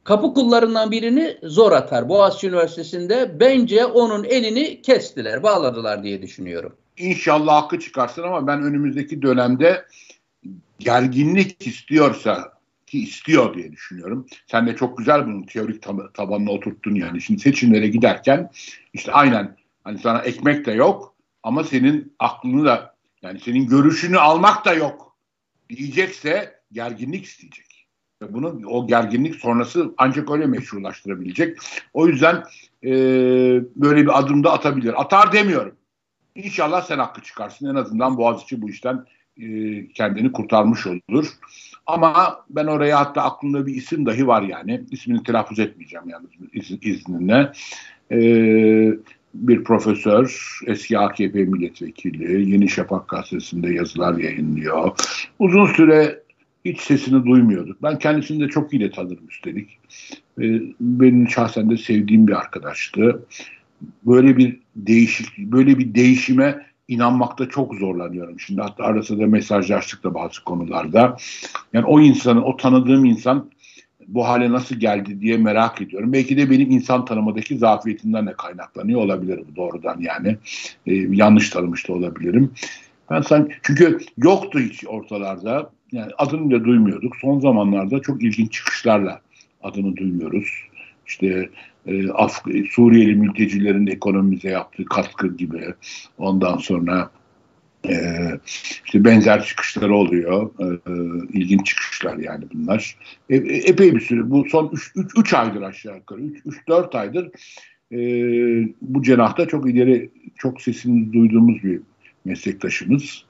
kapı 0.05 0.35
kullarından 0.35 0.91
birini 0.91 1.37
zor 1.43 1.73
atar. 1.73 2.09
Boğaziçi 2.09 2.49
Üniversitesi'nde 2.49 3.41
bence 3.41 3.85
onun 3.85 4.25
elini 4.25 4.83
kestiler, 4.83 5.43
bağladılar 5.43 6.03
diye 6.03 6.23
düşünüyorum. 6.23 6.77
İnşallah 6.97 7.63
hakkı 7.63 7.81
çıkarsın 7.81 8.23
ama 8.23 8.47
ben 8.47 8.63
önümüzdeki 8.63 9.23
dönemde 9.23 9.85
gerginlik 10.79 11.67
istiyorsa 11.67 12.60
ki 12.91 13.03
istiyor 13.03 13.55
diye 13.55 13.73
düşünüyorum. 13.73 14.27
Sen 14.47 14.67
de 14.67 14.77
çok 14.77 14.99
güzel 14.99 15.27
bunun 15.27 15.43
teorik 15.43 15.83
tab- 15.83 16.13
tabanına 16.13 16.51
oturttun 16.51 16.95
yani. 16.95 17.21
Şimdi 17.21 17.41
seçimlere 17.41 17.89
giderken 17.89 18.51
işte 18.93 19.13
aynen 19.13 19.57
hani 19.85 19.99
sana 19.99 20.19
ekmek 20.19 20.67
de 20.67 20.73
yok 20.73 21.15
ama 21.43 21.65
senin 21.65 22.15
aklını 22.19 22.65
da 22.65 22.95
yani 23.23 23.41
senin 23.41 23.67
görüşünü 23.67 24.19
almak 24.19 24.65
da 24.65 24.75
yok. 24.75 25.17
diyecekse 25.69 26.61
gerginlik 26.73 27.25
isteyecek. 27.25 27.87
Ve 28.23 28.35
bunu 28.35 28.61
o 28.67 28.87
gerginlik 28.87 29.35
sonrası 29.35 29.95
ancak 29.99 30.31
öyle 30.31 30.47
meşrulaştırabilecek. 30.47 31.59
O 31.95 32.07
yüzden 32.09 32.45
e, 32.85 32.91
böyle 33.77 34.03
bir 34.03 34.19
adım 34.19 34.45
da 34.45 34.53
atabilir. 34.53 35.01
Atar 35.01 35.33
demiyorum. 35.33 35.77
İnşallah 36.35 36.83
sen 36.83 36.99
hakkı 36.99 37.23
çıkarsın. 37.23 37.67
En 37.67 37.75
azından 37.75 38.17
Boğaziçi 38.17 38.63
bu 38.63 38.71
işten 38.71 39.05
e, 39.43 39.87
kendini 39.95 40.33
kurtarmış 40.33 40.87
olur. 40.87 41.27
Ama 41.87 42.45
ben 42.51 42.67
oraya 42.67 43.01
hatta 43.01 43.23
aklımda 43.23 43.67
bir 43.67 43.75
isim 43.75 44.07
dahi 44.07 44.27
var 44.27 44.43
yani. 44.43 44.83
İsmini 44.91 45.23
telaffuz 45.23 45.59
etmeyeceğim 45.59 46.09
yani 46.09 46.27
iz, 46.53 46.71
izninle. 46.83 47.53
Ee, 48.13 48.95
bir 49.35 49.65
profesör, 49.65 50.59
eski 50.67 50.99
AKP 50.99 51.45
milletvekili, 51.45 52.51
Yeni 52.51 52.69
Şafak 52.69 53.09
gazetesinde 53.09 53.75
yazılar 53.75 54.19
yayınlıyor. 54.19 54.91
Uzun 55.39 55.67
süre 55.67 56.23
hiç 56.65 56.81
sesini 56.81 57.25
duymuyorduk. 57.25 57.83
Ben 57.83 57.99
kendisini 57.99 58.45
de 58.45 58.49
çok 58.49 58.73
iyi 58.73 58.81
de 58.81 58.91
tanırım 58.91 59.29
üstelik. 59.29 59.79
Ee, 60.41 60.61
benim 60.81 61.29
şahsen 61.29 61.71
de 61.71 61.77
sevdiğim 61.77 62.27
bir 62.27 62.33
arkadaştı. 62.33 63.27
Böyle 64.07 64.37
bir 64.37 64.59
değişik, 64.77 65.39
böyle 65.39 65.79
bir 65.79 65.95
değişime 65.95 66.70
inanmakta 66.91 67.49
çok 67.49 67.75
zorlanıyorum. 67.75 68.41
Şimdi 68.41 68.61
hatta 68.61 68.85
arasında 68.85 69.23
da 69.23 69.27
mesajlaştık 69.27 70.05
da 70.05 70.15
bazı 70.15 70.45
konularda. 70.45 71.17
Yani 71.73 71.87
o 71.87 72.01
insanın, 72.01 72.43
o 72.43 72.57
tanıdığım 72.57 73.05
insan 73.05 73.51
bu 74.09 74.29
hale 74.29 74.53
nasıl 74.53 74.77
geldi 74.77 75.21
diye 75.21 75.37
merak 75.37 75.81
ediyorum. 75.81 76.13
Belki 76.13 76.37
de 76.37 76.51
benim 76.51 76.71
insan 76.71 77.05
tanımadaki 77.05 77.59
zafiyetimden 77.59 78.27
de 78.27 78.33
kaynaklanıyor 78.33 79.01
olabilir 79.01 79.41
bu 79.51 79.57
doğrudan 79.57 80.01
yani. 80.01 80.37
Ee, 80.87 80.95
yanlış 80.95 81.51
tanımış 81.51 81.89
da 81.89 81.93
olabilirim. 81.93 82.53
Ben 83.11 83.21
sanki, 83.21 83.55
çünkü 83.63 83.99
yoktu 84.17 84.59
hiç 84.59 84.85
ortalarda. 84.87 85.71
Yani 85.93 86.13
adını 86.19 86.51
da 86.51 86.65
duymuyorduk. 86.65 87.17
Son 87.17 87.41
zamanlarda 87.41 88.01
çok 88.01 88.23
ilginç 88.23 88.53
çıkışlarla 88.53 89.21
adını 89.63 89.97
duymuyoruz. 89.97 90.49
İşte 91.07 91.51
e, 91.87 92.11
Af 92.11 92.43
Suriyeli 92.71 93.15
mültecilerin 93.15 93.87
ekonomimize 93.87 94.49
yaptığı 94.49 94.85
katkı 94.85 95.37
gibi. 95.37 95.75
Ondan 96.19 96.57
sonra 96.57 97.11
e, 97.89 97.95
işte 98.85 99.05
benzer 99.05 99.45
çıkışları 99.45 99.95
oluyor. 99.95 100.51
E, 100.61 100.67
ilginç 101.39 101.67
çıkışlar 101.67 102.17
yani 102.17 102.45
bunlar. 102.55 102.97
E, 103.31 103.37
e 103.37 103.57
epey 103.57 103.95
bir 103.95 104.01
süre. 104.01 104.31
Bu 104.31 104.45
son 104.51 104.73
3 105.17 105.35
aydır 105.35 105.63
aşağı 105.63 105.97
yukarı. 105.97 106.21
3-4 106.21 106.99
aydır 106.99 107.31
e, 107.93 107.99
bu 108.83 109.03
cenahta 109.03 109.49
çok 109.49 109.71
ileri, 109.71 110.11
çok 110.37 110.63
sesini 110.63 111.13
duyduğumuz 111.13 111.65
bir 111.65 111.81
meslektaşımız. 112.25 113.25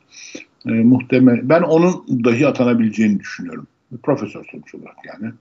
E, 0.66 0.70
muhtemel, 0.70 1.40
ben 1.42 1.62
onun 1.62 2.24
dahi 2.24 2.46
atanabileceğini 2.46 3.20
düşünüyorum. 3.20 3.66
Bir 3.92 3.98
profesör 3.98 4.44
sonuç 4.52 4.74
olarak 4.74 4.96
yani. 5.04 5.32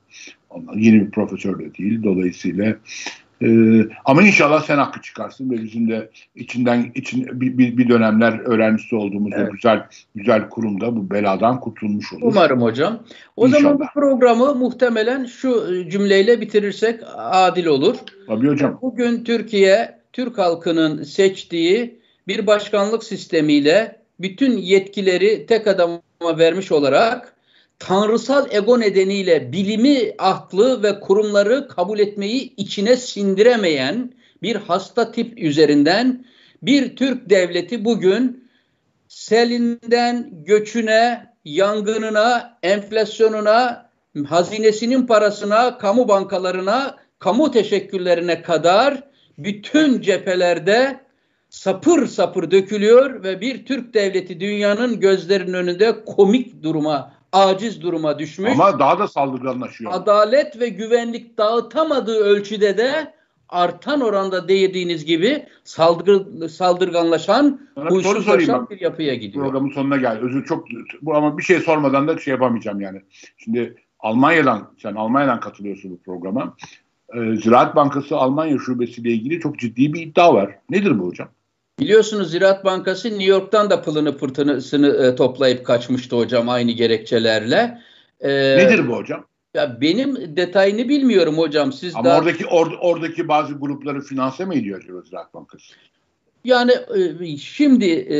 Ondan 0.50 0.78
yeni 0.78 1.06
bir 1.06 1.12
profesör 1.12 1.60
de 1.60 1.76
değil. 1.76 2.04
Dolayısıyla 2.04 2.76
ee, 3.42 3.86
ama 4.06 4.22
inşallah 4.22 4.64
sen 4.64 4.78
hakkı 4.78 5.02
çıkarsın 5.02 5.52
ve 5.52 5.64
bizim 5.64 5.90
de 5.90 6.10
içinden 6.36 6.92
için 6.96 7.42
bir, 7.42 7.58
bir, 7.58 7.78
bir 7.78 7.90
dönemler 7.90 8.40
öğrencisi 8.40 8.96
olduğumuz 8.96 9.34
evet. 9.36 9.52
güzel 9.52 9.86
güzel 10.16 10.50
kurumda 10.50 10.96
bu 10.96 11.12
beladan 11.12 11.60
kurtulmuş 11.60 12.14
olur. 12.14 12.22
Umarım 12.24 12.62
hocam. 12.62 13.04
O 13.36 13.48
inşallah. 13.48 13.64
zaman 13.64 13.80
bu 13.80 13.86
programı 13.94 14.56
muhtemelen 14.56 15.26
şu 15.26 15.68
cümleyle 15.90 16.42
bitirirsek 16.42 17.00
adil 17.18 17.66
olur. 17.66 17.96
Tabii 18.28 18.48
hocam. 18.48 18.80
Bugün 18.82 19.24
Türkiye 19.24 20.00
Türk 20.14 20.38
halkının 20.38 21.04
seçtiği 21.04 22.00
bir 22.28 22.48
başkanlık 22.48 23.04
sistemiyle 23.04 24.00
bütün 24.20 24.58
yetkileri 24.58 25.46
tek 25.46 25.68
adama 25.68 26.02
vermiş 26.38 26.72
olarak 26.72 27.34
tanrısal 27.80 28.48
ego 28.52 28.80
nedeniyle 28.80 29.52
bilimi, 29.52 30.14
aklı 30.18 30.84
ve 30.84 31.00
kurumları 31.00 31.68
kabul 31.68 32.00
etmeyi 32.00 32.56
içine 32.56 32.98
sindiremeyen 32.98 34.14
bir 34.44 34.56
hasta 34.56 35.12
tip 35.12 35.40
üzerinden 35.40 36.26
bir 36.64 36.96
Türk 36.96 37.30
devleti 37.30 37.86
bugün 37.86 38.50
selinden 39.08 40.30
göçüne, 40.46 41.34
yangınına, 41.46 42.58
enflasyonuna, 42.64 43.90
hazinesinin 44.28 45.08
parasına, 45.08 45.78
kamu 45.78 46.08
bankalarına, 46.08 46.96
kamu 47.20 47.52
teşekkürlerine 47.52 48.42
kadar 48.42 49.04
bütün 49.38 50.02
cephelerde 50.02 51.00
sapır 51.50 52.08
sapır 52.08 52.52
dökülüyor 52.52 53.24
ve 53.24 53.42
bir 53.42 53.66
Türk 53.66 53.94
devleti 53.94 54.40
dünyanın 54.40 55.00
gözlerinin 55.00 55.54
önünde 55.54 56.06
komik 56.06 56.64
duruma 56.64 57.19
aciz 57.32 57.82
duruma 57.82 58.20
düşmüş. 58.20 58.52
Ama 58.52 58.80
daha 58.80 59.00
da 59.00 59.08
saldırganlaşıyor. 59.08 59.92
Adalet 59.94 60.60
ve 60.60 60.70
güvenlik 60.70 61.38
dağıtamadığı 61.38 62.20
ölçüde 62.20 62.78
de 62.78 63.14
artan 63.50 64.02
oranda 64.02 64.48
dediğiniz 64.48 65.06
gibi 65.06 65.46
saldırı, 65.64 66.50
saldırganlaşan, 66.50 67.60
huysuzlaşan 67.76 68.70
bir 68.70 68.82
yapıya 68.82 69.16
gidiyor. 69.16 69.46
Programın 69.46 69.72
sonuna 69.72 69.98
geldi. 69.98 70.20
Özür 70.26 70.46
çok 70.46 70.66
bu 71.02 71.16
ama 71.16 71.38
bir 71.38 71.44
şey 71.44 71.60
sormadan 71.60 72.08
da 72.08 72.18
şey 72.18 72.32
yapamayacağım 72.32 72.82
yani. 72.82 73.02
Şimdi 73.38 73.76
Almanya'dan 74.00 74.74
sen 74.78 74.96
Almanya'dan 74.96 75.40
katılıyorsun 75.40 75.92
bu 75.92 76.02
programa. 76.02 76.56
Ee, 77.16 77.36
Ziraat 77.36 77.76
Bankası 77.76 78.18
Almanya 78.18 78.58
şubesiyle 78.60 79.12
ilgili 79.12 79.40
çok 79.40 79.60
ciddi 79.60 79.94
bir 79.94 80.02
iddia 80.02 80.34
var. 80.34 80.56
Nedir 80.70 81.00
bu 81.00 81.08
hocam? 81.08 81.28
Biliyorsunuz 81.80 82.32
Ziraat 82.32 82.66
Bankası 82.66 83.10
New 83.10 83.24
York'tan 83.24 83.70
da 83.70 83.82
pılını 83.82 84.18
pırtınısını 84.18 84.88
e, 84.88 85.16
toplayıp 85.16 85.66
kaçmıştı 85.66 86.16
hocam 86.16 86.50
aynı 86.50 86.72
gerekçelerle. 86.72 87.82
Ee, 88.22 88.30
Nedir 88.58 88.88
bu 88.88 88.96
hocam? 88.96 89.26
Ya 89.54 89.82
benim 89.82 90.38
detayını 90.38 90.90
bilmiyorum 90.90 91.38
hocam. 91.38 91.74
Siz 91.74 91.96
Ama 91.96 92.06
daha... 92.06 92.20
oradaki 92.20 92.46
or, 92.46 92.72
oradaki 92.82 93.28
bazı 93.28 93.54
grupları 93.54 94.02
finanse 94.02 94.46
mi 94.46 94.58
ediyor 94.58 94.82
acaba 94.84 95.02
Ziraat 95.02 95.34
Bankası? 95.34 95.74
Yani 96.44 96.72
e, 96.72 97.38
şimdi 97.38 97.90
e, 97.90 98.18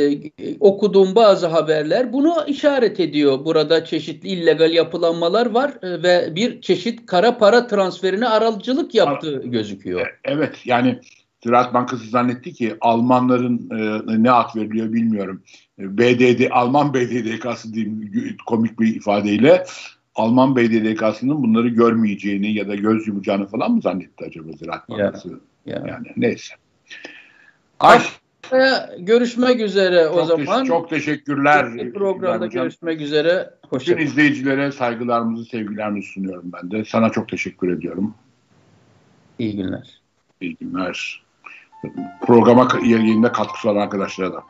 okuduğum 0.60 1.14
bazı 1.14 1.46
haberler 1.46 2.12
bunu 2.12 2.34
işaret 2.46 3.00
ediyor. 3.00 3.44
Burada 3.44 3.84
çeşitli 3.84 4.28
illegal 4.28 4.72
yapılanmalar 4.72 5.46
var 5.50 5.72
e, 5.82 6.02
ve 6.02 6.34
bir 6.34 6.60
çeşit 6.60 7.06
kara 7.06 7.38
para 7.38 7.66
transferine 7.66 8.28
aracılık 8.28 8.94
yaptığı 8.94 9.42
gözüküyor. 9.44 10.06
E, 10.06 10.10
evet 10.24 10.56
yani 10.64 11.00
Ziraat 11.44 11.74
Bankası 11.74 12.10
zannetti 12.10 12.52
ki 12.52 12.76
Almanların 12.80 13.70
e, 13.70 14.22
ne 14.22 14.30
ad 14.30 14.56
veriliyor 14.56 14.92
bilmiyorum. 14.92 15.42
E, 15.78 15.98
BDD, 15.98 16.50
Alman 16.50 16.94
BDDK'sı 16.94 17.74
diyeyim 17.74 18.36
komik 18.46 18.80
bir 18.80 18.96
ifadeyle 18.96 19.64
Alman 20.14 20.56
BDDK'sının 20.56 21.42
bunları 21.42 21.68
görmeyeceğini 21.68 22.52
ya 22.52 22.68
da 22.68 22.74
göz 22.74 23.08
yumacağını 23.08 23.46
falan 23.46 23.72
mı 23.72 23.82
zannetti 23.82 24.24
acaba 24.24 24.52
Ziraat 24.52 24.88
Bankası? 24.88 25.28
Ya, 25.66 25.76
ya. 25.76 25.84
Yani 25.88 26.06
neyse. 26.16 26.54
Ay. 27.80 28.00
Görüşmek 28.98 29.60
üzere 29.60 30.08
o 30.08 30.28
çok 30.28 30.40
zaman. 30.40 30.64
çok 30.64 30.90
teşekkürler. 30.90 31.74
Bir 31.74 31.92
programda 31.92 32.46
görüşmek 32.46 33.00
üzere. 33.00 33.50
Hoşçakalın. 33.68 33.98
Bütün 33.98 34.12
izleyicilere 34.12 34.72
saygılarımızı, 34.72 35.44
sevgilerimizi 35.44 36.08
sunuyorum 36.08 36.52
ben 36.52 36.70
de. 36.70 36.84
Sana 36.84 37.10
çok 37.10 37.28
teşekkür 37.28 37.72
ediyorum. 37.72 38.14
İyi 39.38 39.56
günler. 39.56 40.00
İyi 40.40 40.56
günler 40.56 41.22
programa 42.20 42.68
yayında 42.82 43.32
katkısı 43.32 43.70
olan 43.70 43.80
arkadaşlara 43.80 44.32
da. 44.32 44.44